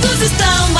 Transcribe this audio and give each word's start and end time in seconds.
amigos 0.00 0.22
estão 0.22 0.79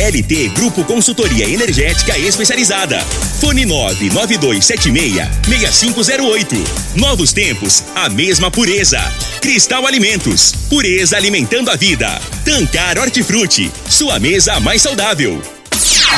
LT 0.00 0.54
Grupo 0.54 0.82
Consultoria 0.82 1.46
Energética 1.46 2.16
Especializada. 2.16 3.04
Fone 3.38 3.66
99276-6508. 3.66 6.56
Novos 6.96 7.34
tempos, 7.34 7.84
a 7.94 8.08
mesma 8.08 8.50
pureza. 8.50 8.98
Cristal 9.42 9.86
Alimentos. 9.86 10.54
Pureza 10.70 11.18
alimentando 11.18 11.70
a 11.70 11.76
vida. 11.76 12.18
Tancar 12.46 12.98
Hortifruti. 12.98 13.70
Sua 13.90 14.18
mesa 14.18 14.58
mais 14.58 14.80
saudável. 14.80 15.59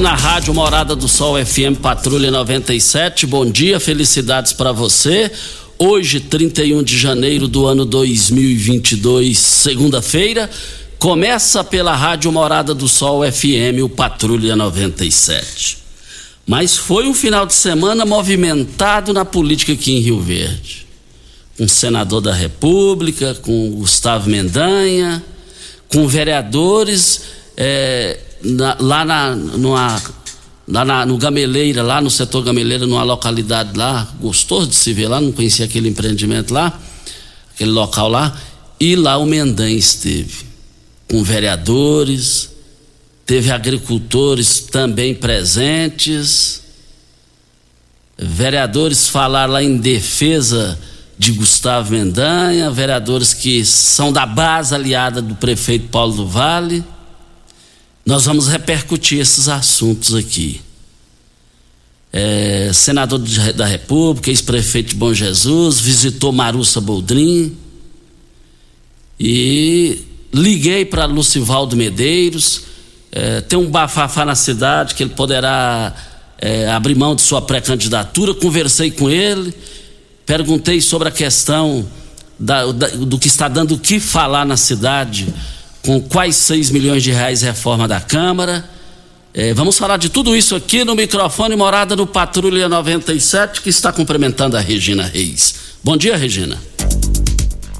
Na 0.00 0.14
Rádio 0.14 0.54
Morada 0.54 0.94
do 0.94 1.08
Sol 1.08 1.44
FM 1.44 1.80
Patrulha 1.82 2.30
97. 2.30 3.26
Bom 3.26 3.44
dia, 3.44 3.80
felicidades 3.80 4.52
para 4.52 4.70
você. 4.70 5.28
Hoje, 5.76 6.20
31 6.20 6.84
de 6.84 6.96
janeiro 6.96 7.48
do 7.48 7.66
ano 7.66 7.84
2022, 7.84 9.36
segunda-feira, 9.36 10.48
começa 11.00 11.64
pela 11.64 11.96
Rádio 11.96 12.30
Morada 12.30 12.74
do 12.74 12.86
Sol 12.86 13.22
FM 13.30 13.82
o 13.82 13.88
Patrulha 13.88 14.54
97. 14.54 15.78
Mas 16.46 16.76
foi 16.76 17.08
um 17.08 17.14
final 17.14 17.44
de 17.44 17.54
semana 17.54 18.06
movimentado 18.06 19.12
na 19.12 19.24
política 19.24 19.72
aqui 19.72 19.96
em 19.96 20.00
Rio 20.00 20.20
Verde. 20.20 20.86
Com 21.56 21.64
o 21.64 21.68
senador 21.68 22.20
da 22.20 22.32
República, 22.32 23.34
com 23.42 23.72
Gustavo 23.72 24.30
Mendanha, 24.30 25.24
com 25.88 26.06
vereadores. 26.06 27.22
eh, 27.56 28.20
na- 28.42 28.76
lá 28.80 29.04
na, 29.04 29.34
numa, 29.36 30.02
lá 30.66 30.84
na- 30.84 31.06
no 31.06 31.16
Gameleira, 31.18 31.82
lá 31.82 32.00
no 32.00 32.10
setor 32.10 32.42
Gameleira, 32.42 32.86
numa 32.86 33.02
localidade 33.02 33.76
lá, 33.76 34.06
gostoso 34.20 34.68
de 34.68 34.74
se 34.76 34.92
ver 34.92 35.08
lá, 35.08 35.20
não 35.20 35.32
conhecia 35.32 35.64
aquele 35.64 35.88
empreendimento 35.88 36.52
lá, 36.52 36.78
aquele 37.54 37.70
local 37.70 38.08
lá, 38.08 38.36
e 38.80 38.94
lá 38.96 39.16
o 39.18 39.26
Mendan 39.26 39.70
esteve, 39.70 40.46
com 41.10 41.22
vereadores, 41.22 42.50
teve 43.26 43.50
agricultores 43.50 44.60
também 44.60 45.14
presentes, 45.14 46.62
vereadores 48.16 49.08
falaram 49.08 49.52
lá 49.54 49.62
em 49.62 49.76
defesa 49.76 50.78
de 51.18 51.32
Gustavo 51.32 51.92
Mendanha, 51.92 52.70
vereadores 52.70 53.34
que 53.34 53.64
são 53.64 54.12
da 54.12 54.24
base 54.24 54.74
aliada 54.74 55.20
do 55.20 55.34
prefeito 55.34 55.88
Paulo 55.88 56.14
do 56.14 56.26
Vale. 56.28 56.84
Nós 58.08 58.24
vamos 58.24 58.48
repercutir 58.48 59.20
esses 59.20 59.50
assuntos 59.50 60.14
aqui. 60.14 60.62
É, 62.10 62.70
senador 62.72 63.18
da 63.54 63.66
República, 63.66 64.30
ex-prefeito 64.30 64.88
de 64.88 64.94
Bom 64.94 65.12
Jesus, 65.12 65.78
visitou 65.78 66.32
Marussa 66.32 66.80
Boldrin 66.80 67.54
e 69.20 69.98
liguei 70.32 70.86
para 70.86 71.04
Lucivaldo 71.04 71.76
Medeiros. 71.76 72.62
é, 73.12 73.42
tem 73.42 73.58
um 73.58 73.70
bafafá 73.70 74.24
na 74.24 74.34
cidade 74.34 74.94
que 74.94 75.02
ele 75.02 75.10
poderá 75.14 75.94
é, 76.38 76.70
abrir 76.70 76.94
mão 76.94 77.14
de 77.14 77.20
sua 77.20 77.42
pré-candidatura. 77.42 78.32
Conversei 78.32 78.90
com 78.90 79.10
ele, 79.10 79.52
perguntei 80.24 80.80
sobre 80.80 81.08
a 81.08 81.10
questão 81.10 81.86
da- 82.38 82.72
da- 82.72 82.88
do 82.88 83.18
que 83.18 83.28
está 83.28 83.48
dando 83.48 83.74
o 83.74 83.78
que 83.78 84.00
falar 84.00 84.46
na 84.46 84.56
cidade 84.56 85.26
com 85.82 86.00
quais 86.00 86.36
6 86.36 86.70
milhões 86.70 87.02
de 87.02 87.10
reais 87.10 87.42
reforma 87.42 87.86
da 87.86 88.00
Câmara. 88.00 88.68
É, 89.32 89.54
vamos 89.54 89.78
falar 89.78 89.96
de 89.98 90.08
tudo 90.08 90.36
isso 90.36 90.56
aqui 90.56 90.84
no 90.84 90.94
microfone 90.94 91.54
Morada 91.54 91.94
do 91.94 92.06
Patrulha 92.06 92.68
97, 92.68 93.60
que 93.62 93.70
está 93.70 93.92
cumprimentando 93.92 94.56
a 94.56 94.60
Regina 94.60 95.04
Reis. 95.04 95.54
Bom 95.84 95.96
dia, 95.96 96.16
Regina. 96.16 96.58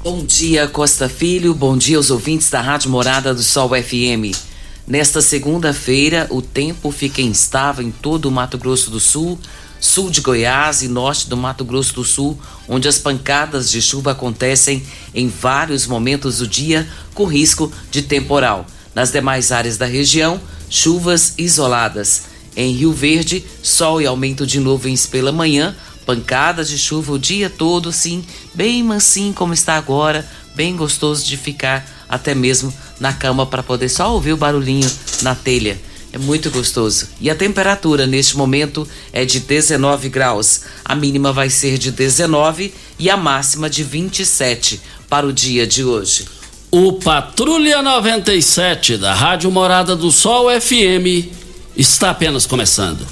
Bom 0.03 0.23
dia, 0.23 0.67
Costa 0.67 1.09
Filho. 1.09 1.53
Bom 1.53 1.77
dia 1.77 1.97
aos 1.97 2.09
ouvintes 2.09 2.49
da 2.49 2.61
Rádio 2.61 2.89
Morada 2.89 3.33
do 3.33 3.43
Sol 3.43 3.69
FM. 3.69 4.33
Nesta 4.87 5.21
segunda-feira, 5.21 6.25
o 6.29 6.41
tempo 6.41 6.89
fica 6.91 7.21
instável 7.21 7.85
em 7.85 7.91
todo 7.91 8.25
o 8.25 8.31
Mato 8.31 8.57
Grosso 8.57 8.89
do 8.89 8.99
Sul, 8.99 9.37
sul 9.79 10.09
de 10.09 10.21
Goiás 10.21 10.81
e 10.81 10.87
norte 10.87 11.29
do 11.29 11.37
Mato 11.37 11.63
Grosso 11.63 11.93
do 11.93 12.03
Sul, 12.03 12.37
onde 12.67 12.87
as 12.87 12.97
pancadas 12.97 13.71
de 13.71 13.81
chuva 13.81 14.11
acontecem 14.11 14.83
em 15.13 15.27
vários 15.27 15.87
momentos 15.87 16.39
do 16.39 16.47
dia, 16.47 16.87
com 17.13 17.25
risco 17.25 17.71
de 17.89 18.01
temporal. 18.01 18.65
Nas 18.93 19.11
demais 19.11 19.51
áreas 19.51 19.77
da 19.77 19.85
região, 19.85 20.39
chuvas 20.69 21.33
isoladas. 21.37 22.23
Em 22.55 22.73
Rio 22.73 22.91
Verde, 22.91 23.43
sol 23.63 24.01
e 24.01 24.05
aumento 24.05 24.45
de 24.45 24.59
nuvens 24.59 25.05
pela 25.05 25.31
manhã, 25.31 25.75
pancadas 26.05 26.67
de 26.67 26.77
chuva 26.77 27.13
o 27.13 27.19
dia 27.19 27.49
todo, 27.49 27.91
sim, 27.91 28.25
bem 28.53 28.83
mansinho 28.83 29.33
como 29.33 29.53
está 29.53 29.75
agora, 29.75 30.27
bem 30.55 30.75
gostoso 30.75 31.25
de 31.25 31.37
ficar 31.37 31.87
até 32.09 32.33
mesmo 32.33 32.73
na 32.99 33.13
cama 33.13 33.45
para 33.45 33.61
poder 33.61 33.87
só 33.87 34.11
ouvir 34.11 34.33
o 34.33 34.37
barulhinho 34.37 34.89
na 35.21 35.35
telha. 35.35 35.79
É 36.11 36.17
muito 36.17 36.49
gostoso. 36.49 37.07
E 37.21 37.29
a 37.29 37.35
temperatura 37.35 38.07
neste 38.07 38.35
momento 38.35 38.87
é 39.13 39.23
de 39.25 39.39
19 39.39 40.09
graus. 40.09 40.61
A 40.83 40.95
mínima 40.95 41.31
vai 41.31 41.49
ser 41.49 41.77
de 41.77 41.91
19 41.91 42.73
e 42.97 43.09
a 43.09 43.17
máxima 43.17 43.69
de 43.69 43.83
27 43.83 44.81
para 45.07 45.27
o 45.27 45.33
dia 45.33 45.67
de 45.67 45.83
hoje. 45.83 46.25
O 46.71 46.93
Patrulha 46.93 47.81
97 47.81 48.97
da 48.97 49.13
Rádio 49.13 49.51
Morada 49.51 49.95
do 49.95 50.11
Sol 50.11 50.47
FM 50.59 51.29
está 51.75 52.09
apenas 52.11 52.45
começando. 52.45 53.05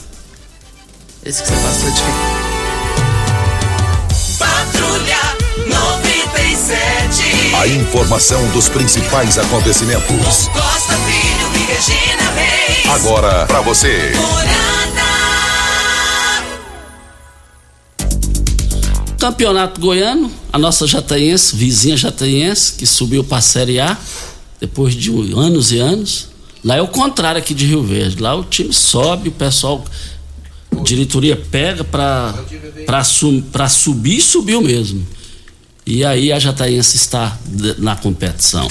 Esse 1.23 1.43
que 1.43 1.49
você 1.49 1.55
passou 1.55 1.91
de 1.91 2.01
Patrulha 4.37 5.17
97. 5.67 7.55
A 7.55 7.67
informação 7.67 8.47
dos 8.51 8.69
principais 8.69 9.37
acontecimentos. 9.37 10.47
Costa 10.47 10.93
Filho 11.05 11.26
Regina 11.67 12.31
Reis. 12.31 12.85
Agora 12.87 13.45
para 13.45 13.59
você. 13.59 14.13
Campeonato 19.19 19.81
Goiano, 19.81 20.31
a 20.53 20.57
nossa 20.57 20.87
jataiense, 20.87 21.53
vizinha 21.57 21.97
jataiense, 21.97 22.71
que 22.75 22.85
subiu 22.85 23.21
para 23.21 23.39
a 23.39 23.41
Série 23.41 23.81
A 23.81 23.97
depois 24.61 24.93
de 24.93 25.11
anos 25.35 25.73
e 25.73 25.79
anos. 25.79 26.29
Lá 26.63 26.77
é 26.77 26.81
o 26.81 26.87
contrário 26.87 27.39
aqui 27.39 27.53
de 27.53 27.65
Rio 27.65 27.83
Verde. 27.83 28.23
Lá 28.23 28.33
o 28.33 28.45
time 28.45 28.71
sobe, 28.71 29.27
o 29.27 29.33
pessoal, 29.33 29.83
a 30.71 30.81
diretoria 30.81 31.35
pega 31.35 31.83
para 31.83 33.03
subir 33.69 34.19
e 34.19 34.21
subiu 34.21 34.61
mesmo. 34.61 35.05
E 35.85 36.05
aí 36.05 36.31
a 36.31 36.39
Jataiense 36.39 36.95
está 36.95 37.37
na 37.77 37.97
competição. 37.97 38.69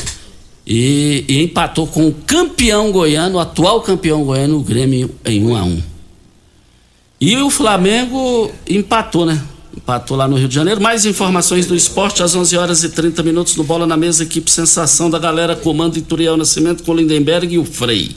E, 0.67 1.25
e, 1.29 1.43
empatou 1.43 1.87
com 1.87 2.09
o 2.09 2.13
campeão 2.13 2.91
goiano, 2.91 3.37
o 3.37 3.41
atual 3.41 3.81
campeão 3.81 4.25
goiano, 4.25 4.59
o 4.59 4.63
Grêmio, 4.63 5.15
em 5.25 5.45
1 5.45 5.49
um 5.49 5.57
a 5.57 5.63
1 5.63 5.67
um. 5.67 5.83
E 7.21 7.37
o 7.37 7.49
Flamengo 7.51 8.51
empatou, 8.69 9.25
né? 9.25 9.41
Empatou 9.77 10.17
lá 10.17 10.27
no 10.27 10.37
Rio 10.37 10.49
de 10.49 10.55
Janeiro. 10.55 10.81
Mais 10.81 11.07
informações 11.07 11.67
do 11.67 11.75
esporte 11.75 12.23
às 12.23 12.35
11 12.35 12.57
horas 12.57 12.83
e 12.83 12.89
30 12.89 13.23
minutos 13.23 13.55
no 13.57 13.63
Bola 13.63 13.87
na 13.87 13.97
Mesa, 13.97 14.25
equipe 14.25 14.51
Sensação 14.51 15.09
da 15.09 15.19
galera, 15.19 15.55
comando 15.55 15.97
Ituriel 15.97 16.37
Nascimento 16.37 16.83
com 16.83 16.95
Lindenberg 16.95 17.55
e 17.55 17.59
o 17.59 17.65
Frei. 17.65 18.17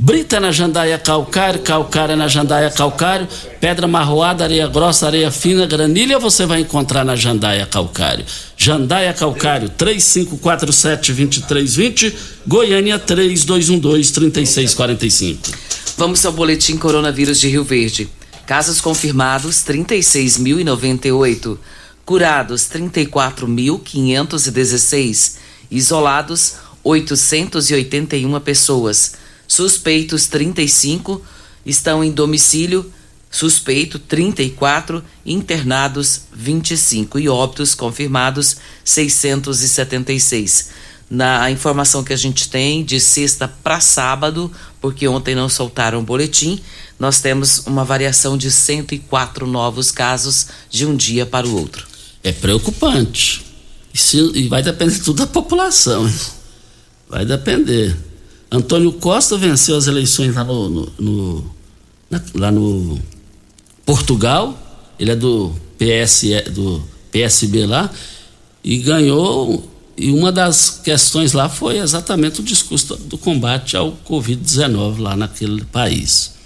Brita 0.00 0.38
na 0.38 0.52
jandaia 0.52 0.96
calcário, 0.96 1.60
calcário 1.60 2.14
na 2.14 2.28
jandaia 2.28 2.70
calcário, 2.70 3.26
pedra 3.60 3.88
marroada, 3.88 4.44
areia 4.44 4.68
grossa, 4.68 5.08
areia 5.08 5.32
fina, 5.32 5.66
granilha 5.66 6.20
você 6.20 6.46
vai 6.46 6.60
encontrar 6.60 7.04
na 7.04 7.16
jandaia 7.16 7.66
calcário. 7.66 8.24
Jandaia 8.56 9.12
calcário 9.12 9.68
3547-2320, 9.70 12.14
Goiânia 12.46 12.96
3212-3645. 12.96 15.52
Vamos 15.96 16.24
ao 16.24 16.30
boletim 16.30 16.76
coronavírus 16.76 17.40
de 17.40 17.48
Rio 17.48 17.64
Verde. 17.64 18.08
Casos 18.46 18.80
confirmados 18.80 19.64
36.098. 19.64 21.58
Curados 22.04 22.68
34.516. 22.72 25.38
Isolados 25.68 26.54
881 26.84 28.40
pessoas. 28.40 29.26
Suspeitos 29.48 30.28
35 30.28 31.20
estão 31.66 32.04
em 32.04 32.12
domicílio. 32.12 32.92
Suspeito 33.30 33.98
34, 33.98 35.04
internados 35.26 36.22
25 36.32 37.18
e 37.18 37.28
óbitos 37.28 37.74
confirmados 37.74 38.56
676 38.82 40.70
na 41.10 41.50
informação 41.50 42.04
que 42.04 42.12
a 42.12 42.16
gente 42.16 42.48
tem 42.48 42.84
de 42.84 43.00
sexta 43.00 43.48
para 43.48 43.80
sábado, 43.80 44.52
porque 44.80 45.08
ontem 45.08 45.34
não 45.34 45.48
soltaram 45.48 46.00
o 46.00 46.02
boletim, 46.02 46.60
nós 46.98 47.20
temos 47.20 47.66
uma 47.66 47.84
variação 47.84 48.36
de 48.36 48.50
104 48.50 49.46
novos 49.46 49.90
casos 49.90 50.48
de 50.68 50.84
um 50.84 50.94
dia 50.94 51.24
para 51.24 51.46
o 51.46 51.56
outro. 51.56 51.86
É 52.22 52.32
preocupante. 52.32 53.44
E, 53.94 54.40
e 54.40 54.48
vai 54.48 54.62
depender 54.62 54.98
tudo 54.98 55.18
da 55.18 55.26
população. 55.26 56.10
Vai 57.08 57.24
depender. 57.24 57.96
Antônio 58.50 58.92
Costa 58.92 59.36
venceu 59.36 59.76
as 59.76 59.86
eleições 59.86 60.34
lá 60.34 60.44
no, 60.44 60.68
no, 60.68 60.92
no 60.98 61.54
na, 62.10 62.22
lá 62.34 62.50
no 62.50 62.98
Portugal. 63.84 64.56
Ele 64.98 65.10
é 65.12 65.16
do 65.16 65.54
PS, 65.78 66.22
do 66.52 66.82
PSB 67.12 67.66
lá 67.66 67.90
e 68.64 68.78
ganhou 68.78 69.68
e 69.96 70.12
uma 70.12 70.30
das 70.30 70.80
questões 70.82 71.32
lá 71.32 71.48
foi 71.48 71.78
exatamente 71.78 72.40
o 72.40 72.44
discurso 72.44 72.96
do 72.96 73.18
combate 73.18 73.76
ao 73.76 73.92
Covid-19 74.08 75.00
lá 75.00 75.16
naquele 75.16 75.64
país. 75.64 76.37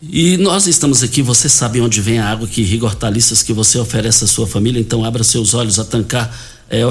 E 0.00 0.36
nós 0.36 0.68
estamos 0.68 1.02
aqui, 1.02 1.22
você 1.22 1.48
sabe 1.48 1.80
onde 1.80 2.00
vem 2.00 2.20
a 2.20 2.30
água 2.30 2.46
que 2.46 2.60
irriga 2.60 2.86
hortaliças 2.86 3.42
que 3.42 3.52
você 3.52 3.78
oferece 3.78 4.22
à 4.22 4.26
sua 4.28 4.46
família, 4.46 4.78
então 4.78 5.04
abra 5.04 5.24
seus 5.24 5.54
olhos 5.54 5.80
a 5.80 5.84
tancar 5.84 6.32
é, 6.70 6.82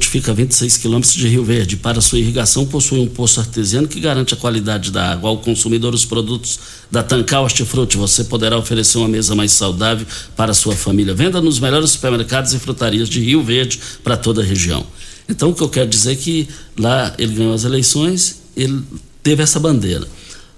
fica 0.00 0.30
a 0.30 0.34
26 0.34 0.76
quilômetros 0.78 1.12
de 1.12 1.28
Rio 1.28 1.44
Verde. 1.44 1.76
Para 1.76 2.00
sua 2.00 2.18
irrigação, 2.20 2.64
possui 2.64 3.00
um 3.00 3.06
poço 3.06 3.40
artesiano 3.40 3.88
que 3.88 3.98
garante 3.98 4.32
a 4.32 4.36
qualidade 4.36 4.92
da 4.92 5.10
água. 5.10 5.28
Ao 5.28 5.38
consumidor, 5.38 5.92
os 5.92 6.04
produtos 6.04 6.58
da 6.90 7.02
Tancar 7.02 7.42
Hortifruti, 7.42 7.96
você 7.96 8.24
poderá 8.24 8.56
oferecer 8.56 8.96
uma 8.96 9.08
mesa 9.08 9.34
mais 9.34 9.52
saudável 9.52 10.06
para 10.36 10.54
sua 10.54 10.76
família. 10.76 11.12
Venda 11.12 11.42
nos 11.42 11.58
melhores 11.58 11.90
supermercados 11.90 12.54
e 12.54 12.58
frutarias 12.60 13.08
de 13.08 13.20
Rio 13.20 13.42
Verde 13.42 13.80
para 14.04 14.16
toda 14.16 14.40
a 14.40 14.44
região. 14.44 14.86
Então, 15.28 15.50
o 15.50 15.54
que 15.54 15.62
eu 15.62 15.68
quero 15.68 15.90
dizer 15.90 16.12
é 16.12 16.16
que 16.16 16.48
lá 16.78 17.12
ele 17.18 17.34
ganhou 17.34 17.54
as 17.54 17.64
eleições, 17.64 18.40
ele 18.56 18.82
teve 19.22 19.42
essa 19.42 19.58
bandeira. 19.58 20.06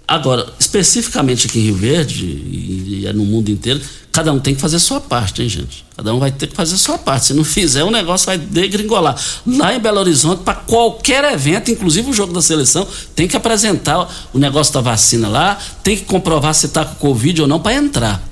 Agora, 0.08 0.46
especificamente 0.58 1.48
aqui 1.48 1.58
em 1.58 1.62
Rio 1.62 1.74
Verde 1.74 2.24
e, 2.24 3.00
e 3.02 3.06
é 3.06 3.12
no 3.12 3.24
mundo 3.24 3.50
inteiro, 3.50 3.80
cada 4.12 4.32
um 4.32 4.38
tem 4.38 4.54
que 4.54 4.60
fazer 4.60 4.78
sua 4.78 5.00
parte, 5.00 5.42
hein, 5.42 5.48
gente? 5.48 5.84
Cada 5.96 6.14
um 6.14 6.20
vai 6.20 6.30
ter 6.30 6.46
que 6.46 6.54
fazer 6.54 6.76
sua 6.76 6.96
parte. 6.96 7.26
Se 7.26 7.34
não 7.34 7.42
fizer, 7.42 7.82
o 7.82 7.90
negócio 7.90 8.26
vai 8.26 8.38
degringolar. 8.38 9.16
Lá 9.44 9.74
em 9.74 9.80
Belo 9.80 9.98
Horizonte, 9.98 10.42
para 10.44 10.54
qualquer 10.54 11.24
evento, 11.32 11.72
inclusive 11.72 12.08
o 12.08 12.12
jogo 12.12 12.32
da 12.32 12.40
seleção, 12.40 12.86
tem 13.16 13.26
que 13.26 13.36
apresentar 13.36 14.08
o 14.32 14.38
negócio 14.38 14.72
da 14.72 14.80
vacina 14.80 15.28
lá, 15.28 15.58
tem 15.82 15.96
que 15.96 16.04
comprovar 16.04 16.54
se 16.54 16.66
está 16.66 16.84
com 16.84 16.94
Covid 16.94 17.42
ou 17.42 17.48
não 17.48 17.58
para 17.58 17.74
entrar. 17.74 18.22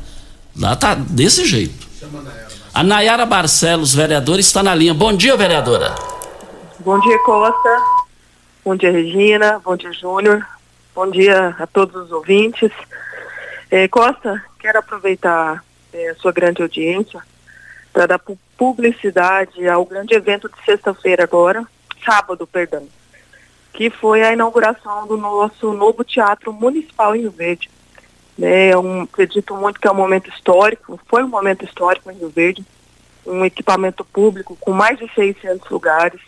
Lá 0.57 0.77
tá 0.77 0.95
desse 0.95 1.45
jeito. 1.45 1.85
A 2.73 2.85
Nayara 2.85 3.27
Barcelos, 3.27 3.93
vereadora, 3.93 4.41
está 4.41 4.63
na 4.63 4.75
linha. 4.75 4.95
Bom 4.95 5.13
dia, 5.13 5.37
vereadora. 5.37 5.95
Bom 6.79 7.01
dia, 7.01 7.19
Costa. 7.25 7.83
Bom 8.65 8.77
dia, 8.77 8.93
Regina. 8.93 9.61
Bom 9.65 9.77
dia, 9.77 9.93
Júnior. 9.93 10.54
Bom 10.95 11.11
dia 11.11 11.57
a 11.59 11.67
todos 11.67 11.97
os 11.97 12.13
ouvintes. 12.13 12.71
É, 13.69 13.89
Costa, 13.89 14.41
quero 14.61 14.79
aproveitar 14.79 15.65
é, 15.93 16.11
a 16.11 16.15
sua 16.15 16.31
grande 16.31 16.63
audiência 16.63 17.21
para 17.93 18.07
dar 18.07 18.21
publicidade 18.57 19.69
ao 19.69 19.85
grande 19.85 20.15
evento 20.15 20.49
de 20.49 20.65
sexta-feira 20.65 21.25
agora, 21.25 21.67
sábado, 22.07 22.47
perdão, 22.47 22.87
que 23.73 23.91
foi 23.91 24.23
a 24.23 24.33
inauguração 24.33 25.05
do 25.09 25.17
nosso 25.17 25.73
novo 25.73 26.05
Teatro 26.05 26.53
Municipal 26.53 27.17
em 27.17 27.23
Rio 27.23 27.33
Verde. 27.33 27.69
É, 28.41 28.79
um, 28.79 29.03
acredito 29.03 29.57
muito 29.57 29.81
que 29.81 29.89
é 29.89 29.91
um 29.91 29.97
momento 29.97 30.31
histórico, 30.31 31.01
foi 31.09 31.25
um 31.25 31.29
momento 31.29 31.65
histórico 31.65 32.09
em 32.09 32.19
Rio 32.19 32.31
Verde, 32.31 32.65
um 33.27 33.45
equipamento 33.45 34.05
público 34.05 34.57
com 34.61 34.71
mais 34.71 34.97
de 34.97 35.13
600 35.13 35.69
lugares, 35.71 36.21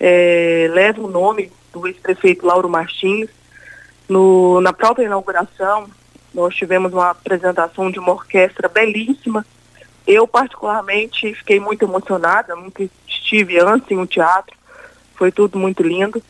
é, 0.00 0.68
leva 0.72 1.00
o 1.00 1.08
nome 1.08 1.52
do 1.72 1.86
ex-prefeito 1.86 2.44
Lauro 2.44 2.68
Martins, 2.68 3.30
no, 4.08 4.60
na 4.60 4.72
própria 4.72 5.04
inauguração, 5.04 5.88
nós 6.32 6.54
tivemos 6.54 6.92
uma 6.92 7.10
apresentação 7.10 7.90
de 7.90 7.98
uma 7.98 8.12
orquestra 8.12 8.68
belíssima. 8.68 9.44
Eu, 10.06 10.28
particularmente, 10.28 11.34
fiquei 11.34 11.58
muito 11.58 11.84
emocionada, 11.84 12.54
nunca 12.54 12.88
estive 13.08 13.58
antes 13.58 13.90
em 13.90 13.98
um 13.98 14.06
teatro, 14.06 14.56
foi 15.16 15.32
tudo 15.32 15.58
muito 15.58 15.82
lindo. 15.82 16.22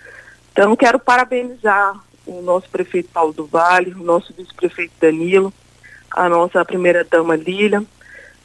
Então, 0.52 0.74
quero 0.76 0.98
parabenizar 0.98 2.00
o 2.24 2.40
nosso 2.40 2.68
prefeito 2.70 3.10
Paulo 3.12 3.32
do 3.32 3.46
Vale, 3.46 3.92
o 3.92 4.02
nosso 4.02 4.32
vice-prefeito 4.32 4.94
Danilo, 5.00 5.52
a 6.10 6.28
nossa 6.28 6.64
primeira-dama 6.64 7.36
Lília. 7.36 7.82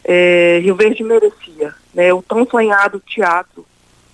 É, 0.04 0.60
Rio 0.62 0.76
Verde 0.76 1.04
merecia, 1.04 1.74
né? 1.94 2.12
O 2.12 2.22
tão 2.22 2.46
sonhado 2.46 3.00
teatro, 3.00 3.66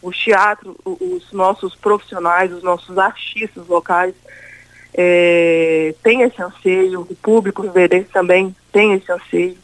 o 0.02 0.12
teatro, 0.12 0.76
os 0.86 1.32
nossos 1.32 1.76
profissionais, 1.76 2.52
os 2.52 2.62
nossos 2.62 2.98
artistas 2.98 3.66
locais 3.68 4.14
é, 5.00 5.94
tem 6.02 6.24
esse 6.24 6.42
anseio, 6.42 7.02
o 7.02 7.16
público 7.16 7.62
riverense 7.62 8.10
também 8.12 8.56
tem 8.72 8.94
esse 8.94 9.12
anseio. 9.12 9.56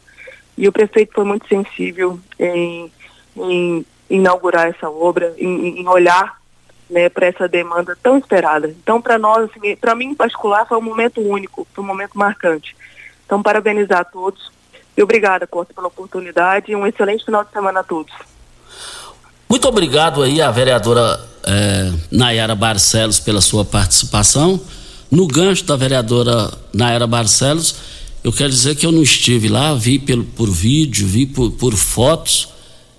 E 0.56 0.68
o 0.68 0.72
prefeito 0.72 1.12
foi 1.12 1.24
muito 1.24 1.48
sensível 1.48 2.20
em, 2.38 2.90
em 3.36 3.84
inaugurar 4.08 4.68
essa 4.68 4.88
obra, 4.88 5.34
em, 5.36 5.80
em 5.80 5.88
olhar 5.88 6.38
né, 6.88 7.08
para 7.08 7.26
essa 7.26 7.48
demanda 7.48 7.98
tão 8.00 8.16
esperada. 8.16 8.68
Então, 8.68 9.02
para 9.02 9.18
nós, 9.18 9.50
assim, 9.50 9.74
para 9.74 9.96
mim 9.96 10.10
em 10.10 10.14
particular, 10.14 10.68
foi 10.68 10.78
um 10.78 10.82
momento 10.82 11.20
único, 11.20 11.66
foi 11.74 11.82
um 11.82 11.86
momento 11.86 12.12
marcante. 12.14 12.76
Então, 13.26 13.42
parabenizar 13.42 14.00
a 14.00 14.04
todos 14.04 14.52
e 14.96 15.02
obrigada, 15.02 15.48
Costa, 15.48 15.74
pela 15.74 15.88
oportunidade 15.88 16.70
e 16.70 16.76
um 16.76 16.86
excelente 16.86 17.24
final 17.24 17.42
de 17.42 17.50
semana 17.50 17.80
a 17.80 17.82
todos. 17.82 18.12
Muito 19.48 19.66
obrigado 19.66 20.22
aí 20.22 20.40
à 20.40 20.52
vereadora 20.52 21.20
eh, 21.44 21.90
Nayara 22.12 22.54
Barcelos 22.54 23.18
pela 23.18 23.40
sua 23.40 23.64
participação. 23.64 24.60
No 25.10 25.26
gancho 25.26 25.64
da 25.64 25.76
vereadora 25.76 26.52
Naira 26.72 27.06
Barcelos, 27.06 27.76
eu 28.22 28.32
quero 28.32 28.50
dizer 28.50 28.74
que 28.74 28.86
eu 28.86 28.92
não 28.92 29.02
estive 29.02 29.48
lá, 29.48 29.74
vi 29.74 29.98
pelo, 29.98 30.24
por 30.24 30.50
vídeo, 30.50 31.06
vi 31.06 31.26
por, 31.26 31.52
por 31.52 31.74
fotos, 31.74 32.48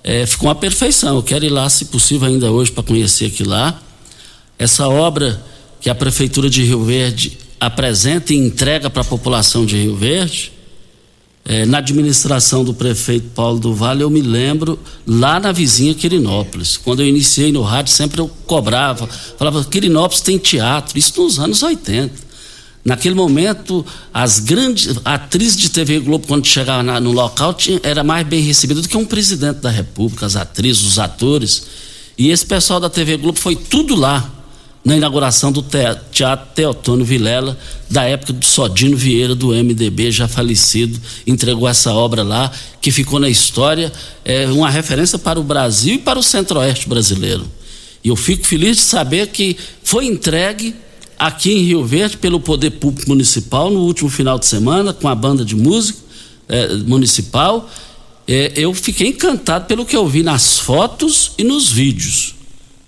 é, 0.04 0.26
ficou 0.26 0.48
uma 0.48 0.56
perfeição. 0.56 1.16
Eu 1.16 1.24
quero 1.24 1.46
ir 1.46 1.50
lá, 1.50 1.68
se 1.70 1.86
possível, 1.86 2.28
ainda 2.28 2.52
hoje 2.52 2.72
para 2.72 2.84
conhecer 2.84 3.26
aquilo 3.26 3.50
lá. 3.50 3.82
Essa 4.58 4.88
obra 4.88 5.44
que 5.82 5.90
a 5.90 5.96
Prefeitura 5.96 6.50
de 6.50 6.64
Rio 6.64 6.84
Verde 6.84 7.38
apresenta 7.60 8.34
e 8.34 8.38
entrega 8.38 8.90
para 8.90 9.02
a 9.02 9.06
população 9.06 9.66
de 9.66 9.76
Rio 9.76 9.96
Verde 9.96 10.55
é, 11.48 11.64
na 11.64 11.78
administração 11.78 12.64
do 12.64 12.74
prefeito 12.74 13.30
Paulo 13.36 13.60
do 13.60 13.74
Vale, 13.74 14.02
eu 14.02 14.10
me 14.10 14.22
lembro 14.22 14.80
lá 15.06 15.40
na 15.40 15.52
vizinha 15.52 15.94
Quirinópolis. 15.94 16.75
Quando 16.75 17.04
eu 17.04 17.08
iniciei 17.08 17.52
no 17.52 17.62
rádio, 17.62 17.94
sempre 17.94 18.20
eu 18.20 18.28
cobrava, 18.48 19.08
falava: 19.38 19.64
Quirinópolis 19.64 20.22
tem 20.22 20.40
teatro, 20.40 20.98
isso 20.98 21.22
nos 21.22 21.38
anos 21.38 21.62
80. 21.62 22.25
Naquele 22.84 23.16
momento, 23.16 23.86
as 24.14 24.40
grandes 24.40 25.00
atrizes 25.06 25.58
de 25.58 25.70
TV 25.70 26.00
Globo, 26.00 26.28
quando 26.28 26.46
chegavam 26.46 27.00
no 27.00 27.12
local, 27.12 27.54
tinha, 27.54 27.80
era 27.84 28.04
mais 28.04 28.25
bem 28.28 28.42
recebida 28.42 28.82
do 28.82 28.88
que 28.88 28.98
um 28.98 29.06
presidente 29.06 29.58
da 29.58 29.70
República, 29.70 30.25
as 30.25 30.36
atrizes, 30.36 30.84
os 30.84 31.00
atores. 31.00 31.66
E 32.18 32.30
esse 32.30 32.46
pessoal 32.46 32.80
da 32.80 32.90
TV 32.90 33.18
Globo 33.18 33.40
foi 33.40 33.56
tudo 33.56 33.96
lá 33.96 34.35
na 34.86 34.96
inauguração 34.96 35.51
do 35.51 35.65
Teatro 36.12 36.48
Teotônio 36.54 37.04
Vilela, 37.04 37.58
da 37.89 38.04
época 38.04 38.32
do 38.34 38.46
Sodino 38.46 38.96
Vieira, 38.96 39.34
do 39.34 39.48
MDB, 39.48 40.12
já 40.12 40.27
falecido, 40.27 41.01
entregou 41.25 41.68
essa 41.68 41.92
obra 41.92 42.22
lá, 42.22 42.51
que 42.80 42.92
ficou 42.92 43.20
na 43.20 43.27
história, 43.27 43.92
é 44.24 44.46
uma 44.46 44.70
referência 44.70 45.18
para 45.18 45.39
o 45.39 45.44
Brasil 45.44 45.96
e 45.96 45.98
para 45.98 46.20
o 46.20 46.24
Centro-Oeste 46.24 46.88
brasileiro. 46.88 47.50
E 48.04 48.10
eu 48.10 48.15
fico 48.15 48.46
feliz 48.46 48.77
de 48.77 48.84
saber 48.84 49.30
que 49.30 49.58
foi 49.84 50.06
entregue 50.06 50.75
aqui 51.18 51.51
em 51.51 51.63
Rio 51.63 51.84
Verde 51.84 52.18
pelo 52.18 52.39
Poder 52.39 52.70
Público 52.72 53.10
Municipal 53.10 53.72
no 53.72 53.80
último 53.80 54.12
final 54.12 54.38
de 54.38 54.46
semana, 54.46 54.94
com 54.94 55.08
a 55.08 55.15
banda 55.15 55.44
de 55.44 55.56
música 55.56 55.98
é, 56.48 56.75
municipal. 56.75 57.68
É, 58.27 58.54
eu 58.56 58.72
fiquei 58.72 59.08
encantado 59.08 59.65
pelo 59.65 59.84
que 59.84 59.98
eu 59.98 60.08
vi 60.08 60.22
nas 60.22 60.60
fotos 60.60 61.32
e 61.39 61.44
nos 61.44 61.72
vídeos. 61.72 62.35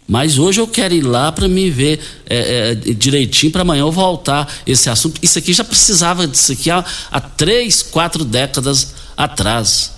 Mas 0.07 0.39
hoje 0.39 0.61
eu 0.61 0.67
quero 0.67 0.93
ir 0.93 1.01
lá 1.01 1.31
para 1.33 1.49
me 1.49 1.69
ver 1.69 1.99
é, 2.29 2.71
é, 2.71 2.75
direitinho 2.75 3.51
para 3.51 3.61
amanhã 3.61 3.81
eu 3.81 3.91
voltar 3.91 4.51
esse 4.65 4.89
assunto. 4.89 5.19
Isso 5.21 5.37
aqui 5.37 5.51
já 5.51 5.65
precisava 5.65 6.25
disso 6.25 6.53
aqui 6.53 6.71
há, 6.71 6.83
há 7.11 7.19
três, 7.19 7.83
quatro 7.83 8.23
décadas 8.23 8.95
atrás. 9.17 9.91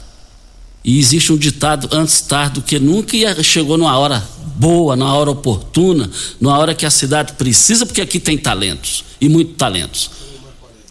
E 0.84 0.98
existe 0.98 1.32
um 1.32 1.38
ditado 1.38 1.88
antes 1.92 2.22
tarde 2.22 2.56
do 2.56 2.62
que 2.63 2.80
nunca 2.80 3.16
e 3.16 3.44
chegou 3.44 3.78
numa 3.78 3.96
hora 4.00 4.24
boa, 4.56 4.96
numa 4.96 5.13
hora 5.13 5.30
oportuna, 5.30 6.10
numa 6.42 6.58
hora 6.58 6.74
que 6.74 6.86
a 6.86 6.89
cidade 6.89 7.34
precisa, 7.34 7.86
porque 7.86 8.01
aqui 8.01 8.20
tem 8.20 8.38
talentos 8.38 9.06
e 9.22 9.30
muito 9.30 9.54
talentos. 9.54 10.10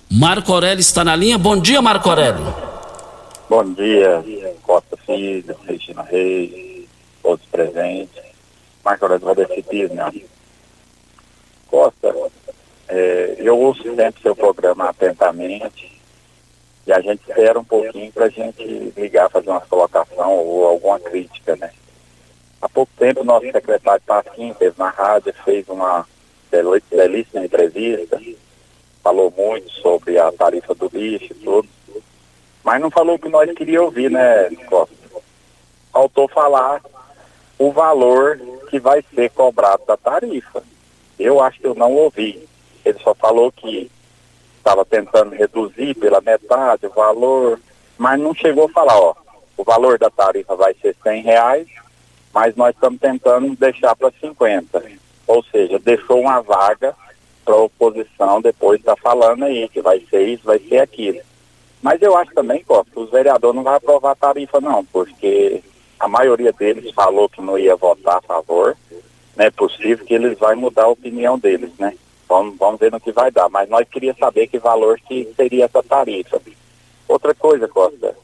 Marco 0.09 0.53
Aurélio 0.53 0.81
está 0.81 1.05
na 1.05 1.17
linha. 1.17 1.37
Bom 1.37 1.59
dia, 1.59 1.83
Marco 1.83 2.09
Aurélio. 2.09 2.55
Bom 3.51 3.73
dia, 3.73 4.23
Costa 4.63 4.97
Filho, 5.05 5.57
Regina 5.67 6.03
Reis, 6.03 6.87
todos 7.23 7.45
presentes. 7.51 8.28
Vai 8.97 9.35
decidir, 9.35 9.91
né? 9.91 10.11
Costa, 11.71 12.15
é, 12.89 13.37
eu 13.39 13.59
ouço 13.59 13.83
sempre 13.95 14.23
seu 14.23 14.35
programa 14.35 14.89
atentamente 14.89 16.01
e 16.87 16.93
a 16.93 17.01
gente 17.01 17.21
espera 17.29 17.59
um 17.59 17.65
pouquinho 17.65 18.11
para 18.11 18.25
a 18.25 18.31
gente 18.31 18.65
ligar, 18.97 19.29
fazer 19.29 19.51
uma 19.51 19.61
colocação 19.61 20.33
ou 20.39 20.67
alguma 20.67 20.99
crítica, 20.99 21.55
né? 21.57 21.71
Há 22.63 22.69
pouco 22.69 22.91
tempo, 22.99 23.23
nosso 23.23 23.45
secretário 23.53 24.03
Pasquim 24.07 24.51
esteve 24.51 24.75
na 24.79 24.89
rádio, 24.89 25.35
fez 25.45 25.69
uma 25.69 26.07
belíssima 26.91 27.45
entrevista, 27.45 28.19
falou 29.03 29.31
muito 29.37 29.71
sobre 29.71 30.19
a 30.19 30.33
tarifa 30.33 30.75
do 30.75 30.91
lixo 30.91 31.33
e 31.33 31.35
tudo, 31.35 31.69
mas 32.65 32.81
não 32.81 32.91
falou 32.91 33.17
o 33.17 33.19
que 33.19 33.29
nós 33.29 33.53
queríamos 33.53 33.89
ouvir, 33.89 34.11
né, 34.11 34.49
Costa? 34.67 34.95
Faltou 35.93 36.27
falar 36.29 36.81
o 37.59 37.73
valor 37.73 38.39
que 38.71 38.79
vai 38.79 39.05
ser 39.15 39.31
cobrado 39.31 39.83
da 39.87 39.97
tarifa. 39.97 40.63
Eu 41.19 41.43
acho 41.43 41.59
que 41.59 41.67
eu 41.67 41.75
não 41.75 41.93
ouvi. 41.93 42.47
Ele 42.85 42.99
só 43.01 43.15
falou 43.15 43.51
que 43.51 43.91
estava 44.57 44.85
tentando 44.85 45.35
reduzir 45.35 45.95
pela 45.95 46.21
metade 46.21 46.87
o 46.87 46.91
valor, 46.91 47.59
mas 47.97 48.21
não 48.21 48.35
chegou 48.35 48.67
a 48.67 48.71
falar, 48.71 48.99
ó, 48.99 49.15
o 49.57 49.65
valor 49.65 49.99
da 49.99 50.11
tarifa 50.11 50.55
vai 50.55 50.75
ser 50.75 50.95
100 51.03 51.23
reais, 51.23 51.69
mas 52.33 52.55
nós 52.55 52.75
estamos 52.75 53.01
tentando 53.01 53.57
deixar 53.57 53.97
para 53.97 54.13
50. 54.21 54.83
Ou 55.27 55.43
seja, 55.45 55.79
deixou 55.79 56.21
uma 56.21 56.41
vaga 56.41 56.95
para 57.49 57.55
a 57.55 57.63
oposição 57.63 58.43
depois 58.43 58.79
está 58.79 58.95
falando 58.95 59.45
aí 59.45 59.67
que 59.71 59.81
vai 59.81 60.01
ser 60.11 60.29
isso, 60.29 60.45
vai 60.45 60.59
ser 60.59 60.81
aquilo. 60.81 61.21
Mas 61.81 62.03
eu 62.03 62.15
acho 62.15 62.35
também, 62.35 62.63
Costa, 62.63 63.01
os 63.01 63.11
vereadores 63.11 63.57
não 63.57 63.63
vão 63.63 63.75
aprovar 63.75 64.13
a 64.13 64.17
tarifa 64.17 64.61
não, 64.61 64.85
porque 64.85 65.63
a 65.99 66.07
maioria 66.07 66.53
deles 66.53 66.93
falou 66.95 67.29
que 67.29 67.41
não 67.41 67.59
ia 67.59 67.75
votar 67.77 68.19
a 68.19 68.23
favor. 68.23 68.77
Não 69.37 69.45
é 69.45 69.51
possível 69.51 70.05
que 70.05 70.15
eles 70.15 70.39
vão 70.39 70.57
mudar 70.57 70.85
a 70.85 70.89
opinião 70.89 71.39
deles, 71.39 71.71
né? 71.79 71.95
Vamos, 72.29 72.57
vamos 72.59 72.79
ver 72.79 72.93
no 72.93 73.01
que 73.01 73.13
vai 73.13 73.31
dar. 73.31 73.49
Mas 73.49 73.69
nós 73.69 73.89
queríamos 73.89 74.19
saber 74.19 74.47
que 74.47 74.59
valor 74.59 74.99
que 75.01 75.33
seria 75.37 75.65
essa 75.65 75.83
tarifa. 75.83 76.41
Outra 77.07 77.35
coisa, 77.35 77.67
Costa, 77.67 78.15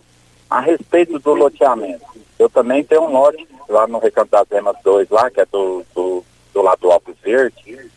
a 0.50 0.60
respeito 0.60 1.18
do 1.18 1.34
loteamento. 1.34 2.04
Eu 2.38 2.48
também 2.50 2.84
tenho 2.84 3.02
um 3.02 3.12
lote 3.12 3.46
lá 3.68 3.86
no 3.86 3.98
Recanto 3.98 4.30
das 4.30 4.50
Emas 4.50 4.76
2, 4.84 5.08
lá, 5.08 5.30
que 5.30 5.40
é 5.40 5.46
do, 5.46 5.84
do, 5.94 6.24
do 6.52 6.62
lado 6.62 6.80
do 6.80 6.90
Alpes 6.90 7.16
Verde. 7.22 7.90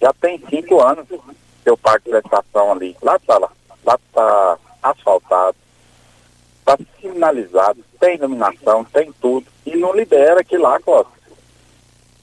Já 0.00 0.12
tem 0.14 0.42
cinco 0.48 0.80
anos 0.80 1.06
que 1.08 1.70
eu 1.70 1.76
de 1.76 2.10
prestação 2.10 2.72
ali. 2.72 2.96
Lá 3.02 3.16
está 3.16 3.38
lá. 3.38 3.50
Lá 3.84 3.98
está 4.08 4.58
asfaltado 4.82 5.56
está 6.74 6.78
sinalizado, 7.00 7.84
tem 7.98 8.16
iluminação, 8.16 8.84
tem 8.84 9.12
tudo, 9.20 9.46
e 9.66 9.76
não 9.76 9.94
libera 9.94 10.40
aquilo 10.40 10.62
lá, 10.62 10.78
Costa. 10.80 11.12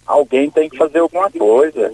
Alguém 0.06 0.50
tem 0.50 0.70
que 0.70 0.77
fazer 0.77 1.00
alguma 1.00 1.30
coisa. 1.30 1.94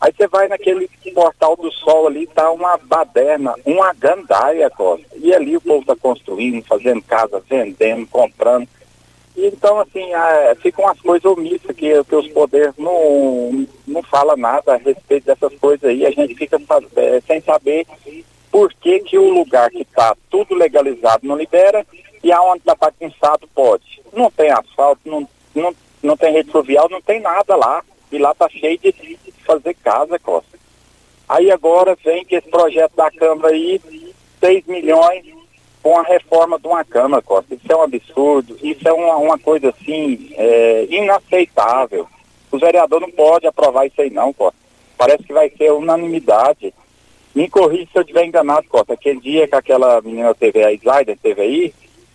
Aí 0.00 0.12
você 0.12 0.26
vai 0.26 0.48
naquele 0.48 0.90
portal 1.14 1.56
do 1.56 1.70
sol 1.70 2.08
ali, 2.08 2.26
tá 2.26 2.50
uma 2.50 2.76
baderna, 2.76 3.54
uma 3.64 3.92
gandaia, 3.92 4.68
Costa. 4.68 5.06
E 5.16 5.32
ali 5.32 5.56
o 5.56 5.60
povo 5.60 5.82
está 5.82 5.94
construindo, 5.94 6.64
fazendo 6.64 7.00
casa, 7.02 7.40
vendendo, 7.48 8.06
comprando. 8.08 8.68
E 9.36 9.46
então, 9.46 9.80
assim, 9.80 10.12
é, 10.12 10.54
ficam 10.56 10.88
as 10.88 11.00
coisas 11.00 11.24
omissas 11.24 11.74
que, 11.76 12.04
que 12.04 12.16
os 12.16 12.28
poderes 12.28 12.74
não, 12.76 13.66
não 13.86 14.02
falam 14.02 14.36
nada 14.36 14.74
a 14.74 14.76
respeito 14.76 15.24
dessas 15.24 15.54
coisas 15.54 15.88
aí. 15.88 16.04
A 16.04 16.10
gente 16.10 16.34
fica 16.34 16.60
é, 16.96 17.20
sem 17.20 17.40
saber 17.40 17.86
por 18.52 18.72
que, 18.74 19.00
que 19.00 19.18
o 19.18 19.30
lugar 19.30 19.70
que 19.70 19.80
está 19.80 20.14
tudo 20.30 20.54
legalizado 20.54 21.26
não 21.26 21.36
libera 21.36 21.86
e 22.22 22.30
aonde 22.30 22.58
está 22.58 22.74
bagunçado 22.74 23.48
pode. 23.54 24.02
Não 24.12 24.30
tem 24.30 24.50
asfalto, 24.50 25.00
não, 25.06 25.26
não, 25.54 25.74
não 26.02 26.16
tem 26.16 26.32
rede 26.34 26.52
fluvial, 26.52 26.86
não 26.90 27.00
tem 27.00 27.18
nada 27.18 27.56
lá. 27.56 27.82
E 28.12 28.18
lá 28.18 28.32
está 28.32 28.46
cheio 28.50 28.78
de 28.78 29.18
fazer 29.46 29.74
casa, 29.82 30.18
Costa. 30.18 30.58
Aí 31.26 31.50
agora 31.50 31.96
vem 32.04 32.26
que 32.26 32.36
esse 32.36 32.48
projeto 32.48 32.94
da 32.94 33.10
Câmara 33.10 33.54
aí, 33.54 33.80
6 34.38 34.66
milhões 34.66 35.24
com 35.82 35.98
a 35.98 36.02
reforma 36.02 36.58
de 36.58 36.66
uma 36.66 36.84
Câmara, 36.84 37.22
Costa. 37.22 37.54
Isso 37.54 37.72
é 37.72 37.74
um 37.74 37.82
absurdo, 37.82 38.58
isso 38.62 38.86
é 38.86 38.92
uma, 38.92 39.16
uma 39.16 39.38
coisa 39.38 39.70
assim, 39.70 40.30
é, 40.36 40.86
inaceitável. 40.90 42.06
Os 42.50 42.60
vereadores 42.60 43.08
não 43.08 43.14
podem 43.14 43.48
aprovar 43.48 43.86
isso 43.86 44.02
aí 44.02 44.10
não, 44.10 44.30
Costa. 44.34 44.60
Parece 44.98 45.24
que 45.24 45.32
vai 45.32 45.48
ser 45.50 45.72
unanimidade. 45.72 46.74
Me 47.34 47.48
corrija 47.48 47.88
se 47.90 47.98
eu 47.98 48.02
estiver 48.02 48.26
enganado, 48.26 48.66
Costa. 48.68 48.92
Aquele 48.92 49.20
dia 49.20 49.48
que 49.48 49.54
aquela 49.54 50.00
menina 50.02 50.34
teve 50.34 50.62
a 50.62 50.72
Slider 50.72 51.16
teve 51.16 51.40
aí, 51.40 51.74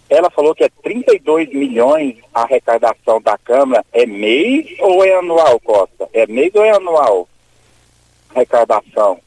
ela 0.09 0.29
falou 0.29 0.53
que 0.53 0.63
é 0.63 0.69
32 0.83 1.49
milhões 1.49 2.17
a 2.33 2.43
arrecadação 2.43 3.19
da 3.19 3.37
Câmara. 3.37 3.83
É 3.91 4.05
mês 4.05 4.67
ou 4.79 5.03
é 5.03 5.15
anual, 5.15 5.59
Costa? 5.59 6.07
É 6.13 6.27
mês 6.27 6.53
ou 6.53 6.63
é 6.63 6.69
anual? 6.69 7.27
Arrecadação. 8.29 9.19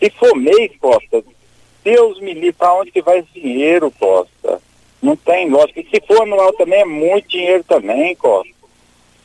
Se 0.00 0.10
for 0.10 0.34
mês, 0.36 0.72
Costa, 0.80 1.22
Deus 1.84 2.20
me 2.20 2.34
livre, 2.34 2.52
para 2.52 2.74
onde 2.74 2.90
que 2.90 3.00
vai 3.00 3.20
esse 3.20 3.40
dinheiro, 3.40 3.92
Costa? 3.98 4.60
Não 5.00 5.14
tem 5.14 5.48
lógica. 5.48 5.80
E 5.80 5.88
se 5.88 6.02
for 6.06 6.22
anual 6.22 6.52
também 6.54 6.80
é 6.80 6.84
muito 6.84 7.28
dinheiro 7.28 7.62
também, 7.62 8.16
Costa. 8.16 8.52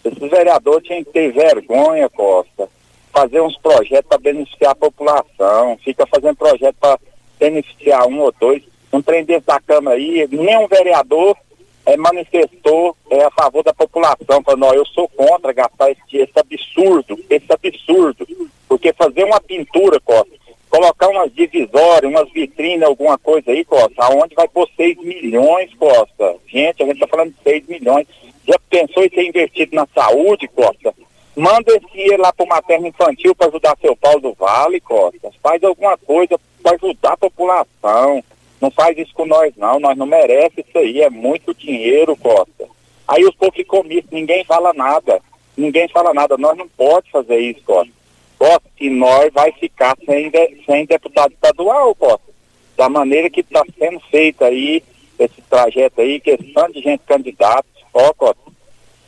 Esses 0.03 0.29
vereadores 0.29 0.85
tinham 0.85 1.03
que 1.03 1.11
ter 1.11 1.31
vergonha, 1.31 2.07
Costa 2.09 2.69
fazer 3.15 3.39
uns 3.39 3.57
projetos 3.57 4.09
para 4.09 4.17
beneficiar 4.17 4.71
a 4.73 4.75
população, 4.75 5.77
fica 5.81 6.05
fazendo 6.05 6.35
projeto 6.35 6.75
para 6.77 6.99
beneficiar 7.39 8.05
um 8.07 8.19
ou 8.19 8.33
dois. 8.37 8.61
Um 8.91 9.01
trem 9.01 9.23
desse 9.23 9.45
da 9.45 9.59
Câmara 9.59 9.95
aí, 9.95 10.27
nenhum 10.29 10.67
vereador 10.67 11.37
é, 11.85 11.95
manifestou 11.95 12.95
é, 13.09 13.23
a 13.23 13.31
favor 13.31 13.63
da 13.63 13.73
população, 13.73 14.43
falando, 14.43 14.73
eu 14.73 14.85
sou 14.85 15.07
contra 15.07 15.53
gastar 15.53 15.91
esse, 15.91 16.17
esse 16.17 16.37
absurdo, 16.37 17.17
esse 17.29 17.45
absurdo. 17.49 18.27
Porque 18.67 18.91
fazer 18.91 19.23
uma 19.23 19.39
pintura, 19.39 19.99
Costa, 20.01 20.31
colocar 20.69 21.07
umas 21.07 21.33
divisórias, 21.33 22.11
umas 22.11 22.29
vitrines, 22.33 22.83
alguma 22.83 23.17
coisa 23.17 23.51
aí, 23.51 23.63
Costa, 23.63 23.93
aonde 23.97 24.35
vai 24.35 24.47
pôr 24.47 24.67
6 24.75 24.97
milhões, 24.97 25.73
Costa? 25.75 26.35
Gente, 26.47 26.83
a 26.83 26.85
gente 26.85 26.95
está 26.95 27.07
falando 27.07 27.29
de 27.29 27.43
6 27.43 27.67
milhões. 27.67 28.07
Já 28.45 28.59
pensou 28.69 29.03
em 29.05 29.09
ser 29.09 29.23
investido 29.23 29.75
na 29.75 29.87
saúde, 29.93 30.47
Costa? 30.49 30.93
Manda 31.35 31.75
esse 31.75 31.99
ir 31.99 32.17
lá 32.17 32.31
para 32.31 32.45
o 32.45 32.47
materno 32.47 32.87
infantil 32.87 33.35
para 33.35 33.47
ajudar 33.47 33.77
seu 33.81 33.95
Paulo 33.95 34.21
do 34.21 34.33
Vale, 34.33 34.79
Costa. 34.79 35.31
Faz 35.43 35.61
alguma 35.63 35.97
coisa 35.97 36.39
para 36.63 36.75
ajudar 36.75 37.13
a 37.13 37.17
população. 37.17 38.23
Não 38.61 38.71
faz 38.71 38.97
isso 38.97 39.13
com 39.13 39.25
nós, 39.25 39.53
não. 39.57 39.79
Nós 39.79 39.97
não 39.97 40.05
merecemos 40.05 40.65
isso 40.69 40.77
aí. 40.77 41.01
É 41.01 41.09
muito 41.09 41.53
dinheiro, 41.53 42.15
Costa. 42.15 42.67
Aí 43.05 43.23
os 43.25 43.35
povos 43.35 43.55
ficam 43.55 43.83
mistos, 43.83 44.11
ninguém 44.11 44.45
fala 44.45 44.73
nada. 44.73 45.21
Ninguém 45.57 45.89
fala 45.89 46.13
nada. 46.13 46.37
Nós 46.37 46.57
não 46.57 46.69
pode 46.69 47.11
fazer 47.11 47.37
isso, 47.37 47.61
Costa. 47.65 47.91
Costa, 48.39 48.69
e 48.79 48.89
nós 48.89 49.31
vai 49.33 49.51
ficar 49.51 49.95
sem, 50.05 50.29
de, 50.29 50.63
sem 50.65 50.85
deputado 50.85 51.33
estadual, 51.33 51.93
Costa. 51.95 52.33
Da 52.77 52.87
maneira 52.87 53.29
que 53.29 53.41
está 53.41 53.61
sendo 53.77 53.99
feita 54.09 54.45
aí, 54.45 54.81
esse 55.19 55.41
trajeto 55.49 55.99
aí, 55.99 56.19
questão 56.19 56.69
de 56.69 56.81
gente 56.81 57.01
candidato, 57.05 57.67
ó, 57.93 58.13
Costa. 58.13 58.44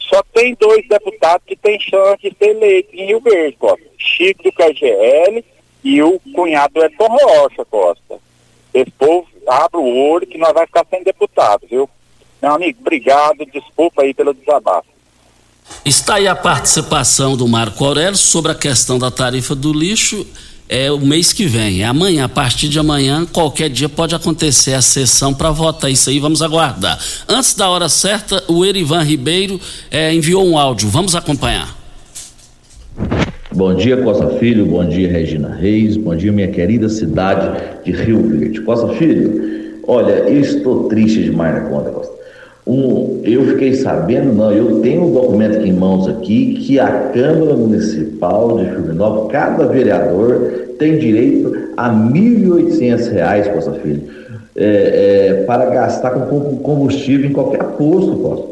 Só 0.07 0.23
tem 0.33 0.55
dois 0.59 0.87
deputados 0.87 1.45
que 1.45 1.55
tem 1.55 1.79
chance 1.79 2.21
de 2.21 2.35
ser 2.37 2.49
eleito 2.49 2.95
em 2.95 3.07
Rio 3.07 3.19
Verde, 3.19 3.57
Costa. 3.57 3.85
Chico 3.97 4.43
do 4.43 4.51
KGL 4.51 5.43
e 5.83 6.01
o 6.01 6.19
cunhado 6.33 6.75
do 6.75 6.83
Edson 6.83 7.07
Rocha, 7.07 7.65
Costa. 7.65 8.19
Esse 8.73 8.91
povo 8.91 9.27
abre 9.47 9.79
o 9.79 10.09
olho 10.09 10.27
que 10.27 10.37
nós 10.37 10.53
vamos 10.53 10.67
ficar 10.67 10.85
sem 10.89 11.03
deputado, 11.03 11.67
viu? 11.69 11.89
Meu 12.41 12.53
amigo, 12.53 12.79
obrigado, 12.81 13.45
desculpa 13.45 14.03
aí 14.03 14.13
pelo 14.13 14.33
desabafo. 14.33 14.87
Está 15.83 16.15
aí 16.15 16.27
a 16.27 16.35
participação 16.35 17.35
do 17.35 17.47
Marco 17.47 17.83
Aurélio 17.83 18.17
sobre 18.17 18.51
a 18.51 18.55
questão 18.55 18.97
da 18.97 19.11
tarifa 19.11 19.55
do 19.55 19.73
lixo. 19.73 20.25
É 20.69 20.91
o 20.91 20.99
mês 20.99 21.31
que 21.31 21.45
vem, 21.45 21.81
é 21.81 21.85
amanhã. 21.85 22.25
A 22.25 22.29
partir 22.29 22.67
de 22.67 22.77
amanhã, 22.77 23.25
qualquer 23.25 23.69
dia 23.69 23.87
pode 23.87 24.13
acontecer 24.13 24.73
a 24.73 24.81
sessão 24.81 25.33
para 25.33 25.49
votar 25.49 25.89
isso 25.89 26.09
aí. 26.09 26.19
Vamos 26.19 26.41
aguardar. 26.41 26.99
Antes 27.27 27.53
da 27.55 27.69
hora 27.69 27.87
certa, 27.87 28.43
o 28.49 28.65
Erivan 28.65 29.01
Ribeiro 29.01 29.61
é, 29.89 30.13
enviou 30.13 30.45
um 30.45 30.57
áudio. 30.57 30.89
Vamos 30.89 31.15
acompanhar. 31.15 31.73
Bom 33.55 33.73
dia, 33.73 33.95
Costa 33.97 34.27
Filho. 34.39 34.65
Bom 34.65 34.85
dia, 34.85 35.09
Regina 35.09 35.55
Reis. 35.55 35.95
Bom 35.95 36.15
dia, 36.15 36.33
minha 36.33 36.49
querida 36.49 36.89
cidade 36.89 37.59
de 37.85 37.93
Rio 37.93 38.27
Verde. 38.27 38.59
Costa 38.61 38.89
Filho, 38.95 39.81
olha, 39.87 40.15
eu 40.27 40.41
estou 40.41 40.89
triste 40.89 41.23
demais 41.23 41.55
na 41.55 41.61
conta, 41.61 41.91
Costa. 41.91 42.16
Um, 42.67 43.21
eu 43.23 43.45
fiquei 43.45 43.73
sabendo, 43.75 44.33
não, 44.33 44.51
eu 44.51 44.81
tenho 44.81 45.05
um 45.05 45.13
documento 45.13 45.57
aqui 45.57 45.69
em 45.69 45.73
mãos 45.73 46.05
aqui, 46.05 46.55
que 46.55 46.77
a 46.77 47.11
Câmara 47.13 47.55
Municipal 47.55 48.57
de 48.57 48.65
Fluminense, 48.65 49.29
cada 49.31 49.67
vereador 49.67 50.51
tem 50.77 50.97
direito 50.97 51.55
a 51.77 51.89
R$ 51.89 52.11
1.800, 52.11 53.53
Costa 53.53 53.71
Filho, 53.71 54.03
é, 54.53 54.65
é, 54.65 55.43
para 55.45 55.69
gastar 55.69 56.11
com 56.11 56.57
combustível 56.57 57.29
em 57.29 57.33
qualquer 57.33 57.63
posto, 57.63 58.17
Costa. 58.17 58.47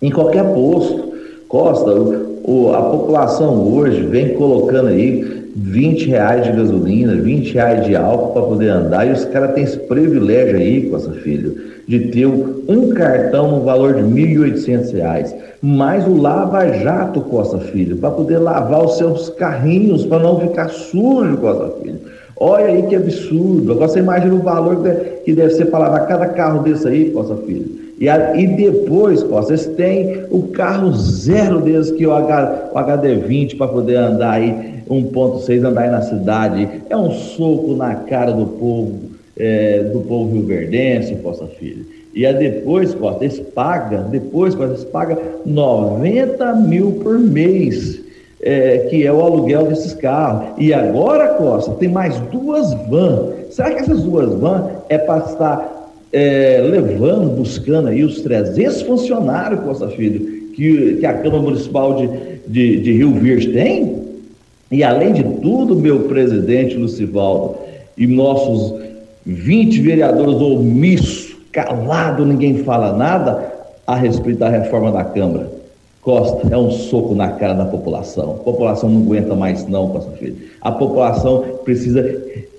Em 0.00 0.10
qualquer 0.10 0.44
posto. 0.54 1.12
Costa, 1.46 1.90
o, 1.90 2.40
o, 2.44 2.72
a 2.72 2.82
população 2.84 3.70
hoje 3.70 4.00
vem 4.00 4.34
colocando 4.34 4.88
aí 4.88 5.42
20 5.54 6.08
reais 6.08 6.44
de 6.46 6.52
gasolina, 6.52 7.14
20 7.16 7.52
reais 7.52 7.84
de 7.84 7.94
álcool 7.94 8.32
para 8.32 8.42
poder 8.42 8.68
andar, 8.70 9.06
e 9.06 9.12
os 9.12 9.26
caras 9.26 9.54
têm 9.54 9.64
esse 9.64 9.76
privilégio 9.76 10.56
aí, 10.56 10.88
Costa 10.88 11.12
Filho 11.12 11.77
de 11.88 11.98
ter 12.10 12.26
um 12.26 12.90
cartão 12.90 13.50
no 13.50 13.64
valor 13.64 13.94
de 13.94 14.02
R$ 14.02 14.34
1.800, 14.36 15.34
mais 15.62 16.06
o 16.06 16.20
Lava 16.20 16.68
Jato, 16.68 17.22
Costa 17.22 17.58
Filho, 17.58 17.96
para 17.96 18.10
poder 18.10 18.36
lavar 18.38 18.84
os 18.84 18.98
seus 18.98 19.30
carrinhos, 19.30 20.04
para 20.04 20.18
não 20.18 20.38
ficar 20.38 20.68
sujo, 20.68 21.38
Costa 21.38 21.72
Filho. 21.82 21.98
Olha 22.36 22.66
aí 22.66 22.82
que 22.82 22.94
absurdo. 22.94 23.72
Agora 23.72 23.88
você 23.88 24.00
imagina 24.00 24.34
o 24.34 24.40
valor 24.42 24.82
que 25.24 25.32
deve 25.32 25.54
ser 25.54 25.64
para 25.66 25.78
lavar 25.80 26.06
cada 26.06 26.26
carro 26.26 26.62
desse 26.62 26.86
aí, 26.86 27.10
Costa 27.10 27.36
Filho. 27.46 27.88
E, 27.98 28.06
a, 28.06 28.36
e 28.36 28.46
depois, 28.46 29.22
Costa, 29.22 29.52
eles 29.52 29.66
têm 29.66 30.24
o 30.30 30.42
carro 30.42 30.92
zero 30.92 31.62
deles, 31.62 31.90
que 31.90 32.04
é 32.04 32.06
o, 32.06 32.12
H, 32.12 32.70
o 32.72 32.78
HD20, 32.78 33.56
para 33.56 33.66
poder 33.66 33.96
andar 33.96 34.32
aí, 34.32 34.82
1.6, 34.88 35.64
andar 35.64 35.80
aí 35.80 35.90
na 35.90 36.02
cidade. 36.02 36.68
É 36.90 36.96
um 36.96 37.10
soco 37.10 37.74
na 37.74 37.94
cara 37.94 38.30
do 38.30 38.46
povo 38.46 39.07
é, 39.38 39.84
do 39.84 40.00
povo 40.00 40.34
rio-verdense, 40.34 41.14
Costa 41.16 41.46
Filho. 41.46 41.86
E 42.14 42.26
aí 42.26 42.34
depois, 42.34 42.94
Costa, 42.94 43.24
eles 43.24 43.38
pagam, 43.38 44.10
depois, 44.10 44.54
Costa, 44.54 44.74
eles 44.74 44.84
pagam 44.84 45.18
90 45.46 46.54
mil 46.56 46.92
por 47.02 47.18
mês, 47.18 48.00
é, 48.42 48.78
que 48.90 49.06
é 49.06 49.12
o 49.12 49.20
aluguel 49.20 49.66
desses 49.66 49.94
carros. 49.94 50.50
E 50.58 50.74
agora, 50.74 51.34
Costa, 51.34 51.72
tem 51.72 51.88
mais 51.88 52.18
duas 52.32 52.74
vans. 52.88 53.54
Será 53.54 53.70
que 53.70 53.82
essas 53.82 54.02
duas 54.02 54.34
vans 54.34 54.64
é 54.88 54.98
para 54.98 55.24
estar 55.24 55.92
é, 56.12 56.60
levando, 56.68 57.36
buscando 57.36 57.88
aí 57.88 58.02
os 58.02 58.20
300 58.22 58.82
funcionários, 58.82 59.60
Costa 59.60 59.88
Filho, 59.88 60.50
que, 60.54 60.96
que 60.96 61.06
a 61.06 61.12
Câmara 61.12 61.42
Municipal 61.42 61.94
de, 61.94 62.08
de, 62.48 62.80
de 62.80 62.92
Rio 62.92 63.12
Verde 63.12 63.52
tem? 63.52 63.98
E 64.70 64.82
além 64.82 65.12
de 65.12 65.22
tudo, 65.40 65.76
meu 65.76 66.00
presidente 66.00 66.76
Lucivaldo 66.76 67.56
e 67.96 68.06
nossos 68.06 68.87
20 69.28 69.82
vereadores 69.82 70.36
omissos, 70.36 71.36
calado, 71.52 72.24
ninguém 72.24 72.64
fala 72.64 72.96
nada 72.96 73.52
a 73.86 73.94
respeito 73.94 74.38
da 74.38 74.48
reforma 74.48 74.90
da 74.90 75.04
Câmara. 75.04 75.50
Costa, 76.00 76.48
é 76.50 76.56
um 76.56 76.70
soco 76.70 77.14
na 77.14 77.32
cara 77.32 77.52
da 77.52 77.66
população. 77.66 78.36
A 78.40 78.44
população 78.44 78.88
não 78.88 79.02
aguenta 79.02 79.34
mais, 79.34 79.68
não, 79.68 79.90
Costa 79.90 80.12
Filho. 80.12 80.36
A 80.62 80.72
população 80.72 81.44
precisa 81.62 82.02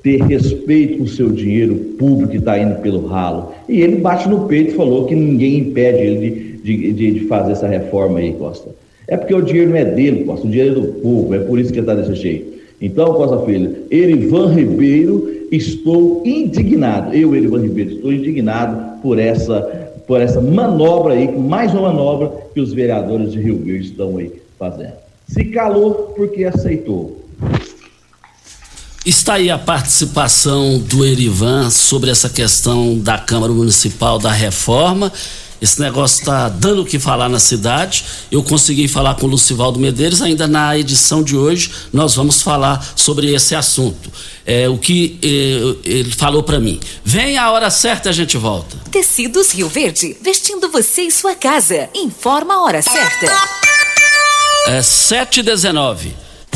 ter 0.03 0.21
respeito 0.21 0.99
com 0.99 1.05
o 1.05 1.07
seu 1.07 1.31
dinheiro 1.31 1.75
público 1.97 2.29
que 2.29 2.37
está 2.37 2.59
indo 2.59 2.75
pelo 2.81 3.07
ralo. 3.07 3.51
E 3.67 3.81
ele 3.81 3.95
bate 3.95 4.29
no 4.29 4.45
peito 4.45 4.73
e 4.73 4.75
falou 4.75 5.07
que 5.07 5.15
ninguém 5.15 5.57
impede 5.57 5.97
ele 5.97 6.59
de, 6.63 6.93
de, 6.93 7.13
de, 7.13 7.19
fazer 7.21 7.53
essa 7.53 7.67
reforma 7.67 8.19
aí, 8.19 8.33
Costa. 8.33 8.69
É 9.07 9.17
porque 9.17 9.33
o 9.33 9.41
dinheiro 9.41 9.71
não 9.71 9.77
é 9.77 9.85
dele, 9.85 10.23
Costa, 10.23 10.45
o 10.45 10.51
dinheiro 10.51 10.77
é 10.77 10.81
do 10.81 10.87
povo, 10.99 11.33
é 11.33 11.39
por 11.39 11.57
isso 11.57 11.73
que 11.73 11.79
ele 11.79 11.89
está 11.89 11.95
desse 11.99 12.13
jeito. 12.13 12.58
Então, 12.81 13.13
Costa 13.13 13.45
Filho, 13.45 13.85
Erivan 13.91 14.53
Ribeiro 14.53 15.47
estou 15.51 16.23
indignado, 16.25 17.13
eu, 17.13 17.35
Erivan 17.35 17.61
Ribeiro, 17.61 17.91
estou 17.91 18.13
indignado 18.13 19.01
por 19.01 19.19
essa, 19.19 19.61
por 20.07 20.21
essa 20.21 20.39
manobra 20.39 21.13
aí, 21.13 21.27
mais 21.37 21.73
uma 21.73 21.91
manobra 21.91 22.31
que 22.53 22.61
os 22.61 22.71
vereadores 22.71 23.31
de 23.31 23.39
Rio 23.39 23.57
Verde 23.57 23.87
estão 23.87 24.17
aí 24.17 24.31
fazendo. 24.57 24.93
Se 25.27 25.45
calou 25.45 26.13
porque 26.15 26.45
aceitou. 26.45 27.25
Está 29.05 29.35
aí 29.35 29.49
a 29.49 29.57
participação 29.57 30.77
do 30.77 31.05
Erivan 31.05 31.69
sobre 31.69 32.11
essa 32.11 32.29
questão 32.29 32.97
da 32.99 33.17
Câmara 33.17 33.51
Municipal 33.51 34.19
da 34.19 34.31
Reforma. 34.31 35.11
Esse 35.61 35.79
negócio 35.81 36.19
está 36.19 36.47
dando 36.49 36.83
o 36.83 36.85
que 36.85 36.99
falar 36.99 37.29
na 37.29 37.39
cidade. 37.39 38.05
Eu 38.31 38.43
consegui 38.43 38.87
falar 38.87 39.15
com 39.15 39.25
o 39.25 39.29
Lucivaldo 39.29 39.79
Medeiros. 39.79 40.21
Ainda 40.21 40.47
na 40.47 40.77
edição 40.77 41.21
de 41.21 41.35
hoje, 41.35 41.71
nós 41.91 42.15
vamos 42.15 42.41
falar 42.41 42.93
sobre 42.95 43.33
esse 43.33 43.55
assunto. 43.55 44.11
É, 44.45 44.69
o 44.69 44.77
que 44.77 45.19
é, 45.21 45.89
ele 45.89 46.11
falou 46.11 46.43
para 46.43 46.59
mim. 46.59 46.79
Vem 47.03 47.37
a 47.37 47.51
hora 47.51 47.69
certa, 47.69 48.09
a 48.09 48.13
gente 48.13 48.37
volta. 48.37 48.77
Tecidos 48.91 49.51
Rio 49.51 49.67
Verde, 49.69 50.15
vestindo 50.21 50.69
você 50.69 51.03
e 51.03 51.11
sua 51.11 51.35
casa. 51.35 51.89
Informa 51.93 52.55
a 52.55 52.63
hora 52.63 52.81
certa. 52.81 53.25
É 54.67 54.79
7h19. 54.79 56.28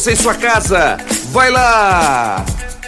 você 0.00 0.12
em 0.12 0.16
sua 0.16 0.34
casa. 0.34 0.96
Vai 1.30 1.50
lá! 1.50 2.42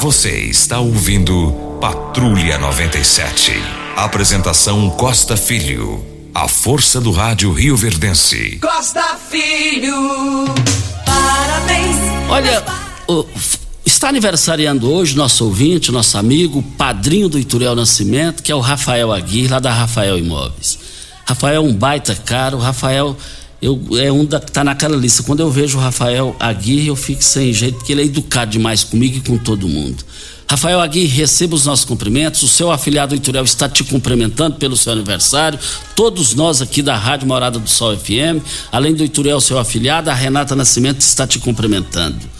Você 0.00 0.30
está 0.40 0.78
ouvindo 0.80 1.52
Patrulha 1.80 2.58
97. 2.58 3.52
Apresentação 3.96 4.90
Costa 4.90 5.36
Filho. 5.36 6.04
A 6.34 6.48
força 6.48 7.00
do 7.00 7.12
rádio 7.12 7.52
Rio 7.52 7.76
Verdense. 7.76 8.58
Costa 8.60 9.16
Filho, 9.30 9.94
parabéns. 11.06 11.96
Olha, 12.28 12.64
o- 13.08 13.24
está 13.86 14.08
aniversariando 14.08 14.90
hoje 14.90 15.16
nosso 15.16 15.44
ouvinte, 15.44 15.92
nosso 15.92 16.18
amigo, 16.18 16.60
padrinho 16.76 17.28
do 17.28 17.38
Ituriel 17.38 17.76
Nascimento, 17.76 18.42
que 18.42 18.50
é 18.50 18.54
o 18.54 18.60
Rafael 18.60 19.12
Aguirre, 19.12 19.48
lá 19.48 19.60
da 19.60 19.72
Rafael 19.72 20.18
Imóveis. 20.18 20.78
Rafael 21.24 21.56
é 21.56 21.60
um 21.60 21.72
baita 21.72 22.14
caro, 22.16 22.58
Rafael 22.58 23.16
eu, 23.64 23.80
é 23.98 24.12
um 24.12 24.26
da, 24.26 24.38
tá 24.38 24.62
naquela 24.62 24.94
lista. 24.94 25.22
Quando 25.22 25.40
eu 25.40 25.50
vejo 25.50 25.78
o 25.78 25.80
Rafael 25.80 26.36
Aguirre, 26.38 26.88
eu 26.88 26.96
fico 26.96 27.24
sem 27.24 27.50
jeito, 27.50 27.78
porque 27.78 27.92
ele 27.92 28.02
é 28.02 28.04
educado 28.04 28.50
demais 28.50 28.84
comigo 28.84 29.16
e 29.16 29.20
com 29.22 29.38
todo 29.38 29.66
mundo. 29.66 30.04
Rafael 30.46 30.82
Aguirre, 30.82 31.06
receba 31.06 31.54
os 31.54 31.64
nossos 31.64 31.86
cumprimentos. 31.86 32.42
O 32.42 32.48
seu 32.48 32.70
afiliado 32.70 33.14
Ituriel 33.14 33.42
está 33.42 33.66
te 33.66 33.82
cumprimentando 33.82 34.56
pelo 34.56 34.76
seu 34.76 34.92
aniversário. 34.92 35.58
Todos 35.96 36.34
nós 36.34 36.60
aqui 36.60 36.82
da 36.82 36.94
Rádio 36.94 37.26
Morada 37.26 37.58
do 37.58 37.70
Sol 37.70 37.96
FM, 37.96 38.44
além 38.70 38.94
do 38.94 39.02
Ituriel, 39.02 39.40
seu 39.40 39.58
afiliado, 39.58 40.10
a 40.10 40.14
Renata 40.14 40.54
Nascimento 40.54 41.00
está 41.00 41.26
te 41.26 41.38
cumprimentando. 41.38 42.33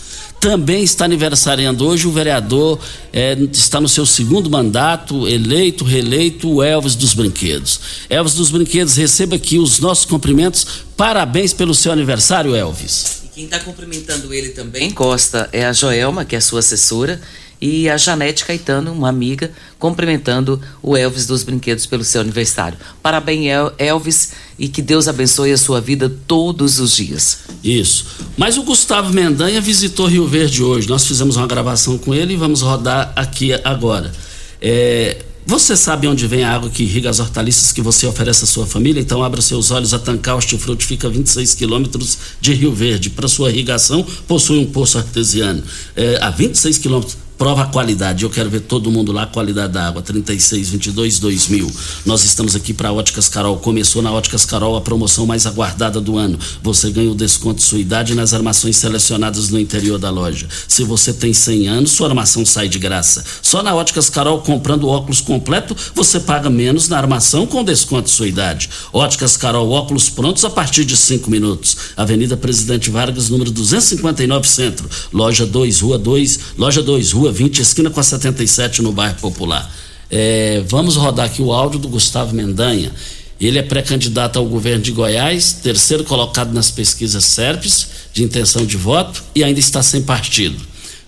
Também 0.45 0.85
está 0.85 1.07
aniversariando 1.07 1.87
hoje 1.87 2.07
o 2.07 2.13
vereador, 2.13 2.79
eh, 3.15 3.35
está 3.51 3.81
no 3.81 3.89
seu 3.89 4.05
segundo 4.05 4.51
mandato, 4.51 5.27
eleito, 5.27 5.85
reeleito, 5.85 6.57
o 6.57 6.63
Elvis 6.63 6.95
dos 6.95 7.15
Brinquedos. 7.15 7.81
Elvis 8.11 8.35
dos 8.35 8.51
Brinquedos, 8.51 8.95
receba 8.95 9.37
aqui 9.37 9.59
os 9.59 9.79
nossos 9.79 10.05
cumprimentos. 10.05 10.67
Parabéns 10.99 11.55
pelo 11.55 11.75
seu 11.75 11.91
aniversário, 11.93 12.55
Elvis. 12.55 13.23
Quem 13.35 13.47
está 13.47 13.59
cumprimentando 13.59 14.35
ele 14.35 14.51
também, 14.51 14.91
Costa, 14.91 15.49
é 15.51 15.65
a 15.65 15.73
Joelma, 15.73 16.27
que 16.27 16.37
é 16.37 16.41
sua 16.41 16.61
assessora, 16.61 17.23
e 17.61 17.89
a 17.89 17.97
Janete 17.97 18.45
Caetano, 18.45 18.93
uma 18.93 19.09
amiga, 19.09 19.51
cumprimentando 19.79 20.61
o 20.83 20.97
Elvis 20.97 21.27
dos 21.27 21.43
Brinquedos 21.43 21.87
pelo 21.87 22.05
seu 22.05 22.21
aniversário. 22.21 22.77
Parabéns, 23.03 23.47
El- 23.47 23.73
Elvis, 23.79 24.33
e 24.59 24.69
que 24.69 24.83
Deus 24.83 25.09
abençoe 25.09 25.53
a 25.53 25.59
sua 25.59 25.81
vida 25.81 26.13
todos 26.27 26.79
os 26.79 26.95
dias. 26.97 27.39
Isso. 27.63 28.07
Mas 28.37 28.57
o 28.57 28.63
Gustavo 28.63 29.13
Mendanha 29.13 29.61
visitou 29.61 30.07
Rio 30.07 30.27
Verde 30.27 30.63
hoje. 30.63 30.89
Nós 30.89 31.07
fizemos 31.07 31.37
uma 31.37 31.47
gravação 31.47 31.97
com 31.99 32.15
ele 32.15 32.35
e 32.35 32.37
vamos 32.37 32.61
rodar 32.63 33.13
aqui 33.17 33.53
agora. 33.65 34.13
É, 34.61 35.19
você 35.47 35.77
sabe 35.77 36.07
onde 36.09 36.27
vem 36.27 36.43
a 36.43 36.55
água 36.55 36.71
que 36.71 36.83
irriga 36.85 37.11
as 37.11 37.19
hortaliças 37.21 37.71
que 37.71 37.83
você 37.83 38.07
oferece 38.07 38.45
à 38.45 38.47
sua 38.47 38.67
família? 38.67 39.01
Então 39.01 39.23
abra 39.23 39.43
seus 39.43 39.71
olhos. 39.71 39.93
A 39.93 39.99
Tancar 39.99 40.37
Hortifruti 40.37 40.87
fica 40.87 41.07
a 41.07 41.11
26 41.11 41.55
quilômetros 41.55 42.17
de 42.41 42.55
Rio 42.55 42.73
Verde. 42.73 43.11
Para 43.11 43.29
sua 43.29 43.51
irrigação, 43.51 44.03
possui 44.27 44.59
um 44.59 44.67
poço 44.67 44.97
artesiano. 44.97 45.63
É, 45.95 46.19
a 46.23 46.31
26 46.31 46.79
quilômetros. 46.79 47.19
Prova 47.37 47.63
a 47.63 47.67
qualidade. 47.67 48.23
Eu 48.23 48.31
quero 48.31 48.49
ver 48.49 48.61
todo 48.61 48.93
mundo 48.93 49.11
lá, 49.11 49.27
qualidade 49.27 49.73
da 49.73 49.89
água. 49.89 50.01
36, 50.01 50.69
22, 50.71 51.19
2000. 51.19 51.69
Nós 52.07 52.25
estamos 52.25 52.55
aqui 52.55 52.73
para 52.73 52.93
Óticas 52.93 53.29
Carol. 53.29 53.59
Começou 53.59 54.01
na 54.01 54.13
Óticas 54.13 54.45
Carol 54.45 54.77
a 54.77 54.81
promoção 54.81 55.27
mais 55.27 55.45
aguardada 55.45 56.01
do 56.01 56.17
ano. 56.17 56.39
Você 56.63 56.91
ganha 56.91 57.11
o 57.11 57.15
desconto 57.15 57.57
de 57.57 57.65
sua 57.65 57.81
idade 57.81 58.15
nas 58.15 58.33
armações 58.33 58.77
selecionadas 58.77 59.49
no 59.49 59.59
interior 59.59 59.99
da 59.99 60.11
loja. 60.11 60.47
Se 60.69 60.85
você 60.85 61.13
tem 61.13 61.35
100 61.35 61.67
anos, 61.67 61.91
sua 61.91 62.07
armação 62.07 62.47
sai 62.47 62.69
de 62.69 62.79
graça. 62.79 63.25
Só 63.43 63.65
na 63.65 63.75
Óticas 63.75 64.09
Carol, 64.09 64.41
comprando 64.41 64.87
óculos 64.87 65.21
completo, 65.21 65.77
você 65.93 66.21
paga 66.21 66.49
menos 66.49 66.89
na 66.89 66.99
armação 66.99 67.47
com 67.49 67.65
desconto 67.65 68.05
de 68.05 68.11
sua 68.11 68.29
idade. 68.29 68.71
Óticas 68.93 69.37
Carol, 69.37 69.71
óculos 69.71 70.09
prontos 70.09 70.45
a 70.45 70.51
partir 70.51 70.85
de 70.85 70.97
5 70.97 71.29
minutos. 71.29 71.77
Avenida 71.97 72.37
Presidente 72.37 72.91
Vargas, 72.91 73.29
número 73.29 73.51
259 73.51 74.47
Centro. 74.47 74.89
Loja 75.13 75.45
2, 75.45 75.81
Rua 75.81 75.99
2, 75.99 76.39
Loja 76.57 76.83
2, 76.83 77.11
Rua 77.11 77.24
20, 77.33 77.61
esquina 77.61 77.91
com 77.91 78.01
a 78.01 78.03
77 78.03 78.83
no 78.83 78.93
bairro 78.93 79.17
Popular. 79.17 79.71
É, 80.11 80.63
vamos 80.67 80.97
rodar 80.97 81.27
aqui 81.27 81.43
o 81.43 81.53
áudio 81.53 81.79
do 81.79 81.89
Gustavo 81.89 82.35
Mendanha. 82.35 82.93
Ele 83.41 83.59
é 83.59 83.63
pré-candidato 83.63 84.39
ao 84.39 84.47
governo 84.47 84.83
de 84.83 84.93
Goiás, 84.93 85.55
terceiro 85.55 86.05
colocado 86.05 86.53
nas 86.53 86.71
pesquisas 86.71 87.25
SERPES 87.25 87.89
de 88.13 88.23
intenção 88.23 88.65
de 88.65 88.77
voto 88.77 89.23
e 89.35 89.43
ainda 89.43 89.59
está 89.59 89.83
sem 89.83 90.03
partido. 90.03 90.59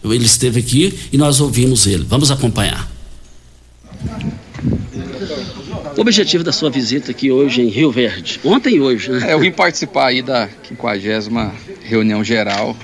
Ele 0.04 0.24
esteve 0.24 0.60
aqui 0.60 0.98
e 1.12 1.16
nós 1.16 1.40
ouvimos 1.40 1.86
ele. 1.86 2.04
Vamos 2.04 2.30
acompanhar. 2.30 2.88
O 5.96 6.00
objetivo 6.00 6.44
da 6.44 6.52
sua 6.52 6.68
visita 6.68 7.10
aqui 7.10 7.30
hoje 7.30 7.62
em 7.62 7.68
Rio 7.68 7.90
Verde, 7.90 8.38
ontem 8.44 8.76
e 8.76 8.80
hoje, 8.80 9.10
né? 9.10 9.30
É, 9.30 9.32
eu 9.32 9.40
vim 9.40 9.50
participar 9.50 10.08
aí 10.08 10.20
da 10.20 10.48
50 10.68 11.54
reunião 11.82 12.22
geral 12.22 12.76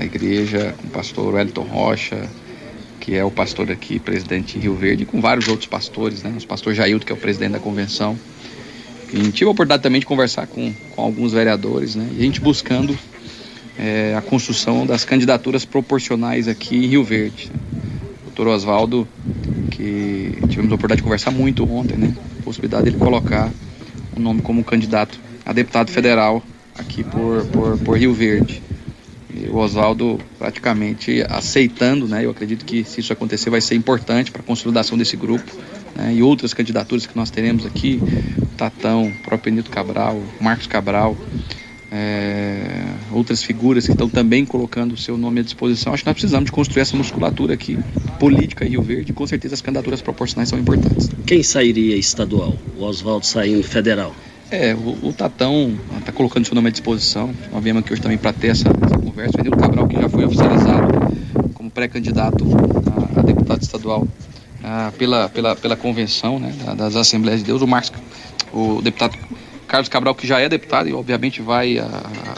da 0.00 0.04
igreja 0.04 0.74
com 0.80 0.86
o 0.86 0.90
pastor 0.90 1.34
Wellington 1.34 1.62
Rocha, 1.62 2.26
que 2.98 3.14
é 3.14 3.22
o 3.22 3.30
pastor 3.30 3.70
aqui, 3.70 3.98
presidente 3.98 4.54
de 4.54 4.60
Rio 4.60 4.74
Verde, 4.74 5.02
e 5.02 5.06
com 5.06 5.20
vários 5.20 5.46
outros 5.46 5.66
pastores, 5.66 6.22
né? 6.22 6.34
O 6.42 6.46
pastor 6.46 6.74
Jaildo, 6.74 7.04
que 7.04 7.12
é 7.12 7.14
o 7.14 7.18
presidente 7.18 7.52
da 7.52 7.58
convenção. 7.58 8.18
E 9.12 9.30
tive 9.30 9.48
a 9.48 9.50
oportunidade 9.50 9.82
também 9.82 10.00
de 10.00 10.06
conversar 10.06 10.46
com, 10.46 10.72
com 10.94 11.02
alguns 11.02 11.32
vereadores, 11.32 11.96
né? 11.96 12.08
E 12.16 12.20
a 12.20 12.22
gente 12.22 12.40
buscando 12.40 12.96
é, 13.78 14.14
a 14.16 14.22
construção 14.22 14.86
das 14.86 15.04
candidaturas 15.04 15.66
proporcionais 15.66 16.48
aqui 16.48 16.76
em 16.76 16.86
Rio 16.86 17.04
Verde. 17.04 17.50
O 18.22 18.24
doutor 18.26 18.48
Oswaldo, 18.48 19.06
que 19.70 20.38
tivemos 20.48 20.72
a 20.72 20.76
oportunidade 20.76 20.96
de 20.96 21.02
conversar 21.02 21.30
muito 21.30 21.70
ontem, 21.70 21.98
né? 21.98 22.14
A 22.38 22.42
possibilidade 22.42 22.84
dele 22.84 22.96
colocar 22.96 23.50
o 24.16 24.20
nome 24.20 24.40
como 24.40 24.64
candidato 24.64 25.20
a 25.44 25.52
deputado 25.52 25.90
federal 25.90 26.42
aqui 26.78 27.04
por, 27.04 27.44
por, 27.46 27.78
por 27.78 27.98
Rio 27.98 28.14
Verde. 28.14 28.62
O 29.50 29.58
Oswaldo 29.58 30.18
praticamente 30.38 31.24
aceitando, 31.28 32.06
né? 32.06 32.24
Eu 32.24 32.30
acredito 32.30 32.64
que 32.64 32.84
se 32.84 33.00
isso 33.00 33.12
acontecer 33.12 33.50
vai 33.50 33.60
ser 33.60 33.74
importante 33.74 34.30
para 34.30 34.42
a 34.42 34.44
consolidação 34.44 34.96
desse 34.98 35.16
grupo. 35.16 35.50
Né, 35.94 36.14
e 36.14 36.22
outras 36.22 36.54
candidaturas 36.54 37.06
que 37.06 37.16
nós 37.16 37.30
teremos 37.30 37.66
aqui, 37.66 38.00
Tatão, 38.56 39.12
próprio 39.24 39.52
Benito 39.52 39.70
Cabral, 39.70 40.22
Marcos 40.40 40.66
Cabral, 40.66 41.16
é, 41.90 42.84
outras 43.12 43.42
figuras 43.42 43.84
que 43.84 43.92
estão 43.92 44.08
também 44.08 44.46
colocando 44.46 44.92
o 44.92 44.96
seu 44.96 45.18
nome 45.18 45.40
à 45.40 45.42
disposição. 45.42 45.92
Acho 45.92 46.04
que 46.04 46.08
nós 46.08 46.14
precisamos 46.14 46.46
de 46.46 46.52
construir 46.52 46.82
essa 46.82 46.96
musculatura 46.96 47.54
aqui, 47.54 47.78
política 48.18 48.64
Rio 48.64 48.82
Verde, 48.82 49.10
e 49.10 49.14
com 49.14 49.26
certeza 49.26 49.54
as 49.54 49.60
candidaturas 49.60 50.00
proporcionais 50.00 50.48
são 50.48 50.58
importantes. 50.58 51.10
Quem 51.26 51.42
sairia 51.42 51.96
estadual? 51.96 52.56
O 52.78 52.84
Oswaldo 52.84 53.26
saindo 53.26 53.64
federal. 53.64 54.14
É, 54.50 54.74
o, 54.74 55.08
o 55.08 55.12
Tatão 55.12 55.78
está 55.98 56.10
colocando 56.12 56.44
seu 56.44 56.54
nome 56.54 56.68
à 56.68 56.70
disposição. 56.70 57.30
Nós 57.52 57.62
viemos 57.62 57.82
aqui 57.82 57.92
hoje 57.92 58.02
também 58.02 58.18
para 58.18 58.32
ter 58.32 58.48
essa, 58.48 58.68
essa 58.68 58.98
conversa. 58.98 59.34
O 59.34 59.42
Benito 59.42 59.56
Cabral, 59.56 59.86
que 59.86 60.00
já 60.00 60.08
foi 60.08 60.24
oficializado 60.24 60.88
como 61.54 61.70
pré-candidato 61.70 62.44
a, 63.16 63.20
a 63.20 63.22
deputado 63.22 63.62
estadual 63.62 64.08
ah, 64.64 64.92
pela, 64.98 65.28
pela, 65.28 65.54
pela 65.54 65.76
convenção 65.76 66.38
né, 66.40 66.52
da- 66.64 66.74
das 66.74 66.96
Assembleias 66.96 67.40
de 67.40 67.46
Deus, 67.46 67.62
o 67.62 67.66
Marcos, 67.66 67.92
o 68.52 68.82
deputado 68.82 69.16
Carlos 69.68 69.88
Cabral, 69.88 70.16
que 70.16 70.26
já 70.26 70.40
é 70.40 70.48
deputado 70.48 70.88
e 70.88 70.92
obviamente 70.92 71.40
vai 71.40 71.78
a, 71.78 71.86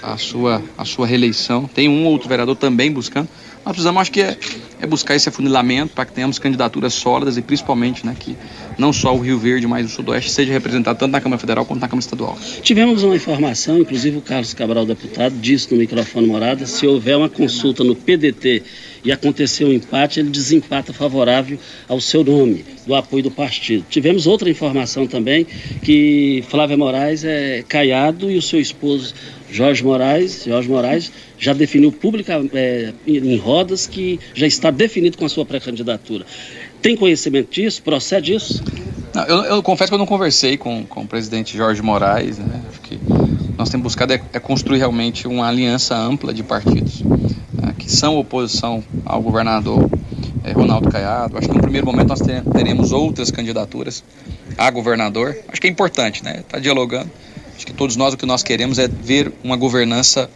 a, 0.02 0.12
a 0.12 0.18
sua, 0.18 0.62
a 0.76 0.84
sua 0.84 1.06
reeleição. 1.06 1.64
Tem 1.66 1.88
um 1.88 2.04
outro 2.04 2.28
vereador 2.28 2.56
também 2.56 2.92
buscando. 2.92 3.26
Nós 3.64 3.72
precisamos, 3.72 4.02
acho 4.02 4.12
que 4.12 4.20
é, 4.20 4.36
é 4.82 4.86
buscar 4.86 5.14
esse 5.14 5.28
afunilamento 5.28 5.94
para 5.94 6.04
que 6.04 6.12
tenhamos 6.12 6.40
candidaturas 6.40 6.92
sólidas 6.92 7.36
e 7.36 7.42
principalmente 7.42 8.04
né, 8.04 8.16
que 8.18 8.36
não 8.76 8.92
só 8.92 9.14
o 9.14 9.20
Rio 9.20 9.38
Verde, 9.38 9.64
mas 9.64 9.86
o 9.86 9.88
Sudoeste 9.88 10.28
seja 10.32 10.52
representado 10.52 10.98
tanto 10.98 11.12
na 11.12 11.20
Câmara 11.20 11.38
Federal 11.38 11.64
quanto 11.64 11.80
na 11.80 11.86
Câmara 11.86 12.04
Estadual. 12.04 12.36
Tivemos 12.62 13.04
uma 13.04 13.14
informação, 13.14 13.78
inclusive 13.78 14.18
o 14.18 14.20
Carlos 14.20 14.52
Cabral, 14.52 14.84
deputado, 14.84 15.36
disse 15.40 15.72
no 15.72 15.78
microfone 15.78 16.26
morada, 16.26 16.66
se 16.66 16.84
houver 16.84 17.16
uma 17.16 17.28
consulta 17.28 17.84
no 17.84 17.94
PDT 17.94 18.62
e 19.04 19.12
aconteceu 19.12 19.68
um 19.68 19.72
empate, 19.72 20.18
ele 20.18 20.30
desempata 20.30 20.92
favorável 20.92 21.58
ao 21.88 22.00
seu 22.00 22.24
nome, 22.24 22.64
do 22.84 22.94
apoio 22.96 23.22
do 23.22 23.30
partido. 23.30 23.84
Tivemos 23.88 24.26
outra 24.26 24.50
informação 24.50 25.06
também 25.06 25.46
que 25.82 26.42
Flávia 26.48 26.76
Moraes 26.76 27.22
é 27.22 27.64
caiado 27.68 28.28
e 28.30 28.36
o 28.36 28.42
seu 28.42 28.60
esposo 28.60 29.14
Jorge 29.52 29.84
Moraes, 29.84 30.44
Jorge 30.46 30.68
Moraes 30.68 31.12
já 31.38 31.52
definiu 31.52 31.92
publicamente 31.92 32.56
é, 32.56 32.92
em 33.06 33.36
rodas 33.36 33.86
que 33.86 34.18
já 34.32 34.46
está 34.46 34.70
definido 34.72 35.16
com 35.16 35.24
a 35.24 35.28
sua 35.28 35.44
pré-candidatura. 35.44 36.24
Tem 36.80 36.96
conhecimento 36.96 37.50
disso? 37.50 37.82
Procede 37.82 38.34
isso? 38.34 38.62
Não, 39.14 39.24
eu, 39.24 39.44
eu, 39.44 39.62
confesso 39.62 39.90
que 39.90 39.94
eu 39.94 39.98
não 39.98 40.06
conversei 40.06 40.56
com, 40.56 40.84
com 40.84 41.02
o 41.02 41.06
presidente 41.06 41.56
Jorge 41.56 41.82
Moraes. 41.82 42.38
Né? 42.38 42.62
Acho 42.70 42.80
que 42.80 42.98
nós 43.56 43.68
temos 43.68 43.84
buscado 43.84 44.12
é, 44.12 44.22
é 44.32 44.40
construir 44.40 44.78
realmente 44.78 45.28
uma 45.28 45.46
aliança 45.46 45.96
ampla 45.96 46.32
de 46.32 46.42
partidos 46.42 47.02
é, 47.62 47.72
que 47.78 47.90
são 47.90 48.16
oposição 48.16 48.82
ao 49.04 49.20
governador 49.20 49.88
é, 50.44 50.52
Ronaldo 50.52 50.90
Caiado. 50.90 51.36
Acho 51.36 51.48
que 51.48 51.54
no 51.54 51.60
primeiro 51.60 51.86
momento 51.86 52.08
nós 52.08 52.20
teremos 52.52 52.90
outras 52.90 53.30
candidaturas 53.30 54.02
a 54.56 54.70
governador. 54.70 55.36
Acho 55.48 55.60
que 55.60 55.66
é 55.66 55.70
importante, 55.70 56.24
né? 56.24 56.40
Está 56.40 56.58
dialogando. 56.58 57.10
Acho 57.54 57.66
que 57.66 57.72
todos 57.72 57.96
nós 57.96 58.14
o 58.14 58.16
que 58.16 58.26
nós 58.26 58.42
queremos 58.42 58.78
é 58.78 58.88
ver 58.88 59.32
uma 59.44 59.56
governança, 59.56 60.28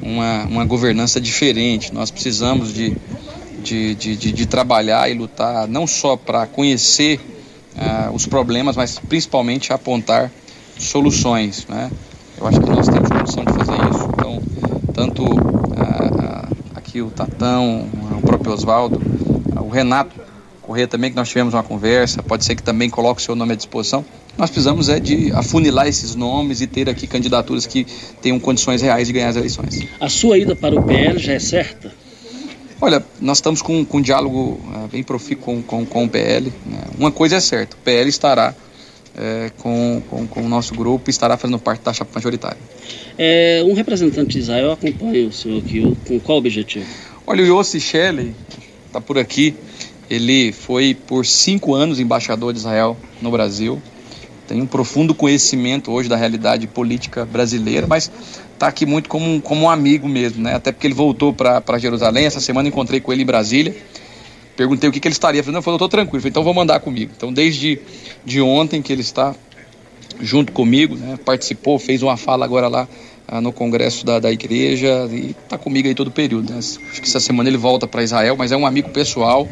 uma, 0.00 0.44
uma 0.44 0.64
governança 0.64 1.20
diferente. 1.20 1.92
Nós 1.92 2.10
precisamos 2.10 2.72
de, 2.72 2.96
de, 3.62 3.94
de, 3.94 4.16
de, 4.16 4.32
de 4.32 4.46
trabalhar 4.46 5.10
e 5.10 5.14
lutar 5.14 5.66
não 5.68 5.86
só 5.86 6.16
para 6.16 6.46
conhecer 6.46 7.20
uh, 7.76 8.14
os 8.14 8.26
problemas, 8.26 8.76
mas 8.76 8.98
principalmente 8.98 9.72
apontar 9.72 10.30
soluções. 10.78 11.66
Né? 11.68 11.90
Eu 12.38 12.46
acho 12.46 12.60
que 12.60 12.68
nós 12.68 12.88
temos 12.88 13.08
condição 13.08 13.44
de 13.44 13.52
fazer 13.52 13.90
isso. 13.90 14.08
Então, 14.12 14.42
tanto 14.92 15.24
uh, 15.24 16.56
aqui 16.74 17.00
o 17.00 17.10
Tatão, 17.10 17.88
o 18.18 18.20
próprio 18.20 18.52
Oswaldo, 18.52 19.00
o 19.60 19.68
Renato 19.68 20.20
Corrêa 20.62 20.86
também, 20.86 21.10
que 21.10 21.16
nós 21.16 21.28
tivemos 21.28 21.54
uma 21.54 21.62
conversa, 21.62 22.22
pode 22.22 22.44
ser 22.44 22.54
que 22.54 22.62
também 22.62 22.88
coloque 22.88 23.20
o 23.20 23.24
seu 23.24 23.34
nome 23.34 23.52
à 23.52 23.56
disposição. 23.56 24.04
Nós 24.38 24.48
precisamos 24.48 24.88
é 24.88 25.00
de 25.00 25.32
afunilar 25.32 25.88
esses 25.88 26.14
nomes 26.14 26.60
e 26.60 26.66
ter 26.66 26.88
aqui 26.88 27.06
candidaturas 27.06 27.66
que 27.66 27.84
tenham 28.22 28.38
condições 28.38 28.80
reais 28.80 29.08
de 29.08 29.12
ganhar 29.12 29.28
as 29.28 29.36
eleições. 29.36 29.86
A 30.00 30.08
sua 30.08 30.38
ida 30.38 30.54
para 30.54 30.74
o 30.78 30.82
PL 30.82 31.18
já 31.18 31.32
é 31.32 31.38
certa? 31.40 31.92
Olha, 32.84 33.00
nós 33.20 33.38
estamos 33.38 33.62
com, 33.62 33.84
com 33.84 33.98
um 33.98 34.02
diálogo 34.02 34.60
uh, 34.74 34.88
bem 34.90 35.04
profícuo 35.04 35.62
com, 35.62 35.62
com, 35.62 35.86
com 35.86 36.04
o 36.04 36.08
PL. 36.08 36.52
Né? 36.66 36.80
Uma 36.98 37.12
coisa 37.12 37.36
é 37.36 37.40
certa, 37.40 37.76
o 37.76 37.78
PL 37.78 38.08
estará 38.08 38.52
é, 39.16 39.52
com, 39.58 40.02
com, 40.10 40.26
com, 40.26 40.42
o 40.42 40.48
nosso 40.48 40.74
grupo 40.74 41.08
e 41.08 41.12
estará 41.12 41.36
fazendo 41.36 41.60
parte 41.60 41.80
da 41.84 41.92
chapa 41.92 42.10
majoritária. 42.12 42.58
É, 43.16 43.62
um 43.64 43.72
representante 43.72 44.30
de 44.30 44.40
Israel 44.40 44.72
acompanha 44.72 45.28
o 45.28 45.32
senhor 45.32 45.58
aqui, 45.58 45.96
com 46.08 46.18
qual 46.18 46.38
objetivo? 46.38 46.84
Olha, 47.24 47.44
o 47.44 47.46
Yossi 47.46 47.80
Shelley 47.80 48.34
está 48.88 49.00
por 49.00 49.16
aqui. 49.16 49.54
Ele 50.10 50.50
foi 50.50 50.92
por 51.06 51.24
cinco 51.24 51.74
anos 51.74 52.00
embaixador 52.00 52.52
de 52.52 52.58
Israel 52.58 52.96
no 53.20 53.30
Brasil. 53.30 53.80
Tem 54.52 54.60
um 54.60 54.66
profundo 54.66 55.14
conhecimento 55.14 55.90
hoje 55.90 56.10
da 56.10 56.16
realidade 56.16 56.66
política 56.66 57.24
brasileira, 57.24 57.86
mas 57.86 58.12
está 58.52 58.66
aqui 58.66 58.84
muito 58.84 59.08
como, 59.08 59.40
como 59.40 59.62
um 59.62 59.70
amigo 59.70 60.06
mesmo, 60.06 60.42
né? 60.42 60.54
Até 60.54 60.70
porque 60.70 60.86
ele 60.86 60.92
voltou 60.92 61.32
para 61.32 61.78
Jerusalém. 61.78 62.26
Essa 62.26 62.38
semana 62.38 62.68
encontrei 62.68 63.00
com 63.00 63.10
ele 63.14 63.22
em 63.22 63.24
Brasília. 63.24 63.74
Perguntei 64.54 64.90
o 64.90 64.92
que, 64.92 65.00
que 65.00 65.08
ele 65.08 65.14
estaria 65.14 65.42
fazendo. 65.42 65.56
Ele 65.56 65.64
falou, 65.64 65.76
estou 65.76 65.88
tranquilo. 65.88 66.20
Falei, 66.20 66.28
então 66.28 66.44
vou 66.44 66.52
mandar 66.52 66.80
comigo. 66.80 67.12
Então, 67.16 67.32
desde 67.32 67.80
de 68.26 68.42
ontem 68.42 68.82
que 68.82 68.92
ele 68.92 69.00
está 69.00 69.34
junto 70.20 70.52
comigo, 70.52 70.96
né? 70.96 71.18
participou, 71.24 71.78
fez 71.78 72.02
uma 72.02 72.18
fala 72.18 72.44
agora 72.44 72.68
lá 72.68 72.86
no 73.40 73.52
congresso 73.52 74.04
da, 74.04 74.18
da 74.18 74.30
igreja 74.30 75.08
e 75.10 75.30
está 75.30 75.56
comigo 75.56 75.88
aí 75.88 75.94
todo 75.94 76.08
o 76.08 76.10
período. 76.10 76.52
Né? 76.52 76.58
Acho 76.58 76.78
que 76.78 77.08
essa 77.08 77.20
semana 77.20 77.48
ele 77.48 77.56
volta 77.56 77.86
para 77.86 78.02
Israel, 78.02 78.36
mas 78.36 78.52
é 78.52 78.56
um 78.56 78.66
amigo 78.66 78.90
pessoal 78.90 79.48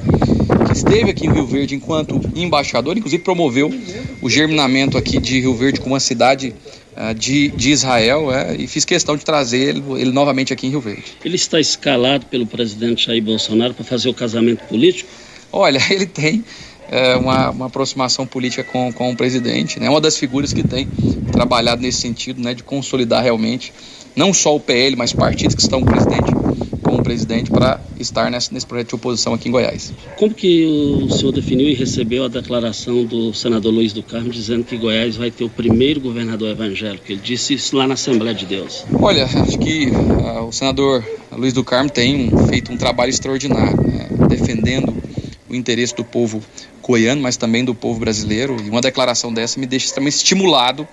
que 0.66 0.76
esteve 0.76 1.10
aqui 1.10 1.26
em 1.26 1.32
Rio 1.32 1.46
Verde 1.46 1.74
enquanto 1.74 2.20
embaixador, 2.34 2.96
inclusive 2.96 3.22
promoveu 3.22 3.72
o 4.20 4.28
germinamento 4.28 4.98
aqui 4.98 5.18
de 5.18 5.40
Rio 5.40 5.54
Verde 5.54 5.80
como 5.80 5.94
uma 5.94 6.00
cidade 6.00 6.54
uh, 6.96 7.14
de, 7.14 7.48
de 7.48 7.70
Israel 7.70 8.32
é, 8.32 8.54
e 8.56 8.66
fiz 8.66 8.84
questão 8.84 9.16
de 9.16 9.24
trazer 9.24 9.58
ele, 9.58 9.82
ele 9.96 10.12
novamente 10.12 10.52
aqui 10.52 10.66
em 10.66 10.70
Rio 10.70 10.80
Verde. 10.80 11.04
Ele 11.24 11.36
está 11.36 11.58
escalado 11.58 12.26
pelo 12.26 12.46
presidente 12.46 13.06
Jair 13.06 13.22
Bolsonaro 13.22 13.74
para 13.74 13.84
fazer 13.84 14.08
o 14.08 14.14
casamento 14.14 14.64
político? 14.64 15.08
Olha, 15.52 15.80
ele 15.90 16.06
tem 16.06 16.44
é, 16.90 17.14
uma, 17.16 17.50
uma, 17.50 17.66
aproximação 17.66 18.26
política 18.26 18.64
com, 18.64 18.92
com 18.92 19.12
o 19.12 19.16
presidente, 19.16 19.78
né? 19.78 19.88
uma 19.88 20.00
das 20.00 20.16
figuras 20.16 20.52
que 20.52 20.66
tem 20.66 20.88
trabalhado 21.30 21.80
nesse 21.80 22.00
sentido, 22.00 22.42
né, 22.42 22.52
de 22.52 22.64
consolidar 22.64 23.22
realmente 23.22 23.72
não 24.16 24.34
só 24.34 24.56
o 24.56 24.60
PL, 24.60 24.96
mas 24.96 25.12
partidos 25.12 25.54
que 25.54 25.62
estão 25.62 25.80
com 25.80 25.86
o 25.86 25.92
presidente, 25.92 26.32
com 26.82 26.96
o 26.96 27.02
presidente 27.02 27.48
para 27.48 27.80
estar 27.98 28.28
nesse, 28.28 28.52
nesse 28.52 28.66
projeto 28.66 28.88
de 28.88 28.94
oposição 28.96 29.32
aqui 29.32 29.48
em 29.48 29.52
Goiás. 29.52 29.92
Como 30.16 30.34
que 30.34 30.66
o 30.66 31.08
senhor 31.10 31.30
definiu 31.30 31.68
e 31.68 31.74
recebeu 31.74 32.24
a 32.24 32.28
declaração 32.28 33.04
do 33.04 33.32
senador 33.32 33.72
Luiz 33.72 33.92
do 33.92 34.02
Carmo 34.02 34.28
dizendo 34.28 34.64
que 34.64 34.76
Goiás 34.76 35.16
vai 35.16 35.30
ter 35.30 35.44
o 35.44 35.48
primeiro 35.48 36.00
governador 36.00 36.50
evangélico? 36.50 37.04
Ele 37.08 37.20
disse 37.22 37.54
isso 37.54 37.76
lá 37.76 37.86
na 37.86 37.94
Assembleia 37.94 38.34
de 38.34 38.46
Deus. 38.46 38.84
Olha, 39.00 39.24
acho 39.24 39.58
que 39.58 39.90
uh, 39.90 40.48
o 40.48 40.52
senador 40.52 41.04
Luiz 41.30 41.52
do 41.52 41.62
Carmo 41.62 41.88
tem 41.88 42.34
um, 42.34 42.48
feito 42.48 42.72
um 42.72 42.76
trabalho 42.76 43.10
extraordinário, 43.10 43.80
né, 43.86 44.08
defendendo 44.28 44.92
o 45.50 45.54
interesse 45.54 45.94
do 45.94 46.04
povo 46.04 46.42
goiano, 46.82 47.20
mas 47.20 47.36
também 47.36 47.64
do 47.64 47.74
povo 47.74 48.00
brasileiro. 48.00 48.56
E 48.62 48.70
uma 48.70 48.80
declaração 48.80 49.32
dessa 49.32 49.58
me 49.58 49.66
deixa 49.66 49.86
extremamente 49.86 50.16
estimulado 50.16 50.88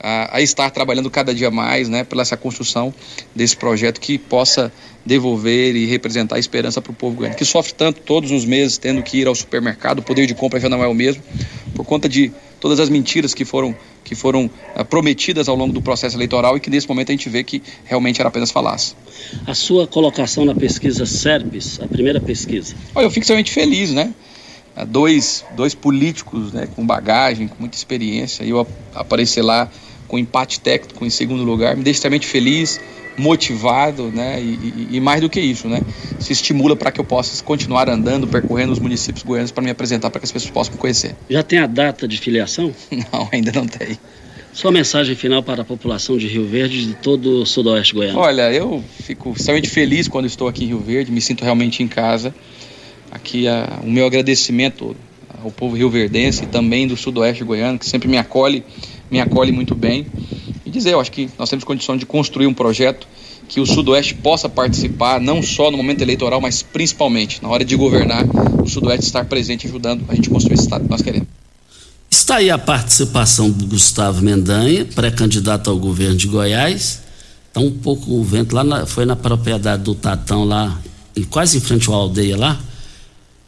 a, 0.00 0.36
a, 0.36 0.40
estar 0.40 0.70
trabalhando 0.70 1.10
cada 1.10 1.34
dia 1.34 1.50
mais 1.50 1.88
né, 1.88 2.04
pela 2.04 2.22
essa 2.22 2.36
construção 2.36 2.92
desse 3.34 3.56
projeto 3.56 4.00
que 4.00 4.18
possa 4.18 4.72
devolver 5.04 5.74
e 5.76 5.86
representar 5.86 6.36
a 6.36 6.38
esperança 6.38 6.82
para 6.82 6.90
o 6.90 6.94
povo 6.94 7.16
goiano, 7.16 7.36
que 7.36 7.44
sofre 7.44 7.72
tanto 7.74 8.00
todos 8.00 8.30
os 8.30 8.44
meses 8.44 8.76
tendo 8.76 9.02
que 9.02 9.18
ir 9.18 9.26
ao 9.26 9.34
supermercado, 9.34 10.00
o 10.00 10.02
poder 10.02 10.26
de 10.26 10.34
compra 10.34 10.58
já 10.58 10.68
não 10.68 10.82
é 10.82 10.88
o 10.88 10.94
mesmo, 10.94 11.22
por 11.74 11.84
conta 11.84 12.08
de 12.08 12.32
todas 12.60 12.80
as 12.80 12.88
mentiras 12.88 13.34
que 13.34 13.44
foram, 13.44 13.76
que 14.02 14.14
foram 14.14 14.50
uh, 14.74 14.84
prometidas 14.84 15.48
ao 15.48 15.54
longo 15.54 15.72
do 15.72 15.80
processo 15.80 16.16
eleitoral 16.16 16.56
e 16.56 16.60
que 16.60 16.70
nesse 16.70 16.88
momento 16.88 17.10
a 17.10 17.12
gente 17.12 17.28
vê 17.28 17.44
que 17.44 17.62
realmente 17.84 18.20
era 18.20 18.28
apenas 18.28 18.50
falácia. 18.50 18.96
A 19.46 19.54
sua 19.54 19.86
colocação 19.86 20.44
na 20.44 20.54
pesquisa 20.54 21.06
SERPES, 21.06 21.80
a 21.80 21.86
primeira 21.86 22.20
pesquisa? 22.20 22.74
Olha, 22.94 23.04
eu 23.04 23.10
fico 23.10 23.20
extremamente 23.20 23.52
feliz, 23.52 23.92
né? 23.92 24.12
Dois, 24.84 25.44
dois 25.56 25.74
políticos 25.74 26.52
né, 26.52 26.68
com 26.74 26.86
bagagem, 26.86 27.48
com 27.48 27.56
muita 27.58 27.76
experiência, 27.76 28.44
e 28.44 28.50
eu 28.50 28.66
aparecer 28.94 29.42
lá 29.42 29.70
com 30.06 30.18
empate 30.18 30.60
técnico 30.60 31.04
em 31.04 31.10
segundo 31.10 31.42
lugar, 31.42 31.76
me 31.76 31.82
deixa 31.82 31.98
extremamente 31.98 32.26
feliz, 32.26 32.80
motivado, 33.16 34.10
né? 34.14 34.40
E, 34.40 34.44
e, 34.44 34.96
e 34.96 35.00
mais 35.00 35.20
do 35.20 35.28
que 35.28 35.40
isso, 35.40 35.68
né? 35.68 35.80
Se 36.18 36.32
estimula 36.32 36.76
para 36.76 36.92
que 36.92 37.00
eu 37.00 37.04
possa 37.04 37.42
continuar 37.42 37.88
andando, 37.88 38.26
percorrendo 38.26 38.72
os 38.72 38.78
municípios 38.78 39.24
goianos 39.24 39.50
para 39.50 39.62
me 39.62 39.70
apresentar 39.70 40.10
para 40.10 40.20
que 40.20 40.26
as 40.26 40.32
pessoas 40.32 40.50
possam 40.50 40.74
me 40.74 40.78
conhecer. 40.78 41.16
Já 41.28 41.42
tem 41.42 41.58
a 41.58 41.66
data 41.66 42.06
de 42.06 42.18
filiação? 42.18 42.72
Não, 43.12 43.28
ainda 43.32 43.52
não 43.52 43.66
tem. 43.66 43.98
Sua 44.52 44.72
mensagem 44.72 45.14
final 45.14 45.42
para 45.42 45.62
a 45.62 45.64
população 45.64 46.16
de 46.16 46.26
Rio 46.26 46.46
Verde 46.46 46.78
e 46.78 46.84
de 46.86 46.94
todo 46.94 47.42
o 47.42 47.46
sudoeste 47.46 47.94
goiano? 47.94 48.18
Olha, 48.18 48.50
eu 48.50 48.82
fico 49.02 49.34
extremamente 49.36 49.68
feliz 49.68 50.08
quando 50.08 50.24
estou 50.24 50.48
aqui 50.48 50.64
em 50.64 50.68
Rio 50.68 50.80
Verde, 50.80 51.12
me 51.12 51.20
sinto 51.20 51.44
realmente 51.44 51.82
em 51.82 51.88
casa. 51.88 52.34
Aqui 53.16 53.48
a, 53.48 53.80
o 53.82 53.90
meu 53.90 54.06
agradecimento 54.06 54.94
ao 55.42 55.50
povo 55.50 55.74
rioverdense 55.74 56.44
e 56.44 56.46
também 56.46 56.86
do 56.86 56.98
sudoeste 56.98 57.42
goiano, 57.42 57.78
que 57.78 57.86
sempre 57.86 58.08
me 58.08 58.18
acolhe, 58.18 58.62
me 59.10 59.20
acolhe 59.20 59.50
muito 59.52 59.74
bem. 59.74 60.06
E 60.66 60.70
dizer, 60.70 60.92
eu 60.92 61.00
acho 61.00 61.10
que 61.10 61.30
nós 61.38 61.48
temos 61.48 61.64
condição 61.64 61.96
de 61.96 62.04
construir 62.04 62.46
um 62.46 62.52
projeto 62.52 63.08
que 63.48 63.58
o 63.58 63.64
Sudoeste 63.64 64.14
possa 64.14 64.48
participar, 64.48 65.18
não 65.18 65.42
só 65.42 65.70
no 65.70 65.78
momento 65.78 66.02
eleitoral, 66.02 66.40
mas 66.40 66.62
principalmente 66.62 67.42
na 67.42 67.48
hora 67.48 67.64
de 67.64 67.74
governar, 67.74 68.24
o 68.60 68.68
Sudoeste 68.68 69.06
estar 69.06 69.24
presente 69.24 69.66
ajudando 69.66 70.04
a 70.08 70.14
gente 70.14 70.28
construir 70.28 70.54
esse 70.54 70.64
Estado 70.64 70.84
que 70.84 70.90
nós 70.90 71.00
queremos. 71.00 71.28
Está 72.10 72.36
aí 72.36 72.50
a 72.50 72.58
participação 72.58 73.50
do 73.50 73.66
Gustavo 73.66 74.20
Mendanha, 74.20 74.84
pré-candidato 74.84 75.70
ao 75.70 75.78
governo 75.78 76.16
de 76.16 76.26
Goiás. 76.26 77.00
Está 77.48 77.60
um 77.60 77.70
pouco 77.70 78.12
o 78.12 78.22
vento 78.22 78.54
lá, 78.54 78.62
na, 78.62 78.84
foi 78.84 79.06
na 79.06 79.16
propriedade 79.16 79.84
do 79.84 79.94
Tatão 79.94 80.44
lá, 80.44 80.78
quase 81.30 81.56
em 81.56 81.60
frente 81.60 81.88
à 81.88 81.94
aldeia 81.94 82.36
lá. 82.36 82.60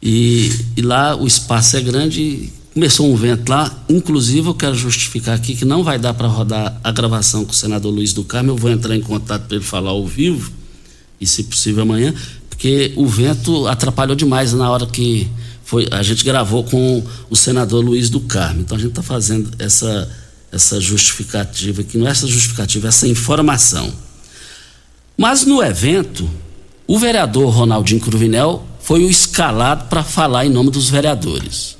E, 0.01 0.51
e 0.77 0.81
lá 0.81 1.15
o 1.15 1.27
espaço 1.27 1.75
é 1.75 1.81
grande, 1.81 2.51
começou 2.73 3.11
um 3.11 3.15
vento 3.15 3.49
lá. 3.49 3.83
Inclusive, 3.89 4.47
eu 4.47 4.53
quero 4.53 4.75
justificar 4.75 5.35
aqui 5.35 5.55
que 5.55 5.65
não 5.65 5.83
vai 5.83 5.99
dar 5.99 6.13
para 6.13 6.27
rodar 6.27 6.79
a 6.83 6.91
gravação 6.91 7.43
com 7.43 7.51
o 7.51 7.55
senador 7.55 7.93
Luiz 7.93 8.13
do 8.13 8.23
Carmo. 8.23 8.51
Eu 8.51 8.57
vou 8.57 8.71
entrar 8.71 8.95
em 8.95 9.01
contato 9.01 9.47
para 9.47 9.57
ele 9.57 9.65
falar 9.65 9.89
ao 9.89 10.05
vivo, 10.07 10.51
e 11.19 11.27
se 11.27 11.43
possível 11.43 11.83
amanhã, 11.83 12.13
porque 12.49 12.93
o 12.95 13.05
vento 13.05 13.67
atrapalhou 13.67 14.15
demais 14.15 14.53
na 14.53 14.69
hora 14.69 14.85
que 14.85 15.27
foi, 15.63 15.87
a 15.91 16.01
gente 16.01 16.23
gravou 16.23 16.63
com 16.63 17.03
o 17.29 17.35
senador 17.35 17.83
Luiz 17.83 18.09
do 18.09 18.21
Carmo. 18.21 18.61
Então 18.61 18.75
a 18.75 18.79
gente 18.79 18.89
está 18.89 19.03
fazendo 19.03 19.51
essa, 19.59 20.09
essa 20.51 20.79
justificativa 20.81 21.81
aqui, 21.81 21.97
não 21.97 22.07
é 22.07 22.11
essa 22.11 22.25
justificativa, 22.25 22.87
é 22.87 22.89
essa 22.89 23.07
informação. 23.07 23.93
Mas 25.15 25.45
no 25.45 25.61
evento, 25.61 26.29
o 26.87 26.97
vereador 26.97 27.53
Ronaldinho 27.53 27.99
Cruvinel 27.99 28.65
foi 28.89 29.05
o 29.05 29.09
escalado 29.11 29.85
para 29.87 30.03
falar 30.03 30.47
em 30.47 30.49
nome 30.49 30.71
dos 30.71 30.89
vereadores. 30.89 31.77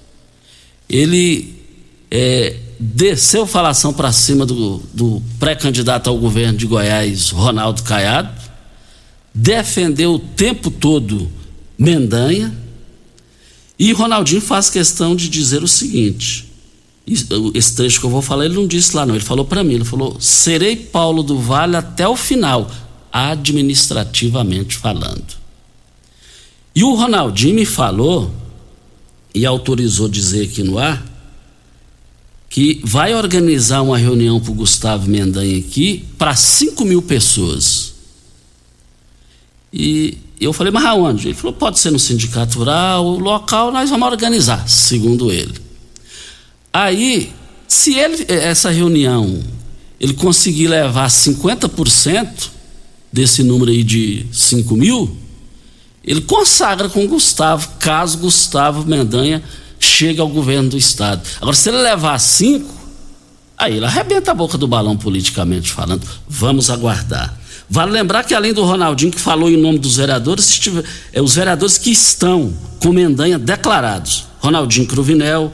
Ele 0.88 1.56
é, 2.12 2.56
desceu 2.80 3.48
falação 3.48 3.92
para 3.92 4.12
cima 4.12 4.46
do, 4.46 4.78
do 4.94 5.20
pré-candidato 5.40 6.08
ao 6.08 6.20
governo 6.20 6.56
de 6.56 6.68
Goiás, 6.68 7.32
Ronaldo 7.32 7.82
Caiado, 7.82 8.40
defendeu 9.34 10.14
o 10.14 10.20
tempo 10.20 10.70
todo 10.70 11.32
Mendanha. 11.80 12.56
E 13.80 13.92
Ronaldinho 13.92 14.42
faz 14.42 14.70
questão 14.70 15.16
de 15.16 15.30
dizer 15.30 15.64
o 15.64 15.68
seguinte: 15.68 16.48
esse 17.56 17.76
trecho 17.76 18.00
que 18.00 18.06
eu 18.06 18.12
vou 18.12 18.22
falar, 18.22 18.46
ele 18.46 18.54
não 18.54 18.68
disse 18.68 18.96
lá, 18.96 19.04
não. 19.04 19.16
Ele 19.16 19.26
falou 19.26 19.46
para 19.46 19.64
mim: 19.64 19.74
ele 19.74 19.84
falou, 19.84 20.22
serei 20.22 20.76
Paulo 20.76 21.24
do 21.24 21.40
Vale 21.40 21.76
até 21.76 22.08
o 22.08 22.16
final, 22.16 22.70
administrativamente 23.12 24.78
falando. 24.78 25.39
E 26.80 26.84
o 26.86 26.96
Ronaldinho 26.96 27.56
me 27.56 27.66
falou, 27.66 28.34
e 29.36 29.46
autorizou 29.46 30.08
dizer 30.08 30.46
aqui 30.46 30.64
no 30.64 30.78
ar, 30.78 31.06
que 32.50 32.80
vai 32.86 33.14
organizar 33.14 33.82
uma 33.82 33.98
reunião 33.98 34.40
para 34.40 34.52
o 34.52 34.56
Gustavo 34.56 35.10
Mendanha 35.10 35.60
aqui 35.60 36.06
para 36.18 36.34
5 36.38 36.86
mil 36.86 37.02
pessoas. 37.02 37.96
E 39.74 40.20
eu 40.40 40.54
falei, 40.54 40.72
mas 40.72 40.86
aonde? 40.86 41.28
Ele 41.28 41.34
falou, 41.34 41.52
pode 41.52 41.80
ser 41.80 41.92
no 41.92 42.00
sindicato 42.00 42.60
rural, 42.60 43.06
o 43.06 43.20
local 43.20 43.74
nós 43.74 43.90
vamos 43.90 44.08
organizar, 44.08 44.66
segundo 44.70 45.34
ele. 45.34 45.56
Aí, 46.72 47.34
se 47.68 47.94
ele, 47.96 48.26
essa 48.30 48.70
reunião, 48.70 49.44
ele 50.00 50.14
conseguir 50.14 50.70
levar 50.70 51.10
50% 51.10 52.52
desse 53.12 53.44
número 53.44 53.70
aí 53.70 53.84
de 53.84 54.26
5 54.32 54.78
mil, 54.78 55.18
ele 56.04 56.22
consagra 56.22 56.90
com 56.90 57.08
Gustavo, 57.08 57.68
caso 57.80 58.18
Gustavo 58.18 58.86
Mendanha 58.88 59.44
chegue 59.80 60.20
ao 60.20 60.28
governo 60.28 60.70
do 60.70 60.78
Estado. 60.78 61.22
Agora, 61.42 61.56
se 61.56 61.70
ele 61.70 61.78
levar 61.78 62.18
cinco, 62.20 62.74
aí 63.58 63.78
ele 63.78 63.86
arrebenta 63.86 64.32
a 64.32 64.34
boca 64.34 64.58
do 64.58 64.68
balão 64.68 64.98
politicamente 64.98 65.72
falando. 65.72 66.06
Vamos 66.28 66.70
aguardar. 66.70 67.38
Vale 67.70 67.92
lembrar 67.92 68.24
que 68.24 68.34
além 68.34 68.52
do 68.52 68.64
Ronaldinho 68.64 69.12
que 69.12 69.20
falou 69.20 69.50
em 69.50 69.58
nome 69.58 69.78
dos 69.78 69.98
vereadores, 69.98 70.50
estive, 70.50 70.84
é, 71.14 71.22
os 71.22 71.36
vereadores 71.36 71.78
que 71.78 71.92
estão 71.92 72.52
com 72.80 72.92
Mendanha 72.92 73.38
declarados. 73.38 74.26
Ronaldinho 74.40 74.88
Cruvinel, 74.88 75.54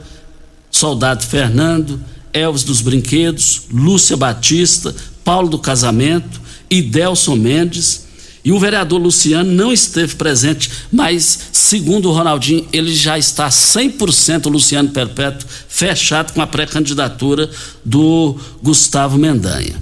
Soldado 0.72 1.26
Fernando, 1.26 2.00
Elvis 2.32 2.64
dos 2.64 2.82
Brinquedos, 2.82 3.64
Lúcia 3.72 4.16
Batista, 4.16 4.96
Paulo 5.24 5.50
do 5.50 5.60
Casamento, 5.60 6.40
Idelson 6.70 7.36
Mendes, 7.36 8.05
e 8.46 8.52
o 8.52 8.60
vereador 8.60 9.02
Luciano 9.02 9.52
não 9.52 9.74
esteve 9.74 10.14
presente, 10.14 10.70
mas, 10.92 11.50
segundo 11.52 12.10
o 12.10 12.14
Ronaldinho, 12.14 12.68
ele 12.72 12.94
já 12.94 13.18
está 13.18 13.50
100% 13.50 14.52
Luciano 14.52 14.90
Perpétuo 14.90 15.50
fechado 15.68 16.32
com 16.32 16.42
a 16.44 16.48
pré-candidatura 16.48 17.50
do 17.84 18.40
Gustavo 18.62 19.18
Mendanha. 19.18 19.82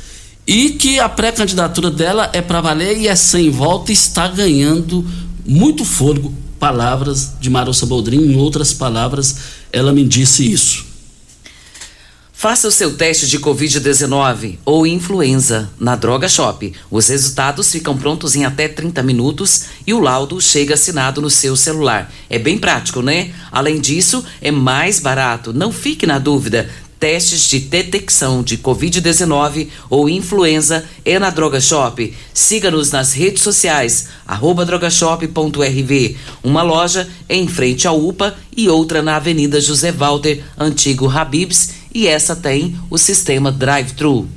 e 0.47 0.71
que 0.71 0.99
a 0.99 1.09
pré-candidatura 1.09 1.91
dela 1.91 2.29
é 2.31 2.41
para 2.41 2.61
valer 2.61 2.97
e 2.97 3.07
é 3.09 3.15
sem 3.15 3.49
volta 3.49 3.91
e 3.91 3.93
está 3.93 4.29
ganhando 4.29 5.05
muito 5.45 5.83
fôlego. 5.83 6.33
Palavras 6.57 7.33
de 7.39 7.49
Marussa 7.49 7.85
Boldrin, 7.85 8.31
em 8.31 8.37
outras 8.37 8.73
palavras, 8.73 9.35
ela 9.71 9.91
me 9.91 10.03
disse 10.03 10.49
isso. 10.49 10.86
Faça 12.39 12.67
o 12.67 12.71
seu 12.71 12.95
teste 12.95 13.25
de 13.25 13.39
Covid-19 13.39 14.59
ou 14.63 14.85
influenza 14.85 15.71
na 15.79 15.95
Droga 15.95 16.29
Shop. 16.29 16.71
Os 16.91 17.07
resultados 17.07 17.71
ficam 17.71 17.97
prontos 17.97 18.35
em 18.35 18.45
até 18.45 18.67
30 18.67 19.01
minutos 19.01 19.63
e 19.87 19.91
o 19.91 19.99
laudo 19.99 20.39
chega 20.39 20.75
assinado 20.75 21.19
no 21.19 21.31
seu 21.31 21.55
celular. 21.55 22.13
É 22.29 22.37
bem 22.37 22.59
prático, 22.59 23.01
né? 23.01 23.33
Além 23.51 23.81
disso, 23.81 24.23
é 24.39 24.51
mais 24.51 24.99
barato. 24.99 25.51
Não 25.51 25.71
fique 25.71 26.05
na 26.05 26.19
dúvida. 26.19 26.69
Testes 26.99 27.49
de 27.49 27.59
detecção 27.59 28.43
de 28.43 28.59
Covid-19 28.59 29.69
ou 29.89 30.07
influenza 30.07 30.85
é 31.03 31.17
na 31.17 31.31
Droga 31.31 31.59
Shop. 31.59 32.15
Siga-nos 32.35 32.91
nas 32.91 33.13
redes 33.13 33.41
sociais, 33.41 34.09
drogashop.rv. 34.67 36.17
Uma 36.43 36.61
loja 36.61 37.09
em 37.27 37.47
frente 37.47 37.87
ao 37.87 37.99
UPA 37.99 38.35
e 38.55 38.69
outra 38.69 39.01
na 39.01 39.15
Avenida 39.15 39.59
José 39.59 39.91
Walter, 39.91 40.43
antigo 40.59 41.09
Habibs 41.09 41.86
e 41.97 42.05
essa 42.05 42.35
tem 42.35 42.75
o 42.91 42.97
sistema 42.99 43.51
drive-thru. 43.51 44.29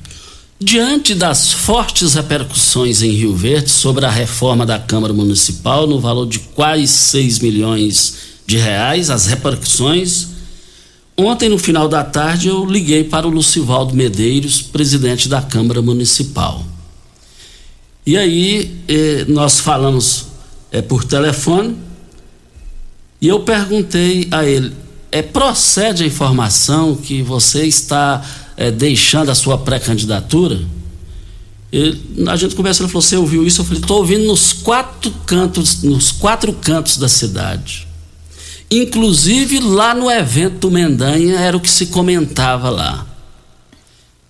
Diante 0.59 1.15
das 1.15 1.53
fortes 1.53 2.15
repercussões 2.15 3.03
em 3.03 3.11
Rio 3.11 3.37
Verde 3.37 3.69
sobre 3.69 4.07
a 4.07 4.11
reforma 4.11 4.65
da 4.65 4.79
Câmara 4.79 5.13
Municipal 5.13 5.87
no 5.87 6.01
valor 6.01 6.27
de 6.27 6.39
quase 6.39 6.89
6 6.89 7.41
milhões 7.41 8.15
de 8.47 8.57
reais, 8.57 9.11
as 9.11 9.27
repercussões, 9.27 10.29
ontem 11.15 11.51
no 11.51 11.59
final 11.59 11.87
da 11.87 12.03
tarde 12.03 12.49
eu 12.49 12.65
liguei 12.65 13.05
para 13.05 13.29
o 13.29 13.31
Lucivaldo 13.31 13.95
Medeiros, 13.95 14.63
presidente 14.63 15.29
da 15.29 15.43
Câmara 15.43 15.83
Municipal. 15.83 16.65
E 18.07 18.17
aí 18.17 18.75
eh, 18.89 19.27
nós 19.29 19.61
falamos 19.61 20.29
eh, 20.73 20.81
por 20.81 21.05
telefone 21.05 21.77
e 23.21 23.29
eu 23.29 23.41
perguntei 23.41 24.29
a 24.31 24.47
ele: 24.47 24.73
é, 25.13 25.23
procede 25.23 26.05
a 26.05 26.07
informação 26.07 26.95
que 26.95 27.23
você 27.23 27.67
está 27.67 28.25
é, 28.57 28.71
deixando 28.71 29.31
a 29.31 29.35
sua 29.35 29.59
pré-candidatura? 29.59 30.61
A 32.29 32.37
gente 32.37 32.55
conversou, 32.57 32.85
ele 32.85 32.93
falou, 32.93 33.03
você 33.03 33.17
ouviu 33.17 33.47
isso? 33.47 33.61
Eu 33.61 33.65
falei, 33.65 33.81
estou 33.81 33.99
ouvindo 33.99 34.25
nos 34.25 34.53
quatro 34.53 35.11
cantos, 35.25 35.83
nos 35.83 36.11
quatro 36.11 36.53
cantos 36.53 36.97
da 36.97 37.09
cidade. 37.09 37.87
Inclusive 38.71 39.61
lá 39.61 39.95
no 39.95 40.11
evento 40.11 40.59
do 40.59 40.71
Mendanha 40.71 41.37
era 41.37 41.57
o 41.57 41.61
que 41.61 41.71
se 41.71 41.87
comentava 41.87 42.71
lá. 42.71 43.07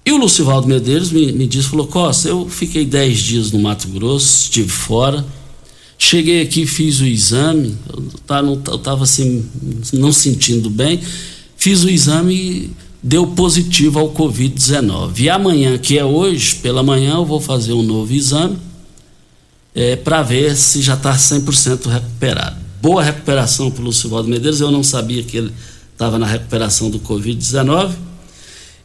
E 0.05 0.13
o 0.13 0.17
Lucivaldo 0.17 0.67
Medeiros 0.67 1.11
me, 1.11 1.31
me 1.33 1.47
disse, 1.47 1.69
falou, 1.69 1.87
Costa, 1.87 2.29
eu 2.29 2.49
fiquei 2.49 2.85
dez 2.87 3.19
dias 3.19 3.53
no 3.53 3.59
Mato 3.59 3.87
Grosso, 3.89 4.45
estive 4.45 4.71
fora, 4.71 5.25
Cheguei 6.03 6.41
aqui, 6.41 6.67
fiz 6.67 6.99
o 7.01 7.05
exame, 7.05 7.77
eu 8.27 8.75
estava 8.75 9.05
assim, 9.05 9.45
não 9.93 10.11
sentindo 10.11 10.71
bem, 10.71 10.99
fiz 11.59 11.85
o 11.85 11.91
exame 11.91 12.35
e 12.35 12.71
deu 13.03 13.27
positivo 13.27 13.99
ao 13.99 14.11
Covid-19. 14.11 15.19
E 15.19 15.29
amanhã, 15.29 15.77
que 15.77 15.99
é 15.99 16.05
hoje, 16.05 16.55
pela 16.57 16.83
manhã, 16.83 17.17
eu 17.17 17.27
vou 17.27 17.39
fazer 17.39 17.75
um 17.75 17.83
novo 17.83 18.15
exame 18.15 18.57
é, 19.75 19.95
para 19.95 20.23
ver 20.23 20.57
se 20.57 20.81
já 20.81 20.95
está 20.95 21.15
100% 21.15 21.87
recuperado. 21.91 22.57
Boa 22.81 23.03
recuperação 23.03 23.71
para 23.71 23.83
o 23.83 23.85
Lucivaldo 23.85 24.27
Medeiros, 24.27 24.59
eu 24.59 24.71
não 24.71 24.83
sabia 24.83 25.23
que 25.23 25.37
ele 25.37 25.53
estava 25.93 26.19
na 26.19 26.27
recuperação 26.27 26.89
do 26.89 26.99
Covid-19. 27.01 27.93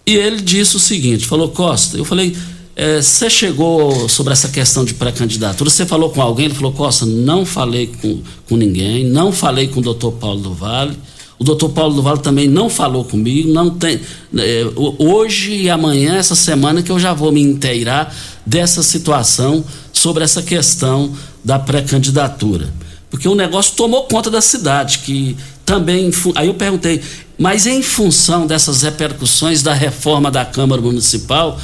E 0.05 0.15
ele 0.15 0.41
disse 0.41 0.75
o 0.75 0.79
seguinte: 0.79 1.25
falou, 1.25 1.47
Costa, 1.47 1.97
eu 1.97 2.03
falei, 2.03 2.35
é, 2.75 3.01
você 3.01 3.29
chegou 3.29 4.09
sobre 4.09 4.33
essa 4.33 4.49
questão 4.49 4.83
de 4.83 4.93
pré-candidatura, 4.93 5.69
você 5.69 5.85
falou 5.85 6.09
com 6.09 6.21
alguém, 6.21 6.45
ele 6.45 6.53
falou, 6.53 6.73
Costa, 6.73 7.05
não 7.05 7.45
falei 7.45 7.87
com, 8.01 8.21
com 8.49 8.57
ninguém, 8.57 9.05
não 9.05 9.31
falei 9.31 9.67
com 9.67 9.79
o 9.79 9.83
doutor 9.83 10.11
Paulo 10.13 10.41
do 10.41 10.53
Vale, 10.53 10.97
o 11.39 11.43
doutor 11.43 11.69
Paulo 11.69 11.95
do 11.95 12.01
Vale 12.01 12.19
também 12.19 12.47
não 12.47 12.69
falou 12.69 13.03
comigo, 13.03 13.51
não 13.51 13.69
tem. 13.69 13.99
É, 14.37 14.63
hoje 14.97 15.53
e 15.53 15.69
amanhã, 15.69 16.15
essa 16.15 16.35
semana, 16.35 16.81
que 16.81 16.89
eu 16.89 16.99
já 16.99 17.13
vou 17.13 17.31
me 17.31 17.41
inteirar 17.41 18.13
dessa 18.45 18.81
situação 18.81 19.63
sobre 19.91 20.23
essa 20.23 20.41
questão 20.41 21.13
da 21.43 21.59
pré-candidatura. 21.59 22.73
Porque 23.09 23.27
o 23.27 23.35
negócio 23.35 23.75
tomou 23.75 24.03
conta 24.03 24.29
da 24.31 24.41
cidade, 24.41 24.99
que 24.99 25.37
também. 25.65 26.09
Aí 26.35 26.47
eu 26.47 26.53
perguntei, 26.53 27.01
mas 27.37 27.65
em 27.65 27.81
função 27.81 28.47
dessas 28.47 28.81
repercussões 28.81 29.61
da 29.61 29.73
reforma 29.73 30.31
da 30.31 30.45
Câmara 30.45 30.81
Municipal, 30.81 31.59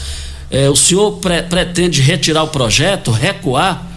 é, 0.52 0.70
o 0.70 0.76
senhor 0.76 1.14
pre 1.14 1.42
pretende 1.44 2.02
retirar 2.02 2.44
o 2.44 2.50
projeto, 2.50 3.10
recuar? 3.10 3.88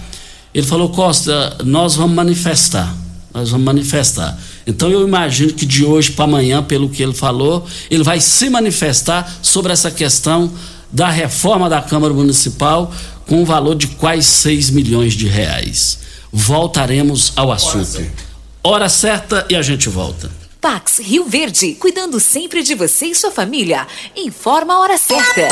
Ele 0.55 0.67
falou, 0.67 0.89
Costa, 0.89 1.59
nós 1.65 1.97
vamos 1.97 2.15
manifestar. 2.15 2.95
Nós 3.35 3.51
vamos 3.51 3.65
manifestar. 3.65 4.39
Então 4.65 4.89
eu 4.89 5.07
imagino 5.07 5.53
que 5.53 5.67
de 5.67 5.85
hoje 5.85 6.13
para 6.13 6.25
amanhã, 6.25 6.63
pelo 6.63 6.89
que 6.89 7.03
ele 7.03 7.13
falou, 7.13 7.67
ele 7.91 8.05
vai 8.05 8.21
se 8.21 8.49
manifestar 8.49 9.39
sobre 9.43 9.73
essa 9.73 9.91
questão 9.91 10.53
da 10.93 11.11
reforma 11.11 11.69
da 11.69 11.83
Câmara 11.83 12.15
Municipal 12.15 12.95
com 13.27 13.43
um 13.43 13.45
valor 13.45 13.75
de 13.75 13.89
quase 13.89 14.23
6 14.23 14.71
milhões 14.71 15.15
de 15.15 15.27
reais. 15.27 15.99
Voltaremos 16.33 17.33
ao 17.35 17.51
assunto. 17.51 18.07
Hora 18.63 18.89
certa 18.89 19.45
e 19.51 19.57
a 19.57 19.63
gente 19.63 19.89
volta. 19.89 20.31
Pax 20.61 21.01
Rio 21.01 21.25
Verde, 21.25 21.75
cuidando 21.75 22.19
sempre 22.21 22.63
de 22.63 22.75
você 22.75 23.07
e 23.07 23.15
sua 23.15 23.31
família. 23.31 23.87
Informa 24.17 24.75
a 24.75 24.79
hora 24.79 24.97
certa. 24.97 25.49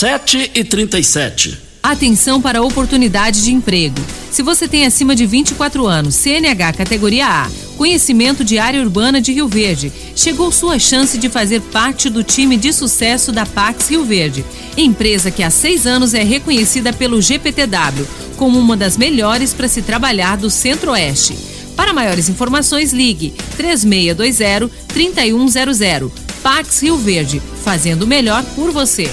7 0.00 0.52
e 0.54 0.64
37 0.64 1.58
Atenção 1.82 2.40
para 2.40 2.60
a 2.60 2.62
oportunidade 2.62 3.44
de 3.44 3.52
emprego. 3.52 4.00
Se 4.30 4.42
você 4.42 4.66
tem 4.66 4.86
acima 4.86 5.14
de 5.14 5.26
24 5.26 5.86
anos, 5.86 6.14
CNH 6.14 6.72
categoria 6.72 7.26
A, 7.26 7.50
conhecimento 7.76 8.42
de 8.42 8.58
área 8.58 8.80
urbana 8.80 9.20
de 9.20 9.30
Rio 9.30 9.46
Verde, 9.46 9.92
chegou 10.16 10.50
sua 10.50 10.78
chance 10.78 11.18
de 11.18 11.28
fazer 11.28 11.60
parte 11.60 12.08
do 12.08 12.24
time 12.24 12.56
de 12.56 12.72
sucesso 12.72 13.30
da 13.30 13.44
Pax 13.44 13.90
Rio 13.90 14.02
Verde, 14.02 14.42
empresa 14.74 15.30
que 15.30 15.42
há 15.42 15.50
seis 15.50 15.86
anos 15.86 16.14
é 16.14 16.22
reconhecida 16.22 16.94
pelo 16.94 17.20
GPTW 17.20 18.06
como 18.38 18.58
uma 18.58 18.78
das 18.78 18.96
melhores 18.96 19.52
para 19.52 19.68
se 19.68 19.82
trabalhar 19.82 20.38
do 20.38 20.48
Centro-Oeste. 20.48 21.36
Para 21.76 21.92
maiores 21.92 22.30
informações, 22.30 22.94
ligue 22.94 23.34
3620-3100. 23.58 26.10
Pax 26.42 26.82
Rio 26.82 26.96
Verde, 26.96 27.42
fazendo 27.62 28.04
o 28.04 28.06
melhor 28.06 28.42
por 28.56 28.70
você. 28.70 29.10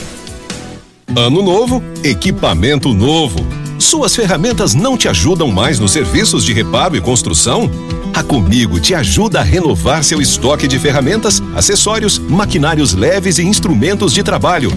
Ano 1.16 1.42
novo, 1.42 1.82
equipamento 2.04 2.94
novo. 2.94 3.40
Suas 3.80 4.16
ferramentas 4.16 4.76
não 4.76 4.98
te 4.98 5.08
ajudam 5.08 5.50
mais 5.50 5.80
nos 5.80 5.92
serviços 5.92 6.44
de 6.44 6.54
reparo 6.54 6.96
e 6.96 7.02
construção? 7.02 7.72
A 8.14 8.22
Comigo 8.22 8.80
te 8.80 8.94
ajuda 8.94 9.40
a 9.40 9.44
renovar 9.44 10.04
seu 10.04 10.22
estoque 10.22 10.68
de 10.68 10.78
ferramentas, 10.78 11.42
acessórios, 11.56 12.20
maquinários 12.20 12.94
leves 12.94 13.38
e 13.38 13.44
instrumentos 13.44 14.14
de 14.14 14.22
trabalho. 14.22 14.72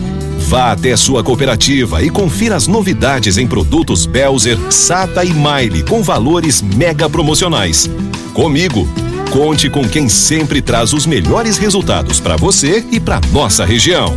Vá 0.48 0.72
até 0.72 0.96
sua 0.96 1.22
cooperativa 1.22 2.02
e 2.02 2.08
confira 2.08 2.56
as 2.56 2.66
novidades 2.66 3.36
em 3.36 3.46
produtos 3.46 4.06
Belzer, 4.06 4.56
Sata 4.70 5.24
e 5.24 5.34
Maile 5.34 5.82
com 5.82 6.02
valores 6.02 6.62
mega 6.62 7.10
promocionais. 7.10 7.90
Comigo, 8.32 8.88
conte 9.30 9.68
com 9.68 9.86
quem 9.86 10.08
sempre 10.08 10.62
traz 10.62 10.92
os 10.92 11.06
melhores 11.06 11.58
resultados 11.58 12.20
para 12.20 12.36
você 12.36 12.84
e 12.90 13.00
para 13.00 13.20
nossa 13.32 13.64
região. 13.64 14.16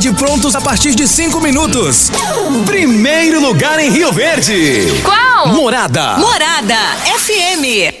prontos 0.09 0.55
a 0.55 0.61
partir 0.61 0.95
de 0.95 1.07
cinco 1.07 1.39
minutos. 1.39 2.09
Primeiro 2.65 3.39
lugar 3.39 3.79
em 3.79 3.91
Rio 3.91 4.11
Verde. 4.11 4.87
Qual? 5.03 5.49
Morada. 5.49 6.17
Morada 6.17 6.97
FM. 7.17 8.00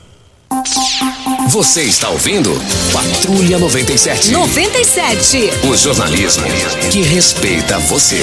Você 1.47 1.83
está 1.83 2.09
ouvindo 2.09 2.51
Patrulha 2.91 3.57
97. 3.57 4.31
97. 4.31 5.37
O 5.69 5.77
jornalismo 5.77 6.43
que 6.91 7.01
respeita 7.01 7.79
você. 7.79 8.21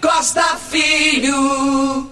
Costa 0.00 0.56
Filho. 0.70 2.08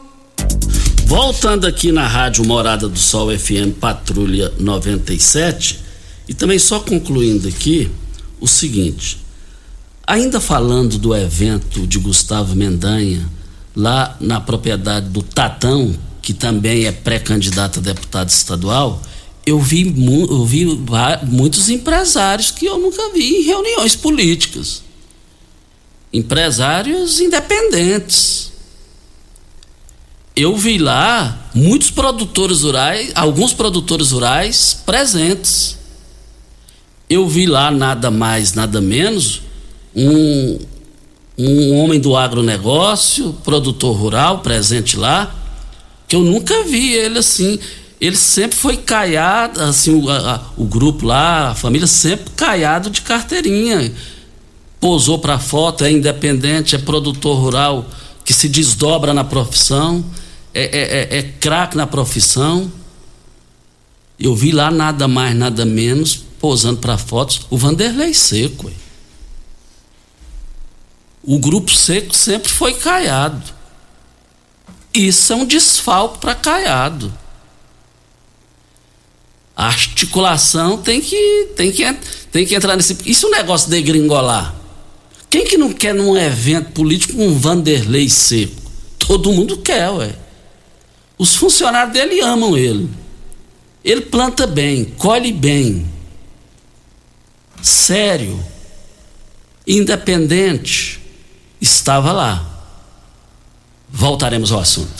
Voltando 1.06 1.66
aqui 1.66 1.90
na 1.92 2.06
Rádio 2.06 2.44
Morada 2.44 2.86
do 2.86 2.98
Sol 2.98 3.30
FM 3.36 3.78
Patrulha 3.80 4.52
97 4.58 5.80
e 6.28 6.34
também 6.34 6.58
só 6.58 6.80
concluindo 6.80 7.48
aqui 7.48 7.90
o 8.38 8.46
seguinte, 8.46 9.18
ainda 10.06 10.40
falando 10.40 10.98
do 10.98 11.16
evento 11.16 11.86
de 11.86 11.98
Gustavo 11.98 12.54
Mendanha 12.54 13.26
lá 13.74 14.14
na 14.20 14.40
propriedade 14.40 15.08
do 15.08 15.22
Tatão, 15.22 15.94
que 16.20 16.34
também 16.34 16.84
é 16.84 16.92
pré-candidato 16.92 17.78
a 17.78 17.82
deputado 17.82 18.28
estadual, 18.28 19.00
eu 19.44 19.58
vi, 19.58 19.92
eu 20.28 20.44
vi 20.44 20.64
muitos 21.24 21.68
empresários 21.68 22.50
que 22.50 22.66
eu 22.66 22.78
nunca 22.78 23.10
vi 23.12 23.38
em 23.38 23.42
reuniões 23.42 23.96
políticas. 23.96 24.82
Empresários 26.12 27.20
independentes. 27.20 28.52
Eu 30.36 30.56
vi 30.56 30.78
lá 30.78 31.50
muitos 31.54 31.90
produtores 31.90 32.62
rurais, 32.62 33.10
alguns 33.14 33.52
produtores 33.52 34.12
rurais 34.12 34.80
presentes. 34.86 35.76
Eu 37.10 37.28
vi 37.28 37.46
lá 37.46 37.70
nada 37.70 38.10
mais, 38.10 38.54
nada 38.54 38.80
menos, 38.80 39.42
um, 39.94 40.58
um 41.36 41.76
homem 41.76 42.00
do 42.00 42.16
agronegócio, 42.16 43.34
produtor 43.44 43.96
rural 43.96 44.38
presente 44.38 44.96
lá, 44.96 45.34
que 46.08 46.16
eu 46.16 46.20
nunca 46.20 46.62
vi 46.64 46.92
ele 46.94 47.18
assim 47.18 47.58
ele 48.02 48.16
sempre 48.16 48.58
foi 48.58 48.76
caiado, 48.78 49.62
assim, 49.62 49.94
o, 49.94 50.10
a, 50.10 50.44
o 50.56 50.64
grupo 50.64 51.06
lá, 51.06 51.50
a 51.50 51.54
família 51.54 51.86
sempre 51.86 52.32
caiado 52.34 52.90
de 52.90 53.00
carteirinha. 53.00 53.94
Posou 54.80 55.20
para 55.20 55.38
foto, 55.38 55.84
é 55.84 55.92
independente, 55.92 56.74
é 56.74 56.78
produtor 56.78 57.38
rural 57.38 57.86
que 58.24 58.34
se 58.34 58.48
desdobra 58.48 59.14
na 59.14 59.22
profissão, 59.22 60.04
é, 60.52 60.64
é, 60.64 61.16
é, 61.16 61.18
é 61.18 61.22
craque 61.22 61.76
na 61.76 61.86
profissão. 61.86 62.72
Eu 64.18 64.34
vi 64.34 64.50
lá 64.50 64.68
nada 64.68 65.06
mais, 65.06 65.36
nada 65.36 65.64
menos, 65.64 66.24
posando 66.40 66.78
para 66.78 66.98
fotos, 66.98 67.42
o 67.50 67.56
Vanderlei 67.56 68.12
Seco. 68.12 68.68
O 71.22 71.38
grupo 71.38 71.70
seco 71.70 72.12
sempre 72.16 72.50
foi 72.50 72.74
caiado. 72.74 73.40
Isso 74.92 75.32
é 75.32 75.36
um 75.36 75.46
desfalque 75.46 76.18
para 76.18 76.34
caiado. 76.34 77.21
A 79.56 79.66
articulação 79.66 80.78
tem 80.78 81.00
que, 81.00 81.48
tem 81.56 81.70
que, 81.70 81.96
tem 82.30 82.46
que 82.46 82.54
entrar 82.54 82.76
nesse. 82.76 82.96
Isso 83.04 83.26
é 83.26 83.28
um 83.28 83.32
negócio 83.32 83.70
de 83.70 83.80
gringolar. 83.82 84.54
Quem 85.28 85.44
que 85.44 85.56
não 85.56 85.72
quer 85.72 85.94
num 85.94 86.16
evento 86.16 86.72
político 86.72 87.20
um 87.20 87.38
Vanderlei 87.38 88.08
seco? 88.08 88.60
Todo 88.98 89.32
mundo 89.32 89.58
quer, 89.58 89.90
ué. 89.90 90.14
Os 91.18 91.36
funcionários 91.36 91.92
dele 91.92 92.20
amam 92.20 92.56
ele. 92.56 92.88
Ele 93.84 94.02
planta 94.02 94.46
bem, 94.46 94.84
colhe 94.84 95.32
bem. 95.32 95.86
Sério. 97.62 98.42
Independente. 99.66 101.00
Estava 101.60 102.12
lá. 102.12 102.48
Voltaremos 103.88 104.50
ao 104.50 104.60
assunto. 104.60 104.90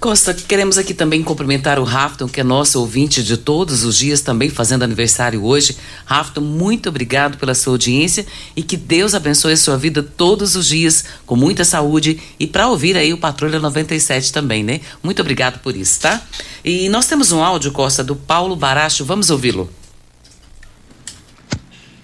Costa, 0.00 0.32
queremos 0.32 0.78
aqui 0.78 0.94
também 0.94 1.24
cumprimentar 1.24 1.80
o 1.80 1.82
Rafton, 1.82 2.28
que 2.28 2.40
é 2.40 2.44
nosso 2.44 2.78
ouvinte 2.78 3.20
de 3.20 3.36
todos 3.36 3.82
os 3.82 3.96
dias, 3.96 4.20
também 4.20 4.48
fazendo 4.48 4.84
aniversário 4.84 5.42
hoje. 5.44 5.76
Rafton, 6.04 6.40
muito 6.40 6.88
obrigado 6.88 7.36
pela 7.36 7.52
sua 7.52 7.72
audiência 7.72 8.24
e 8.54 8.62
que 8.62 8.76
Deus 8.76 9.12
abençoe 9.12 9.54
a 9.54 9.56
sua 9.56 9.76
vida 9.76 10.00
todos 10.00 10.54
os 10.54 10.68
dias, 10.68 11.04
com 11.26 11.34
muita 11.34 11.64
saúde 11.64 12.22
e 12.38 12.46
para 12.46 12.68
ouvir 12.68 12.96
aí 12.96 13.12
o 13.12 13.18
Patrulha 13.18 13.58
97 13.58 14.32
também, 14.32 14.62
né? 14.62 14.80
Muito 15.02 15.20
obrigado 15.20 15.58
por 15.58 15.74
isso, 15.74 16.00
tá? 16.00 16.22
E 16.64 16.88
nós 16.90 17.06
temos 17.06 17.32
um 17.32 17.42
áudio, 17.42 17.72
Costa, 17.72 18.04
do 18.04 18.14
Paulo 18.14 18.54
Baracho, 18.54 19.04
vamos 19.04 19.30
ouvi-lo. 19.30 19.68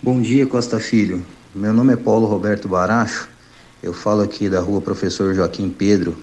Bom 0.02 0.20
dia, 0.20 0.44
Costa 0.46 0.80
Filho. 0.80 1.24
Meu 1.54 1.72
nome 1.72 1.92
é 1.92 1.96
Paulo 1.96 2.26
Roberto 2.26 2.66
Baracho. 2.66 3.28
Eu 3.80 3.94
falo 3.94 4.22
aqui 4.22 4.48
da 4.50 4.58
rua 4.58 4.80
Professor 4.80 5.32
Joaquim 5.32 5.70
Pedro, 5.70 6.18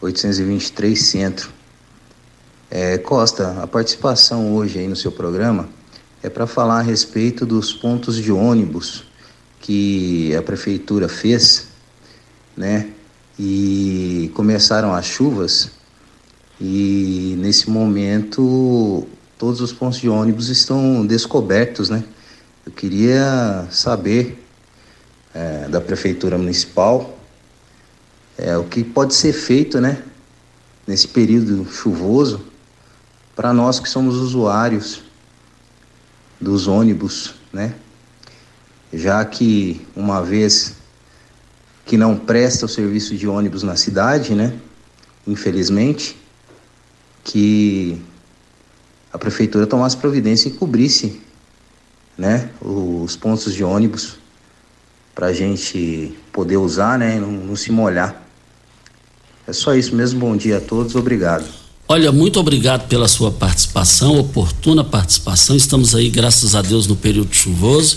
823 0.00 1.00
Centro. 1.00 1.50
É, 2.70 2.98
Costa, 2.98 3.62
a 3.62 3.66
participação 3.66 4.54
hoje 4.54 4.78
aí 4.78 4.86
no 4.86 4.94
seu 4.94 5.10
programa 5.10 5.68
é 6.22 6.28
para 6.28 6.46
falar 6.46 6.78
a 6.78 6.82
respeito 6.82 7.44
dos 7.44 7.72
pontos 7.72 8.16
de 8.16 8.30
ônibus 8.30 9.04
que 9.60 10.34
a 10.36 10.42
prefeitura 10.42 11.08
fez, 11.08 11.68
né? 12.56 12.90
E 13.38 14.30
começaram 14.34 14.92
as 14.92 15.06
chuvas 15.06 15.70
e 16.60 17.36
nesse 17.38 17.70
momento 17.70 19.06
todos 19.36 19.60
os 19.60 19.72
pontos 19.72 19.98
de 19.98 20.08
ônibus 20.08 20.48
estão 20.48 21.06
descobertos, 21.06 21.88
né? 21.88 22.04
Eu 22.66 22.72
queria 22.72 23.66
saber 23.70 24.44
é, 25.34 25.68
da 25.68 25.80
prefeitura 25.80 26.36
municipal 26.36 27.17
é, 28.38 28.56
o 28.56 28.64
que 28.64 28.84
pode 28.84 29.14
ser 29.14 29.32
feito, 29.32 29.80
né, 29.80 30.00
nesse 30.86 31.08
período 31.08 31.68
chuvoso, 31.70 32.40
para 33.34 33.52
nós 33.52 33.80
que 33.80 33.88
somos 33.88 34.16
usuários 34.16 35.02
dos 36.40 36.68
ônibus, 36.68 37.34
né? 37.52 37.74
Já 38.92 39.24
que 39.24 39.86
uma 39.94 40.22
vez 40.22 40.76
que 41.84 41.96
não 41.96 42.16
presta 42.16 42.66
o 42.66 42.68
serviço 42.68 43.16
de 43.16 43.26
ônibus 43.26 43.62
na 43.62 43.76
cidade, 43.76 44.34
né? 44.34 44.56
Infelizmente, 45.26 46.16
que 47.22 48.00
a 49.12 49.18
prefeitura 49.18 49.66
tomasse 49.66 49.96
providência 49.96 50.48
e 50.48 50.52
cobrisse, 50.52 51.20
né? 52.16 52.50
Os 52.60 53.14
pontos 53.16 53.52
de 53.52 53.62
ônibus 53.62 54.16
para 55.14 55.26
a 55.26 55.32
gente 55.32 56.16
poder 56.32 56.56
usar, 56.56 56.98
né? 56.98 57.20
Não, 57.20 57.30
não 57.30 57.56
se 57.56 57.70
molhar. 57.70 58.27
É 59.48 59.52
só 59.54 59.74
isso 59.74 59.96
mesmo. 59.96 60.20
Bom 60.20 60.36
dia 60.36 60.58
a 60.58 60.60
todos. 60.60 60.94
Obrigado. 60.94 61.46
Olha, 61.88 62.12
muito 62.12 62.38
obrigado 62.38 62.86
pela 62.86 63.08
sua 63.08 63.30
participação, 63.30 64.18
oportuna 64.18 64.84
participação. 64.84 65.56
Estamos 65.56 65.94
aí, 65.94 66.10
graças 66.10 66.54
a 66.54 66.60
Deus, 66.60 66.86
no 66.86 66.94
período 66.94 67.34
chuvoso 67.34 67.96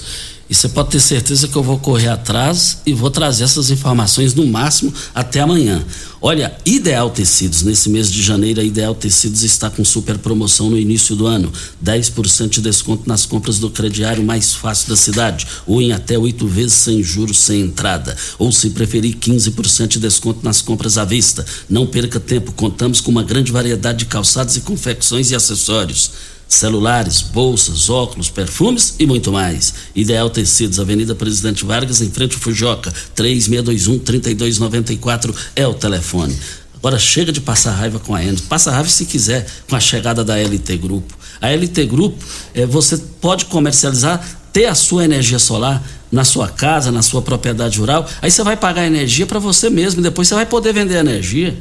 e 0.52 0.54
você 0.54 0.68
pode 0.68 0.90
ter 0.90 1.00
certeza 1.00 1.48
que 1.48 1.56
eu 1.56 1.64
vou 1.64 1.80
correr 1.80 2.10
atrás 2.10 2.80
e 2.86 2.94
vou 2.94 3.10
trazer 3.10 3.46
essas 3.46 3.72
informações 3.72 4.34
no 4.34 4.46
máximo 4.46 4.94
até 5.16 5.40
amanhã. 5.40 5.82
Olha, 6.22 6.54
Ideal 6.66 7.10
Tecidos, 7.10 7.64
nesse 7.64 7.90
mês 7.90 8.12
de 8.12 8.22
janeiro, 8.22 8.60
a 8.60 8.64
Ideal 8.64 8.94
Tecidos 8.94 9.44
está 9.44 9.70
com 9.70 9.86
super 9.86 10.18
promoção 10.18 10.70
no 10.70 10.78
início 10.78 11.16
do 11.16 11.26
ano. 11.26 11.50
10% 11.82 12.50
de 12.50 12.62
desconto 12.62 13.08
nas 13.08 13.26
compras 13.26 13.60
do 13.60 13.70
crediário 13.70 14.22
mais 14.26 14.54
fácil 14.54 14.90
da 14.90 14.98
cidade, 14.98 15.48
ou 15.66 15.82
em 15.82 15.94
até 15.94 16.18
oito 16.20 16.46
vezes 16.46 16.74
sem 16.74 17.02
juros, 17.02 17.40
sem 17.40 17.62
entrada. 17.62 18.14
Ou 18.38 18.52
se 18.52 18.72
preferir, 18.72 19.16
15% 19.16 19.88
de 19.88 20.00
desconto 20.00 20.42
nas 20.44 20.62
compras 20.62 20.98
à 20.98 21.06
vista. 21.06 21.46
Não 21.70 21.88
perca 21.88 22.20
tempo, 22.20 22.52
contamos 22.52 23.00
com 23.00 23.10
uma 23.10 23.24
grande 23.24 23.54
variedade 23.54 24.00
de 24.00 24.06
calçados 24.06 24.58
e 24.58 24.62
confecções 24.62 25.32
e 25.32 25.36
acessórios 25.36 26.12
celulares, 26.56 27.22
bolsas, 27.22 27.90
óculos, 27.90 28.30
perfumes 28.30 28.96
e 29.00 29.06
muito 29.06 29.32
mais. 29.32 29.74
Ideal 29.96 30.30
Tecidos, 30.30 30.78
Avenida 30.80 31.16
Presidente 31.16 31.66
Vargas, 31.66 32.02
em 32.02 32.12
frente 32.12 32.36
ao 32.36 32.42
Fujoca, 32.42 32.94
3621-3294 33.16 35.34
é 35.56 35.66
o 35.66 35.74
telefone. 35.74 36.38
Agora 36.76 37.00
chega 37.00 37.32
de 37.32 37.40
passar 37.40 37.72
raiva 37.72 38.00
com 38.00 38.14
a 38.14 38.22
Enzo. 38.24 38.44
Passa 38.44 38.72
raiva 38.72 38.90
se 38.90 39.06
quiser 39.06 39.48
com 39.70 39.76
a 39.76 39.80
chegada 39.80 40.24
da 40.24 40.36
LT 40.36 40.78
Grupo. 40.78 41.18
A 41.40 41.50
LT 41.50 41.86
Grupo, 41.86 42.18
é, 42.54 42.66
você 42.66 42.98
pode 42.98 43.46
comercializar, 43.46 44.22
ter 44.52 44.66
a 44.66 44.76
sua 44.76 45.06
energia 45.06 45.40
solar 45.40 45.82
na 46.12 46.26
sua 46.26 46.50
casa, 46.50 46.92
na 46.92 47.02
sua 47.02 47.22
propriedade 47.22 47.80
rural. 47.80 48.06
Aí 48.22 48.30
você 48.30 48.44
vai 48.44 48.58
pagar 48.58 48.86
energia 48.86 49.26
para 49.26 49.40
você 49.40 49.70
mesmo 49.70 50.02
e 50.02 50.04
depois 50.04 50.28
você 50.28 50.36
vai 50.36 50.46
poder 50.46 50.74
vender 50.74 50.96
energia. 50.96 51.58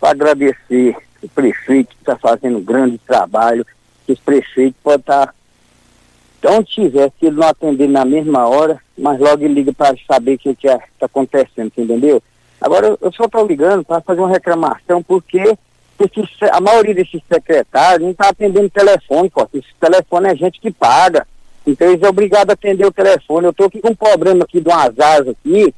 para 0.00 0.10
agradecer 0.10 0.96
o 1.22 1.28
prefeito 1.28 1.88
que 1.88 1.96
está 2.00 2.16
fazendo 2.16 2.58
um 2.58 2.62
grande 2.62 3.00
trabalho 3.06 3.66
que 4.06 4.12
os 4.12 4.20
prefeitos 4.20 4.80
podem 4.82 5.00
estar 5.00 5.34
onde 6.48 6.70
tiver, 6.70 7.10
se 7.18 7.26
ele 7.26 7.36
não 7.36 7.48
atender 7.48 7.88
na 7.88 8.04
mesma 8.04 8.46
hora, 8.46 8.80
mas 8.96 9.18
logo 9.18 9.42
ele 9.42 9.54
liga 9.54 9.72
para 9.72 9.96
saber 10.06 10.34
o 10.34 10.38
que 10.38 10.50
está 10.50 10.78
acontecendo, 11.00 11.72
entendeu? 11.76 12.22
Agora, 12.60 12.96
eu 13.00 13.12
só 13.12 13.24
estou 13.24 13.44
ligando 13.46 13.84
para 13.84 14.00
fazer 14.00 14.20
uma 14.20 14.30
reclamação, 14.30 15.02
porque 15.02 15.56
a 16.52 16.60
maioria 16.60 16.94
desses 16.94 17.20
secretários 17.28 18.02
não 18.02 18.10
está 18.10 18.28
atendendo 18.28 18.70
telefone, 18.70 19.28
pô. 19.28 19.48
Esse 19.52 19.74
telefone 19.80 20.28
é 20.28 20.36
gente 20.36 20.60
que 20.60 20.70
paga. 20.70 21.26
Então 21.66 21.88
eles 21.88 22.00
são 22.00 22.10
obrigados 22.10 22.50
a 22.50 22.52
atender 22.52 22.86
o 22.86 22.92
telefone. 22.92 23.46
Eu 23.46 23.50
estou 23.50 23.66
aqui 23.66 23.80
com 23.80 23.88
um 23.90 23.94
problema 23.94 24.44
aqui 24.44 24.60
de 24.60 24.68
umas 24.68 24.98
asas 25.00 25.28
aqui, 25.28 25.74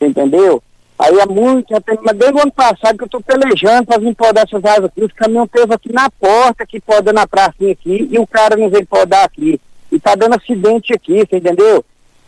entendeu? 0.00 0.62
Aí 1.00 1.18
há 1.18 1.24
muito 1.24 1.72
mas 2.04 2.16
desde 2.18 2.36
o 2.36 2.42
ano 2.42 2.52
passado 2.52 2.98
que 2.98 3.04
eu 3.04 3.06
estou 3.06 3.22
pelejando 3.22 3.86
para 3.86 3.98
vir 3.98 4.14
podar 4.14 4.44
essas 4.44 4.62
árvores 4.62 4.90
aqui. 4.90 5.02
Os 5.02 5.12
caminhões 5.14 5.48
teve 5.50 5.74
aqui 5.74 5.90
na 5.90 6.10
porta, 6.10 6.66
que 6.66 6.78
poda 6.78 7.10
na 7.10 7.26
pracinha 7.26 7.72
aqui, 7.72 8.06
e 8.10 8.18
o 8.18 8.26
cara 8.26 8.54
não 8.54 8.68
veio 8.68 8.86
podar 8.86 9.24
aqui. 9.24 9.58
E 9.90 9.98
tá 9.98 10.14
dando 10.14 10.36
acidente 10.36 10.92
aqui, 10.92 11.26
você 11.26 11.38
entendeu? 11.38 11.82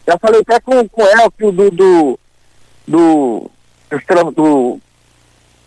Já 0.09 0.19
falei 0.19 0.41
até 0.41 0.59
com, 0.59 0.89
com 0.89 1.03
o 1.03 1.07
Elcio 1.07 1.53
do, 1.53 1.71
do, 1.71 2.19
do, 2.89 3.51
do, 4.35 4.81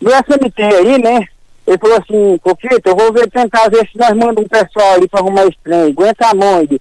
do, 0.00 0.10
SMT 0.10 0.62
aí, 0.62 0.98
né? 1.00 1.28
Ele 1.64 1.78
falou 1.78 1.98
assim, 1.98 2.38
Coquito, 2.38 2.88
eu 2.88 2.96
vou 2.96 3.12
ver, 3.12 3.30
tentar 3.30 3.68
ver 3.68 3.88
se 3.88 3.96
nós 3.96 4.10
mandamos 4.10 4.42
um 4.44 4.48
pessoal 4.48 4.94
ali 4.94 5.06
para 5.08 5.20
arrumar 5.20 5.46
esse 5.46 5.58
trem, 5.62 5.92
aguenta 5.92 6.26
a 6.26 6.34
mão 6.34 6.56
aí. 6.56 6.80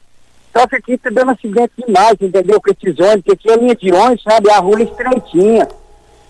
Só 0.51 0.65
que 0.65 0.75
aqui 0.75 0.97
tá 0.97 1.11
dando 1.11 1.31
acidente 1.31 1.73
demais, 1.85 2.15
entendeu? 2.19 2.59
Com 2.59 2.71
esses 2.71 2.99
ônibus, 2.99 3.23
porque 3.25 3.31
aqui 3.31 3.51
é 3.51 3.57
linha 3.57 3.75
de 3.75 3.91
ônibus, 3.91 4.23
sabe? 4.23 4.49
A 4.49 4.57
rua 4.57 4.79
é 4.79 4.83
estreitinha. 4.83 5.67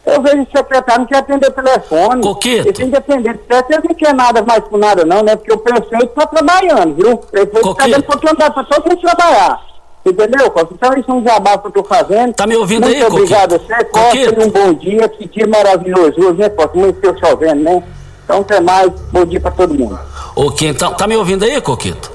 Eu 0.05 0.21
vejo 0.21 0.43
o 0.43 0.47
secretário 0.57 1.01
não 1.01 1.07
quer 1.07 1.17
atender 1.17 1.47
o 1.47 1.51
telefone. 1.51 2.21
Coquito. 2.21 2.67
Ele 2.67 2.73
tem 2.73 2.89
que 2.91 2.95
atender. 2.95 3.29
Ele 3.49 3.87
não 3.89 3.95
quer 3.95 4.13
nada 4.13 4.43
mais 4.43 4.63
por 4.65 4.77
nada, 4.77 5.03
não, 5.03 5.23
né? 5.23 5.35
Porque 5.35 5.51
o 5.51 5.57
prefeito 5.57 6.05
está 6.05 6.27
trabalhando, 6.27 6.93
viu? 6.95 7.13
O 7.13 7.17
prefeito 7.17 7.71
está 7.71 7.87
dando 7.87 7.99
oportunidade 8.01 8.53
para 8.53 8.63
todo 8.65 8.89
mundo 8.89 9.01
trabalhar. 9.01 9.61
Entendeu, 10.05 10.51
Costa? 10.51 10.69
Então, 10.71 10.93
isso 10.95 11.09
é 11.09 11.13
um 11.15 11.23
jabá 11.23 11.57
que 11.57 11.65
eu 11.65 11.69
estou 11.69 11.83
fazendo. 11.83 12.33
Tá 12.35 12.45
me 12.45 12.55
ouvindo 12.55 12.83
Muito 12.85 12.95
aí, 12.95 13.01
Coquito? 13.09 13.23
obrigado 13.23 13.55
a 13.55 13.57
você, 13.57 13.83
Costa. 13.85 14.45
Um 14.45 14.49
bom 14.51 14.73
dia. 14.73 15.09
Que 15.09 15.27
dia 15.27 15.47
maravilhoso 15.47 16.13
hoje, 16.19 16.37
né, 16.37 16.49
Costa? 16.49 16.77
Muito 16.77 16.99
seu 16.99 17.17
chovendo, 17.17 17.63
né? 17.63 17.83
Então, 18.23 18.41
até 18.41 18.59
mais. 18.59 18.91
Bom 19.11 19.25
dia 19.25 19.41
para 19.41 19.49
todo 19.51 19.73
mundo. 19.73 19.99
Ok, 20.35 20.67
então, 20.67 20.93
tá 20.93 21.07
me 21.07 21.17
ouvindo 21.17 21.43
aí, 21.43 21.59
Coquito? 21.59 22.11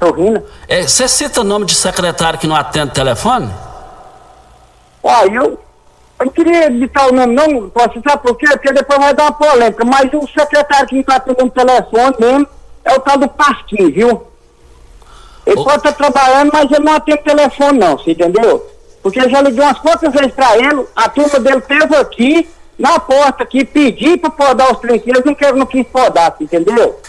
Tô 0.00 0.06
ouvindo. 0.06 0.42
É, 0.66 0.82
Você 0.82 1.06
cita 1.06 1.44
nome 1.44 1.66
de 1.66 1.74
secretário 1.76 2.38
que 2.40 2.48
não 2.48 2.56
atende 2.56 2.90
telefone? 2.92 3.48
Ó, 5.02 5.24
eu 5.26 5.58
Eu 6.18 6.26
não 6.26 6.32
queria 6.32 6.66
editar 6.66 7.06
o 7.06 7.12
nome, 7.12 7.34
não, 7.34 7.70
você 7.72 8.00
sabe 8.06 8.22
por 8.22 8.36
quê? 8.36 8.46
Porque 8.48 8.72
depois 8.72 8.98
vai 8.98 9.14
dar 9.14 9.24
uma 9.24 9.32
polêmica. 9.32 9.84
Mas 9.84 10.12
o 10.12 10.26
secretário 10.26 10.88
que 10.88 10.98
está 10.98 11.20
pegando 11.20 11.50
telefone 11.50 12.16
mesmo 12.18 12.48
é 12.84 12.94
o 12.94 13.00
tal 13.00 13.18
do 13.18 13.28
Pasquim, 13.28 13.90
viu? 13.90 14.26
Ele 15.46 15.56
pode 15.56 15.76
estar 15.76 15.92
trabalhando, 15.92 16.50
mas 16.52 16.70
ele 16.70 16.84
não 16.84 16.94
atende 16.94 17.22
telefone, 17.22 17.78
não, 17.78 17.96
você 17.96 18.10
entendeu? 18.10 18.66
Porque 19.02 19.20
eu 19.20 19.30
já 19.30 19.40
liguei 19.40 19.62
umas 19.62 19.78
quantas 19.78 20.12
vezes 20.12 20.32
para 20.32 20.58
ele, 20.58 20.84
a 20.94 21.08
turma 21.08 21.40
dele 21.40 21.60
teve 21.60 21.96
aqui, 21.96 22.48
na 22.78 22.98
porta 22.98 23.44
aqui, 23.44 23.64
pedir 23.64 24.18
para 24.18 24.30
podar 24.30 24.72
os 24.72 24.78
trinqueiros, 24.78 25.24
não, 25.24 25.34
quero, 25.34 25.56
não 25.56 25.66
quis 25.66 25.86
podar, 25.86 26.34
você 26.36 26.44
entendeu? 26.44 27.00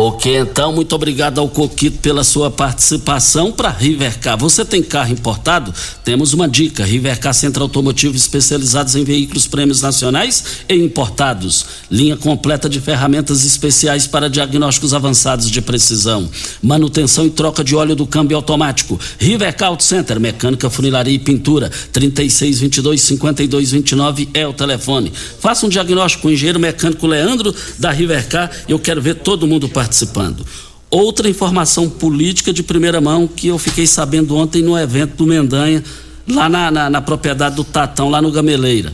Ok, 0.00 0.32
então, 0.32 0.72
muito 0.72 0.94
obrigado 0.94 1.40
ao 1.40 1.48
Coquito 1.48 1.98
pela 1.98 2.22
sua 2.22 2.52
participação 2.52 3.50
para 3.50 3.68
Rivercar. 3.68 4.38
Você 4.38 4.64
tem 4.64 4.80
carro 4.80 5.12
importado? 5.12 5.74
Temos 6.04 6.32
uma 6.32 6.48
dica: 6.48 6.84
Rivercar 6.84 7.34
Centro 7.34 7.64
Automotivo 7.64 8.14
especializados 8.14 8.94
em 8.94 9.02
veículos 9.02 9.48
prêmios 9.48 9.82
nacionais 9.82 10.44
e 10.68 10.74
importados. 10.76 11.66
Linha 11.90 12.16
completa 12.16 12.68
de 12.68 12.80
ferramentas 12.80 13.44
especiais 13.44 14.06
para 14.06 14.30
diagnósticos 14.30 14.94
avançados 14.94 15.50
de 15.50 15.60
precisão. 15.60 16.30
Manutenção 16.62 17.26
e 17.26 17.30
troca 17.30 17.64
de 17.64 17.74
óleo 17.74 17.96
do 17.96 18.06
câmbio 18.06 18.36
automático. 18.36 19.00
Rivercar 19.18 19.70
Auto 19.70 19.82
Center, 19.82 20.20
mecânica, 20.20 20.70
funilaria 20.70 21.16
e 21.16 21.18
pintura. 21.18 21.72
3622 21.92 23.00
5229 23.00 24.28
é 24.32 24.46
o 24.46 24.52
telefone. 24.52 25.12
Faça 25.40 25.66
um 25.66 25.68
diagnóstico 25.68 26.22
com 26.22 26.28
o 26.28 26.32
engenheiro 26.32 26.60
mecânico 26.60 27.04
Leandro 27.04 27.52
da 27.80 27.90
Rivercar. 27.90 28.48
Eu 28.68 28.78
quero 28.78 29.02
ver 29.02 29.16
todo 29.16 29.44
mundo 29.44 29.68
participando 29.68 29.87
participando. 29.88 30.44
Outra 30.90 31.28
informação 31.28 31.88
política 31.88 32.52
de 32.52 32.62
primeira 32.62 33.00
mão 33.00 33.26
que 33.26 33.48
eu 33.48 33.58
fiquei 33.58 33.86
sabendo 33.86 34.36
ontem 34.36 34.62
no 34.62 34.78
evento 34.78 35.16
do 35.16 35.26
Mendanha, 35.26 35.82
lá 36.26 36.48
na, 36.48 36.70
na, 36.70 36.90
na 36.90 37.00
propriedade 37.00 37.56
do 37.56 37.64
Tatão, 37.64 38.10
lá 38.10 38.20
no 38.20 38.30
Gameleira. 38.30 38.92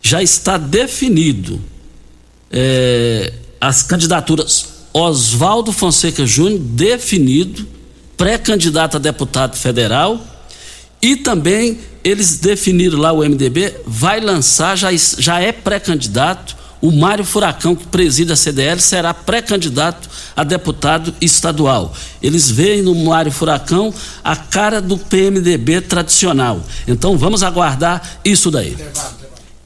Já 0.00 0.22
está 0.22 0.56
definido 0.56 1.60
é, 2.50 3.32
as 3.60 3.82
candidaturas. 3.82 4.78
Oswaldo 4.92 5.72
Fonseca 5.72 6.26
Júnior, 6.26 6.58
definido, 6.60 7.66
pré-candidato 8.16 8.96
a 8.96 9.00
deputado 9.00 9.56
federal, 9.56 10.20
e 11.00 11.16
também 11.16 11.78
eles 12.02 12.38
definiram 12.38 12.98
lá 12.98 13.12
o 13.12 13.18
MDB, 13.18 13.74
vai 13.86 14.20
lançar, 14.20 14.76
já, 14.76 14.90
já 14.92 15.40
é 15.40 15.52
pré-candidato, 15.52 16.56
o 16.80 16.90
Mário 16.90 17.24
Furacão, 17.24 17.74
que 17.74 17.86
preside 17.86 18.32
a 18.32 18.36
CDL, 18.36 18.80
será 18.80 19.12
pré-candidato 19.12 20.08
a 20.36 20.44
deputado 20.44 21.12
estadual. 21.20 21.92
Eles 22.22 22.50
veem 22.50 22.82
no 22.82 22.94
Mário 22.94 23.32
Furacão 23.32 23.92
a 24.22 24.36
cara 24.36 24.80
do 24.80 24.96
PMDB 24.96 25.80
tradicional. 25.80 26.60
Então 26.86 27.18
vamos 27.18 27.42
aguardar 27.42 28.20
isso 28.24 28.50
daí. 28.50 28.76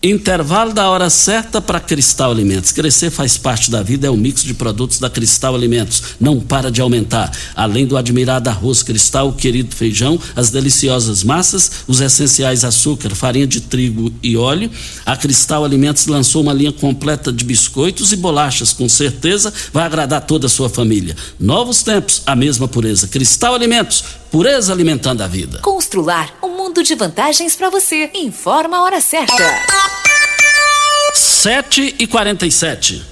Intervalo 0.04 0.72
da 0.72 0.90
hora 0.90 1.08
certa 1.08 1.60
para 1.60 1.78
Cristal 1.78 2.32
Alimentos. 2.32 2.72
Crescer 2.72 3.08
faz 3.08 3.38
parte 3.38 3.70
da 3.70 3.84
vida, 3.84 4.08
é 4.08 4.10
o 4.10 4.16
mix 4.16 4.42
de 4.42 4.52
produtos 4.52 4.98
da 4.98 5.08
Cristal 5.08 5.54
Alimentos. 5.54 6.02
Não 6.18 6.40
para 6.40 6.72
de 6.72 6.80
aumentar. 6.80 7.30
Além 7.54 7.86
do 7.86 7.96
admirado 7.96 8.50
arroz 8.50 8.82
cristal, 8.82 9.28
o 9.28 9.32
querido 9.32 9.76
feijão, 9.76 10.18
as 10.34 10.50
deliciosas 10.50 11.22
massas, 11.22 11.70
os 11.86 12.00
essenciais 12.00 12.64
açúcar, 12.64 13.14
farinha 13.14 13.46
de 13.46 13.60
trigo 13.60 14.12
e 14.20 14.36
óleo, 14.36 14.68
a 15.06 15.16
Cristal 15.16 15.64
Alimentos 15.64 16.08
lançou 16.08 16.42
uma 16.42 16.52
linha 16.52 16.72
completa 16.72 17.32
de 17.32 17.44
biscoitos 17.44 18.10
e 18.10 18.16
bolachas. 18.16 18.72
Com 18.72 18.88
certeza 18.88 19.54
vai 19.72 19.84
agradar 19.84 20.22
toda 20.22 20.48
a 20.48 20.50
sua 20.50 20.68
família. 20.68 21.14
Novos 21.38 21.84
tempos, 21.84 22.22
a 22.26 22.34
mesma 22.34 22.66
pureza. 22.66 23.06
Cristal 23.06 23.54
Alimentos, 23.54 24.02
pureza 24.32 24.72
alimentando 24.72 25.20
a 25.22 25.28
vida. 25.28 25.58
Constrular 25.58 26.34
um 26.42 26.56
mundo 26.56 26.82
de 26.82 26.94
vantagens 26.94 27.54
para 27.54 27.68
você. 27.68 28.10
Informa 28.14 28.78
a 28.78 28.82
hora 28.82 28.98
certa. 28.98 29.44
7 31.12 31.96
e 31.98 32.06
47 32.06 33.11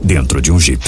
dentro 0.03 0.41
de 0.41 0.51
um 0.51 0.59
Jeep. 0.59 0.83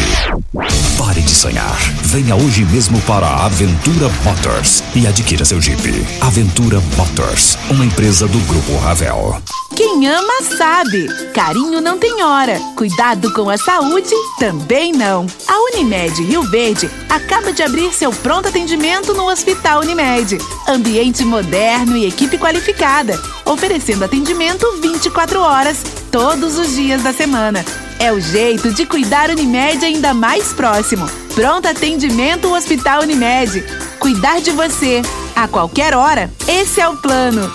Pare 0.97 1.21
de 1.21 1.33
sonhar. 1.33 1.77
Venha 2.03 2.35
hoje 2.35 2.65
mesmo 2.65 2.99
para 3.01 3.25
a 3.25 3.45
Aventura 3.45 4.09
Motors 4.23 4.83
e 4.95 5.07
adquira 5.07 5.45
seu 5.45 5.61
Jeep. 5.61 5.81
Aventura 6.21 6.81
Motors, 6.97 7.57
uma 7.69 7.85
empresa 7.85 8.27
do 8.27 8.39
Grupo 8.39 8.75
Ravel. 8.77 9.41
Quem 9.75 10.07
ama 10.07 10.43
sabe. 10.55 11.07
Carinho 11.33 11.81
não 11.81 11.97
tem 11.97 12.23
hora. 12.23 12.59
Cuidado 12.75 13.33
com 13.33 13.49
a 13.49 13.57
saúde 13.57 14.13
também 14.37 14.91
não. 14.91 15.25
A 15.47 15.59
Unimed 15.71 16.21
Rio 16.23 16.43
Verde 16.43 16.89
acaba 17.09 17.51
de 17.51 17.63
abrir 17.63 17.91
seu 17.91 18.11
pronto 18.11 18.49
atendimento 18.49 19.13
no 19.13 19.29
Hospital 19.29 19.81
Unimed. 19.81 20.37
Ambiente 20.67 21.25
moderno 21.25 21.97
e 21.97 22.05
equipe 22.05 22.37
qualificada, 22.37 23.19
oferecendo 23.45 24.05
atendimento 24.05 24.79
24 24.81 25.39
horas, 25.39 25.83
todos 26.11 26.57
os 26.57 26.75
dias 26.75 27.01
da 27.01 27.11
semana. 27.11 27.65
É 28.03 28.11
o 28.11 28.19
jeito 28.19 28.73
de 28.73 28.85
cuidar 28.85 29.29
Unimed 29.29 29.85
ainda 29.85 30.13
mais 30.13 30.51
próximo. 30.51 31.09
Pronto 31.33 31.69
atendimento 31.69 32.53
Hospital 32.53 33.03
Unimed. 33.03 33.63
Cuidar 33.97 34.41
de 34.41 34.51
você 34.51 35.01
a 35.33 35.47
qualquer 35.47 35.95
hora. 35.95 36.29
Esse 36.45 36.81
é 36.81 36.89
o 36.89 36.97
plano. 36.97 37.49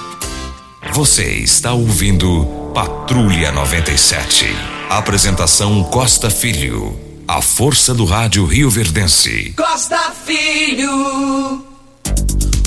Você 0.95 1.25
está 1.35 1.75
ouvindo 1.75 2.47
Patrulha 2.75 3.53
97. 3.53 4.47
Apresentação 4.89 5.85
Costa 5.85 6.31
Filho. 6.31 6.99
A 7.29 7.43
força 7.43 7.93
do 7.93 8.07
rádio 8.07 8.47
Rio 8.47 8.71
Verdense. 8.71 9.53
Costa 9.55 10.01
Filho. 10.25 11.63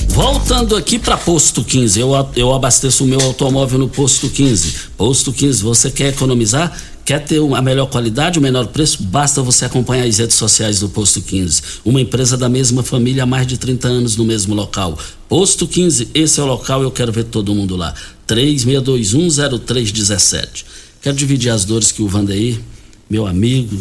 Voltando 0.09 0.75
aqui 0.75 0.99
para 0.99 1.15
Posto 1.15 1.63
15, 1.63 1.97
eu, 1.97 2.11
eu 2.35 2.53
abasteço 2.53 3.05
o 3.05 3.07
meu 3.07 3.21
automóvel 3.21 3.79
no 3.79 3.87
Posto 3.87 4.29
15. 4.29 4.89
Posto 4.97 5.31
15, 5.31 5.63
você 5.63 5.89
quer 5.89 6.09
economizar? 6.09 6.77
Quer 7.03 7.25
ter 7.25 7.41
a 7.41 7.61
melhor 7.61 7.87
qualidade, 7.87 8.37
o 8.37 8.41
menor 8.41 8.67
preço? 8.67 9.01
Basta 9.03 9.41
você 9.41 9.65
acompanhar 9.65 10.05
as 10.05 10.19
redes 10.19 10.35
sociais 10.35 10.79
do 10.79 10.87
Posto 10.87 11.19
15. 11.21 11.61
Uma 11.83 11.99
empresa 11.99 12.37
da 12.37 12.47
mesma 12.47 12.83
família 12.83 13.23
há 13.23 13.25
mais 13.25 13.47
de 13.47 13.57
30 13.57 13.87
anos 13.87 14.15
no 14.15 14.23
mesmo 14.23 14.53
local. 14.53 14.95
Posto 15.27 15.67
15, 15.67 16.09
esse 16.13 16.39
é 16.39 16.43
o 16.43 16.45
local, 16.45 16.83
eu 16.83 16.91
quero 16.91 17.11
ver 17.11 17.23
todo 17.23 17.55
mundo 17.55 17.75
lá. 17.75 17.95
36210317. 18.27 20.63
Quero 21.01 21.17
dividir 21.17 21.49
as 21.49 21.65
dores 21.65 21.91
que 21.91 22.03
o 22.03 22.07
Vandeir, 22.07 22.59
meu 23.09 23.25
amigo, 23.25 23.75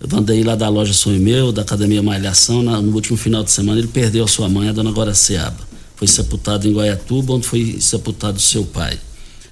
Vandeir 0.00 0.46
lá 0.46 0.54
da 0.54 0.68
loja 0.68 0.92
Sonho 0.92 1.20
Meu, 1.20 1.50
da 1.50 1.62
Academia 1.62 2.00
Malhação, 2.02 2.62
no 2.62 2.94
último 2.94 3.16
final 3.16 3.42
de 3.42 3.50
semana, 3.50 3.80
ele 3.80 3.88
perdeu 3.88 4.22
a 4.24 4.28
sua 4.28 4.48
mãe, 4.48 4.68
a 4.68 4.72
dona 4.72 4.92
Goraciaba. 4.92 5.72
Foi 5.96 6.06
sepultado 6.06 6.68
em 6.68 6.72
Goiatuba, 6.72 7.34
onde 7.34 7.44
foi 7.46 7.78
sepultado 7.80 8.40
seu 8.40 8.64
pai. 8.64 8.96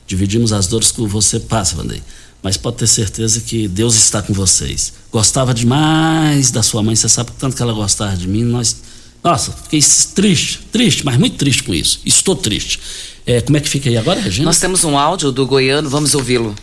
Dividimos 0.07 0.53
as 0.53 0.69
dores 0.69 0.93
que 0.93 1.03
você 1.03 1.41
passa, 1.41 1.75
Vandeir 1.75 2.03
mas 2.43 2.57
pode 2.57 2.77
ter 2.77 2.87
certeza 2.87 3.41
que 3.41 3.69
Deus 3.69 3.95
está 3.95 4.23
com 4.23 4.33
vocês. 4.33 4.93
Gostava 5.13 5.53
demais 5.53 6.51
da 6.51 6.63
sua 6.63 6.83
mãe, 6.83 6.97
você 6.97 7.09
sabe 7.09 7.31
tanto 7.39 7.57
que 7.57 7.63
ela 7.63 7.73
gostava 7.73 8.17
de 8.17 8.27
mim. 8.27 8.45
Nós, 8.45 8.77
nossa, 9.23 9.53
fiquei 9.53 9.81
triste, 10.15 10.67
triste, 10.73 11.05
mas 11.05 11.17
muito 11.17 11.37
triste 11.37 11.63
com 11.63 11.75
isso. 11.75 12.01
Estou 12.05 12.35
triste. 12.35 12.81
É, 13.27 13.41
como 13.41 13.57
é 13.57 13.61
que 13.61 13.69
fica 13.69 13.89
aí 13.89 13.97
agora, 13.97 14.21
Regina? 14.21 14.47
Nós 14.47 14.59
temos 14.59 14.85
um 14.85 14.99
áudio 14.99 15.31
do 15.31 15.47
goiano, 15.47 15.89
vamos 15.89 16.15
ouvi-lo. 16.15 16.55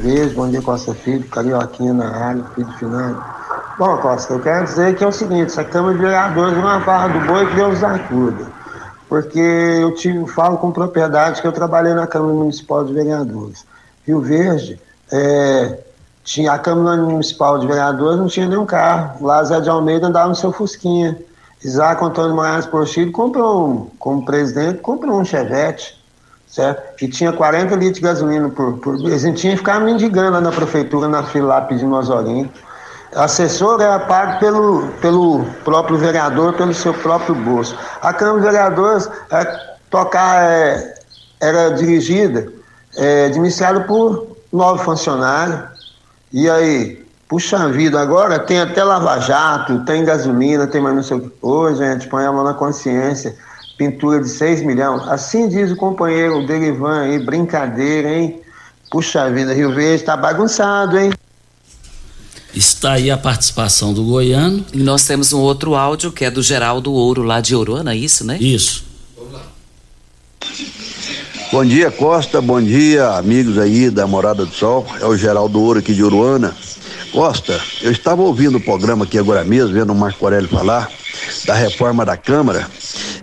Beijo, 0.00 0.34
bom 0.34 0.48
dia 0.48 0.62
Costa 0.62 0.94
Filho, 0.94 1.24
Carioquinha 1.24 1.92
na 1.92 2.08
área, 2.08 2.44
filho 2.54 2.72
Fernando. 2.78 3.22
Bom, 3.78 3.96
Costa, 3.98 4.34
eu 4.34 4.40
quero 4.40 4.64
dizer 4.64 4.96
que 4.96 5.04
é 5.04 5.06
o 5.06 5.12
seguinte, 5.12 5.46
essa 5.46 5.64
Câmara 5.64 5.94
de 5.94 6.00
Vereadores 6.00 6.56
é 6.56 6.60
uma 6.60 6.80
barra 6.80 7.08
do 7.08 7.26
boi 7.26 7.46
que 7.46 7.54
Deus 7.56 7.82
acuda. 7.82 8.46
Porque 9.08 9.38
eu 9.38 9.94
tive, 9.94 10.26
falo 10.28 10.58
com 10.58 10.70
propriedade 10.70 11.40
que 11.40 11.46
eu 11.46 11.52
trabalhei 11.52 11.94
na 11.94 12.06
Câmara 12.06 12.32
Municipal 12.32 12.84
de 12.84 12.92
Vereadores. 12.92 13.64
Rio 14.08 14.22
Verde, 14.22 14.80
é, 15.12 15.78
tinha 16.24 16.52
a 16.52 16.58
Câmara 16.58 16.96
Municipal 17.02 17.58
de 17.58 17.66
Vereadores, 17.66 18.18
não 18.18 18.26
tinha 18.26 18.46
nenhum 18.46 18.64
carro. 18.64 19.24
Lá 19.24 19.44
Zé 19.44 19.60
de 19.60 19.68
Almeida 19.68 20.06
andava 20.06 20.30
no 20.30 20.34
seu 20.34 20.50
Fusquinha. 20.50 21.18
Isaac 21.62 22.02
Antônio 22.02 22.34
Moraes 22.34 22.64
Porchido 22.64 23.12
comprou, 23.12 23.68
um, 23.68 23.86
como 23.98 24.24
presidente, 24.24 24.78
comprou 24.78 25.20
um 25.20 25.24
Chevette, 25.24 26.02
certo? 26.46 26.96
Que 26.96 27.06
tinha 27.06 27.32
40 27.32 27.74
litros 27.74 27.96
de 27.96 28.00
gasolina 28.00 28.48
por, 28.48 28.78
por 28.78 28.96
vez. 28.96 29.24
A 29.24 29.26
gente 29.26 29.40
tinha 29.42 29.52
que 29.52 29.58
ficar 29.58 29.80
mendigando 29.80 30.32
lá 30.32 30.40
na 30.40 30.52
prefeitura, 30.52 31.06
na 31.06 31.24
fila 31.24 31.48
lá 31.48 31.60
pedindo 31.60 31.94
azorinho. 31.94 32.48
Assessor 33.14 33.80
era 33.80 33.98
pago 33.98 34.38
pelo, 34.38 34.88
pelo 35.00 35.44
próprio 35.64 35.98
vereador, 35.98 36.54
pelo 36.54 36.72
seu 36.72 36.94
próprio 36.94 37.34
bolso. 37.34 37.76
A 38.00 38.12
Câmara 38.14 38.38
de 38.38 38.46
Vereadores 38.46 39.10
é, 39.30 39.44
tocar, 39.90 40.44
é, 40.44 40.94
era 41.40 41.70
dirigida 41.70 42.57
é, 42.98 43.26
administrado 43.26 43.84
por 43.84 44.36
nove 44.52 44.84
funcionários. 44.84 45.94
E 46.32 46.50
aí, 46.50 47.04
puxa 47.28 47.68
vida, 47.68 48.00
agora 48.00 48.38
tem 48.38 48.60
até 48.60 48.82
lava-jato, 48.82 49.84
tem 49.84 50.04
gasolina, 50.04 50.66
tem 50.66 50.80
mais 50.80 50.96
não 50.96 51.02
sei 51.02 51.16
o 51.16 51.20
que. 51.20 51.30
Ô, 51.40 51.74
gente, 51.74 52.08
põe 52.08 52.24
a 52.24 52.32
mão 52.32 52.44
na 52.44 52.54
consciência. 52.54 53.36
Pintura 53.78 54.20
de 54.20 54.28
6 54.28 54.62
milhões. 54.62 55.06
Assim 55.08 55.48
diz 55.48 55.70
o 55.70 55.76
companheiro 55.76 56.44
Derivan 56.44 57.02
aí, 57.02 57.18
brincadeira, 57.24 58.10
hein? 58.10 58.42
Puxa 58.90 59.30
vida, 59.30 59.54
Rio 59.54 59.72
Verde 59.72 60.02
tá 60.02 60.16
bagunçado, 60.16 60.98
hein? 60.98 61.12
Está 62.52 62.94
aí 62.94 63.08
a 63.08 63.16
participação 63.16 63.94
do 63.94 64.02
Goiano. 64.02 64.64
E 64.72 64.78
nós 64.78 65.06
temos 65.06 65.32
um 65.32 65.38
outro 65.38 65.76
áudio 65.76 66.10
que 66.10 66.24
é 66.24 66.30
do 66.30 66.42
Geraldo 66.42 66.92
Ouro, 66.92 67.22
lá 67.22 67.40
de 67.40 67.54
Orona, 67.54 67.94
isso, 67.94 68.24
né? 68.24 68.36
Isso. 68.40 68.84
Bom 71.50 71.64
dia, 71.64 71.90
Costa. 71.90 72.42
Bom 72.42 72.60
dia, 72.60 73.08
amigos 73.12 73.56
aí 73.56 73.88
da 73.88 74.06
Morada 74.06 74.44
do 74.44 74.54
Sol. 74.54 74.86
É 75.00 75.06
o 75.06 75.16
Geraldo 75.16 75.58
Ouro 75.58 75.78
aqui 75.78 75.94
de 75.94 76.04
Uruana. 76.04 76.54
Costa, 77.10 77.58
eu 77.80 77.90
estava 77.90 78.20
ouvindo 78.20 78.58
o 78.58 78.60
programa 78.60 79.06
aqui 79.06 79.18
agora 79.18 79.42
mesmo, 79.44 79.72
vendo 79.72 79.90
o 79.90 79.96
Marco 79.96 80.22
Aurélio 80.26 80.46
falar 80.46 80.90
da 81.46 81.54
reforma 81.54 82.04
da 82.04 82.18
Câmara. 82.18 82.68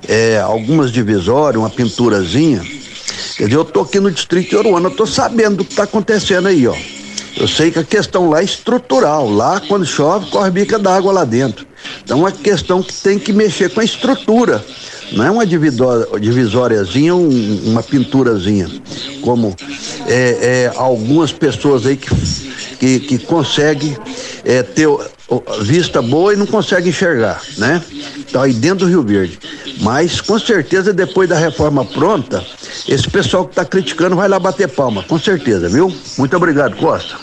É, 0.07 0.39
algumas 0.39 0.91
divisórias, 0.91 1.61
uma 1.61 1.69
pinturazinha. 1.69 2.61
Quer 3.37 3.43
dizer, 3.43 3.57
eu 3.57 3.65
tô 3.65 3.81
aqui 3.81 3.99
no 3.99 4.09
distrito 4.09 4.49
de 4.49 4.55
Uruana, 4.55 4.87
eu 4.87 4.95
tô 4.95 5.05
sabendo 5.05 5.57
do 5.57 5.65
que 5.65 5.73
está 5.73 5.83
acontecendo 5.83 6.47
aí, 6.47 6.67
ó. 6.67 6.75
Eu 7.37 7.47
sei 7.47 7.69
que 7.69 7.77
a 7.77 7.83
questão 7.83 8.29
lá 8.29 8.41
é 8.41 8.43
estrutural. 8.43 9.29
Lá, 9.29 9.61
quando 9.67 9.85
chove, 9.85 10.31
corre 10.31 10.49
bica 10.49 10.79
d'água 10.79 11.13
lá 11.13 11.25
dentro. 11.25 11.67
Então, 12.03 12.17
é 12.17 12.21
uma 12.21 12.31
questão 12.31 12.81
que 12.81 12.93
tem 12.93 13.19
que 13.19 13.31
mexer 13.31 13.69
com 13.69 13.81
a 13.81 13.83
estrutura 13.83 14.65
não 15.15 15.23
é 15.25 15.31
uma 15.31 15.45
divisóriazinha, 15.45 17.15
um, 17.15 17.69
uma 17.69 17.81
pinturazinha, 17.81 18.69
como 19.21 19.55
é, 20.07 20.13
é, 20.67 20.73
algumas 20.75 21.31
pessoas 21.31 21.85
aí 21.85 21.95
que, 21.95 22.09
que, 22.77 22.99
que 22.99 23.19
conseguem 23.19 23.97
é, 24.43 24.61
ter 24.61 24.87
vista 25.61 26.01
boa 26.01 26.33
e 26.33 26.35
não 26.35 26.45
conseguem 26.45 26.89
enxergar, 26.89 27.41
né? 27.57 27.81
Então 28.17 28.41
aí 28.41 28.53
dentro 28.53 28.85
do 28.85 28.89
Rio 28.89 29.03
Verde. 29.03 29.39
Mas 29.79 30.21
com 30.21 30.37
certeza 30.37 30.93
depois 30.93 31.27
da 31.27 31.37
reforma 31.37 31.83
pronta, 31.85 32.45
esse 32.87 33.09
pessoal 33.09 33.45
que 33.45 33.51
está 33.51 33.65
criticando 33.65 34.15
vai 34.15 34.27
lá 34.27 34.37
bater 34.37 34.67
palma, 34.67 35.01
com 35.03 35.17
certeza, 35.17 35.69
viu? 35.69 35.93
Muito 36.17 36.35
obrigado, 36.35 36.75
Costa. 36.75 37.15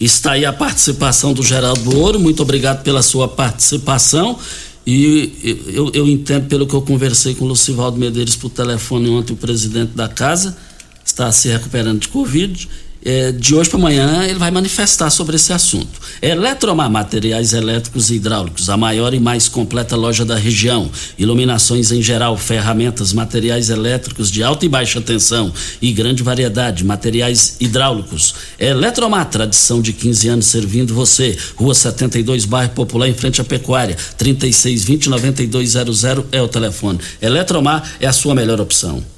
Está 0.00 0.32
aí 0.32 0.44
a 0.44 0.52
participação 0.52 1.32
do 1.32 1.42
Geraldo 1.42 1.96
Ouro, 1.96 2.18
muito 2.18 2.42
obrigado 2.42 2.82
pela 2.82 3.02
sua 3.02 3.28
participação. 3.28 4.38
E 4.86 5.62
eu, 5.68 5.90
eu 5.94 6.06
entendo, 6.06 6.46
pelo 6.46 6.66
que 6.66 6.74
eu 6.74 6.82
conversei 6.82 7.34
com 7.34 7.44
o 7.46 7.48
Lucivaldo 7.48 7.98
Medeiros 7.98 8.36
por 8.36 8.50
telefone 8.50 9.08
ontem, 9.08 9.32
o 9.32 9.36
presidente 9.36 9.92
da 9.92 10.08
casa 10.08 10.56
está 11.04 11.30
se 11.32 11.48
recuperando 11.48 12.00
de 12.00 12.08
Covid 12.08 12.68
é, 13.04 13.32
de 13.32 13.54
hoje 13.54 13.68
para 13.68 13.78
amanhã 13.78 14.24
ele 14.24 14.38
vai 14.38 14.50
manifestar 14.50 15.10
sobre 15.10 15.36
esse 15.36 15.52
assunto. 15.52 16.00
Eletromar 16.22 16.90
Materiais 16.90 17.52
Elétricos 17.52 18.10
e 18.10 18.14
Hidráulicos, 18.14 18.70
a 18.70 18.76
maior 18.76 19.12
e 19.12 19.20
mais 19.20 19.48
completa 19.48 19.94
loja 19.94 20.24
da 20.24 20.36
região. 20.36 20.90
Iluminações 21.18 21.92
em 21.92 22.00
geral, 22.00 22.36
ferramentas, 22.36 23.12
materiais 23.12 23.68
elétricos 23.68 24.30
de 24.30 24.42
alta 24.42 24.64
e 24.64 24.68
baixa 24.68 25.00
tensão 25.00 25.52
e 25.82 25.92
grande 25.92 26.22
variedade, 26.22 26.84
materiais 26.84 27.56
hidráulicos. 27.60 28.34
Eletromar, 28.58 29.28
tradição 29.28 29.82
de 29.82 29.92
15 29.92 30.28
anos 30.28 30.46
servindo 30.46 30.94
você. 30.94 31.36
Rua 31.56 31.74
72, 31.74 32.46
bairro 32.46 32.70
Popular, 32.70 33.08
em 33.08 33.14
frente 33.14 33.40
à 33.40 33.44
Pecuária. 33.44 33.96
3620-9200 34.18 36.24
é 36.32 36.40
o 36.40 36.48
telefone. 36.48 36.98
Eletromar 37.20 37.82
é 38.00 38.06
a 38.06 38.12
sua 38.12 38.34
melhor 38.34 38.60
opção. 38.60 39.13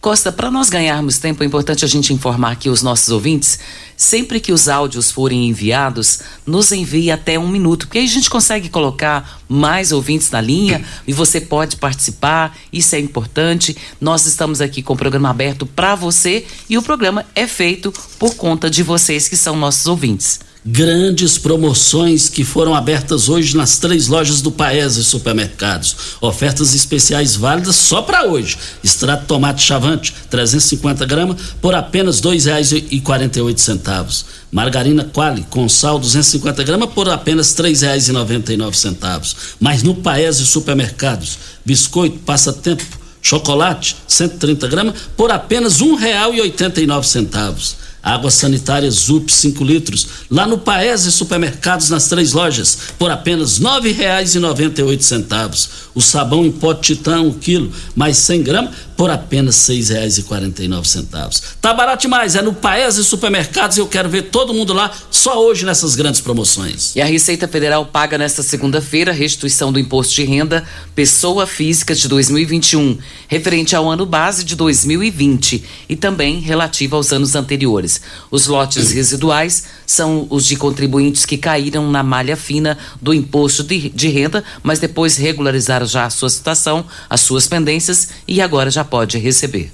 Costa, 0.00 0.32
para 0.32 0.50
nós 0.50 0.70
ganharmos 0.70 1.18
tempo, 1.18 1.42
é 1.42 1.46
importante 1.46 1.84
a 1.84 1.88
gente 1.88 2.14
informar 2.14 2.52
aqui 2.52 2.70
os 2.70 2.80
nossos 2.80 3.10
ouvintes, 3.10 3.58
sempre 3.94 4.40
que 4.40 4.50
os 4.50 4.66
áudios 4.66 5.10
forem 5.10 5.46
enviados, 5.46 6.20
nos 6.46 6.72
envie 6.72 7.10
até 7.10 7.38
um 7.38 7.46
minuto, 7.46 7.86
porque 7.86 7.98
aí 7.98 8.06
a 8.06 8.08
gente 8.08 8.30
consegue 8.30 8.70
colocar 8.70 9.42
mais 9.46 9.92
ouvintes 9.92 10.30
na 10.30 10.40
linha 10.40 10.82
e 11.06 11.12
você 11.12 11.38
pode 11.38 11.76
participar, 11.76 12.56
isso 12.72 12.94
é 12.94 12.98
importante. 12.98 13.76
Nós 14.00 14.24
estamos 14.24 14.62
aqui 14.62 14.82
com 14.82 14.94
o 14.94 14.96
programa 14.96 15.28
aberto 15.28 15.66
para 15.66 15.94
você 15.94 16.46
e 16.66 16.78
o 16.78 16.82
programa 16.82 17.26
é 17.34 17.46
feito 17.46 17.92
por 18.18 18.36
conta 18.36 18.70
de 18.70 18.82
vocês 18.82 19.28
que 19.28 19.36
são 19.36 19.54
nossos 19.54 19.86
ouvintes 19.86 20.49
grandes 20.64 21.38
promoções 21.38 22.28
que 22.28 22.44
foram 22.44 22.74
abertas 22.74 23.28
hoje 23.28 23.56
nas 23.56 23.78
três 23.78 24.08
lojas 24.08 24.42
do 24.42 24.50
Paese 24.50 25.02
Supermercados. 25.02 25.96
Ofertas 26.20 26.74
especiais 26.74 27.34
válidas 27.34 27.76
só 27.76 28.02
para 28.02 28.24
hoje. 28.24 28.58
Extrato 28.84 29.26
tomate 29.26 29.62
chavante, 29.62 30.14
350 30.28 31.06
gramas, 31.06 31.36
por 31.60 31.74
apenas 31.74 32.20
R$ 32.20 32.30
2,48. 32.30 34.24
Margarina 34.52 35.04
Quali 35.04 35.44
com 35.48 35.68
sal 35.68 35.98
250 35.98 36.62
gramas 36.64 36.90
por 36.90 37.08
apenas 37.08 37.56
R$ 37.56 37.70
3,99. 37.70 39.36
Mas 39.58 39.82
no 39.82 39.94
Paese 39.94 40.46
Supermercados, 40.46 41.38
biscoito 41.64 42.18
passatempo 42.18 43.00
Chocolate, 43.22 43.96
130 44.08 44.66
gramas, 44.66 44.94
por 45.16 45.30
apenas 45.30 45.80
R$ 45.80 45.86
1,89. 45.88 47.74
Água 48.02 48.30
sanitária 48.30 48.90
Zup 48.90 49.30
5 49.30 49.62
litros, 49.62 50.06
lá 50.30 50.46
no 50.46 50.58
Paese 50.58 51.12
Supermercados 51.12 51.90
nas 51.90 52.08
três 52.08 52.32
lojas, 52.32 52.78
por 52.98 53.10
apenas 53.10 53.58
R$ 53.58 53.64
9,98. 53.64 55.68
O 55.94 56.00
sabão 56.00 56.44
em 56.44 56.52
pó 56.52 56.72
Titã 56.72 57.20
1 57.20 57.26
um 57.26 57.32
quilo, 57.32 57.72
mais 57.94 58.16
100 58.18 58.42
gramas, 58.42 58.74
por 59.00 59.10
apenas 59.10 59.66
R$ 59.66 59.76
6,49. 59.76 61.42
Tá 61.58 61.72
barato 61.72 62.02
demais, 62.02 62.36
é 62.36 62.42
no 62.42 62.52
Paese 62.52 63.02
Supermercados 63.02 63.78
e 63.78 63.80
eu 63.80 63.86
quero 63.86 64.10
ver 64.10 64.24
todo 64.24 64.52
mundo 64.52 64.74
lá 64.74 64.92
só 65.10 65.42
hoje 65.42 65.64
nessas 65.64 65.94
grandes 65.94 66.20
promoções. 66.20 66.94
E 66.94 67.00
a 67.00 67.06
Receita 67.06 67.48
Federal 67.48 67.86
paga 67.86 68.18
nesta 68.18 68.42
segunda-feira 68.42 69.10
a 69.10 69.14
restituição 69.14 69.72
do 69.72 69.78
imposto 69.78 70.16
de 70.16 70.24
renda 70.24 70.66
pessoa 70.94 71.46
física 71.46 71.94
de 71.94 72.06
2021, 72.08 72.98
referente 73.26 73.74
ao 73.74 73.90
ano 73.90 74.04
base 74.04 74.44
de 74.44 74.54
2020 74.54 75.64
e 75.88 75.96
também 75.96 76.38
relativo 76.38 76.94
aos 76.94 77.10
anos 77.10 77.34
anteriores. 77.34 78.02
Os 78.30 78.48
lotes 78.48 78.90
residuais 78.90 79.64
são 79.90 80.26
os 80.30 80.46
de 80.46 80.54
contribuintes 80.56 81.26
que 81.26 81.36
caíram 81.36 81.90
na 81.90 82.02
malha 82.02 82.36
fina 82.36 82.78
do 83.02 83.12
imposto 83.12 83.64
de, 83.64 83.88
de 83.88 84.08
renda, 84.08 84.44
mas 84.62 84.78
depois 84.78 85.16
regularizaram 85.16 85.86
já 85.86 86.04
a 86.04 86.10
sua 86.10 86.30
situação, 86.30 86.84
as 87.08 87.20
suas 87.22 87.48
pendências 87.48 88.10
e 88.26 88.40
agora 88.40 88.70
já 88.70 88.84
pode 88.84 89.18
receber. 89.18 89.72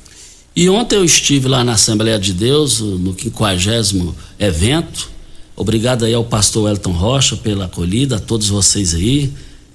E 0.55 0.71
ontem 0.71 0.97
eu 0.97 1.05
estive 1.05 1.49
lá 1.49 1.63
na 1.63 1.73
Assembleia 1.73 2.19
de 2.19 2.33
Deus, 2.33 2.81
no 2.81 3.15
50 3.15 4.15
evento. 4.39 5.11
Obrigado 5.55 6.07
aí 6.07 6.15
ao 6.15 6.25
pastor 6.25 6.71
Elton 6.71 6.93
Rocha 6.93 7.37
pela 7.37 7.67
acolhida, 7.67 8.17
a 8.17 8.19
todos 8.19 8.49
vocês 8.49 8.95
aí. 8.95 9.31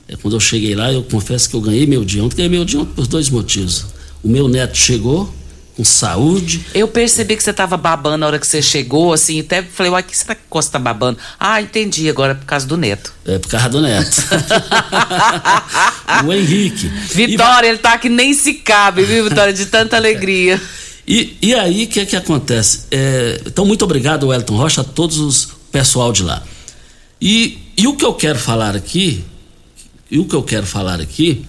É, 0.07 0.15
quando 0.15 0.35
eu 0.35 0.39
cheguei 0.39 0.73
lá, 0.73 0.91
eu 0.91 1.03
confesso 1.03 1.47
que 1.47 1.55
eu 1.55 1.61
ganhei 1.61 1.85
meu 1.85 2.03
dia 2.03 2.23
ontem. 2.23 2.37
Ganhei 2.37 2.49
meu 2.49 2.65
dia 2.65 2.79
ontem 2.79 2.93
por 2.95 3.05
dois 3.05 3.29
motivos. 3.29 3.85
O 4.23 4.27
meu 4.27 4.47
neto 4.47 4.75
chegou, 4.75 5.31
com 5.81 5.83
saúde. 5.83 6.63
Eu 6.75 6.87
percebi 6.87 7.35
que 7.35 7.43
você 7.43 7.49
estava 7.49 7.75
babando 7.75 8.19
na 8.19 8.27
hora 8.27 8.39
que 8.39 8.45
você 8.45 8.61
chegou, 8.61 9.13
assim, 9.13 9.39
até 9.39 9.63
falei, 9.63 9.91
uai, 9.91 10.03
que 10.03 10.15
será 10.15 10.35
que 10.35 10.43
Costa 10.47 10.73
tá 10.73 10.79
babando? 10.79 11.17
Ah, 11.39 11.59
entendi, 11.59 12.07
agora 12.07 12.33
é 12.33 12.35
por 12.35 12.45
causa 12.45 12.67
do 12.67 12.77
neto. 12.77 13.11
É 13.25 13.39
por 13.39 13.49
causa 13.49 13.69
do 13.69 13.81
neto. 13.81 14.21
o 16.23 16.31
Henrique. 16.31 16.87
Vitória, 16.87 17.67
e... 17.67 17.69
ele 17.71 17.79
tá 17.79 17.97
que 17.97 18.09
nem 18.09 18.33
se 18.33 18.55
cabe, 18.55 19.03
viu, 19.03 19.23
Vitória, 19.23 19.51
de 19.51 19.65
tanta 19.65 19.97
alegria. 19.97 20.61
E, 21.07 21.35
e 21.41 21.55
aí, 21.55 21.85
o 21.85 21.87
que 21.87 21.99
é 21.99 22.05
que 22.05 22.15
acontece? 22.15 22.81
É, 22.91 23.41
então, 23.45 23.65
muito 23.65 23.83
obrigado, 23.83 24.27
Wellington 24.27 24.55
Rocha, 24.55 24.81
a 24.81 24.83
todos 24.83 25.17
os 25.17 25.49
pessoal 25.71 26.13
de 26.13 26.21
lá. 26.21 26.43
E, 27.19 27.57
e 27.75 27.87
o 27.87 27.95
que 27.95 28.05
eu 28.05 28.13
quero 28.13 28.37
falar 28.37 28.75
aqui, 28.75 29.23
e 30.11 30.19
o 30.19 30.25
que 30.25 30.35
eu 30.35 30.43
quero 30.43 30.67
falar 30.67 31.01
aqui, 31.01 31.43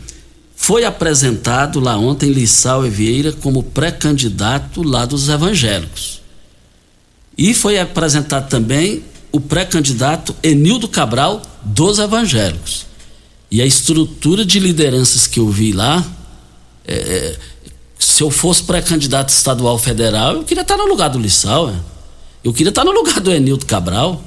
foi 0.62 0.84
apresentado 0.84 1.80
lá 1.80 1.98
ontem 1.98 2.30
Lissau 2.30 2.82
Vieira 2.82 3.32
como 3.32 3.64
pré-candidato 3.64 4.80
lá 4.80 5.04
dos 5.04 5.28
evangélicos. 5.28 6.22
E 7.36 7.52
foi 7.52 7.80
apresentado 7.80 8.48
também 8.48 9.02
o 9.32 9.40
pré-candidato 9.40 10.36
Enildo 10.40 10.86
Cabral 10.86 11.42
dos 11.64 11.98
evangélicos. 11.98 12.86
E 13.50 13.60
a 13.60 13.66
estrutura 13.66 14.44
de 14.44 14.60
lideranças 14.60 15.26
que 15.26 15.40
eu 15.40 15.48
vi 15.48 15.72
lá, 15.72 16.00
é, 16.86 16.94
é 16.94 17.38
se 17.98 18.22
eu 18.22 18.30
fosse 18.30 18.62
pré-candidato 18.62 19.30
estadual 19.30 19.76
federal, 19.78 20.36
eu 20.36 20.44
queria 20.44 20.62
estar 20.62 20.76
no 20.76 20.86
lugar 20.86 21.08
do 21.10 21.18
Lissau. 21.18 21.70
É. 21.70 21.74
Eu 22.44 22.52
queria 22.52 22.70
estar 22.70 22.84
no 22.84 22.92
lugar 22.92 23.18
do 23.18 23.32
Enildo 23.32 23.66
Cabral 23.66 24.22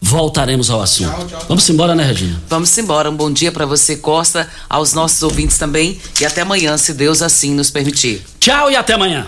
voltaremos 0.00 0.70
ao 0.70 0.80
assunto. 0.80 1.10
Tchau, 1.10 1.26
tchau. 1.26 1.44
Vamos 1.48 1.68
embora, 1.68 1.94
né, 1.94 2.04
Regina? 2.04 2.40
Vamos 2.48 2.76
embora. 2.78 3.10
Um 3.10 3.16
bom 3.16 3.32
dia 3.32 3.50
para 3.50 3.66
você, 3.66 3.96
Costa, 3.96 4.48
aos 4.68 4.92
nossos 4.92 5.22
ouvintes 5.22 5.58
também. 5.58 6.00
E 6.20 6.24
até 6.24 6.42
amanhã, 6.42 6.76
se 6.76 6.92
Deus 6.92 7.22
assim 7.22 7.52
nos 7.52 7.70
permitir. 7.70 8.24
Tchau 8.38 8.70
e 8.70 8.76
até 8.76 8.94
amanhã. 8.94 9.26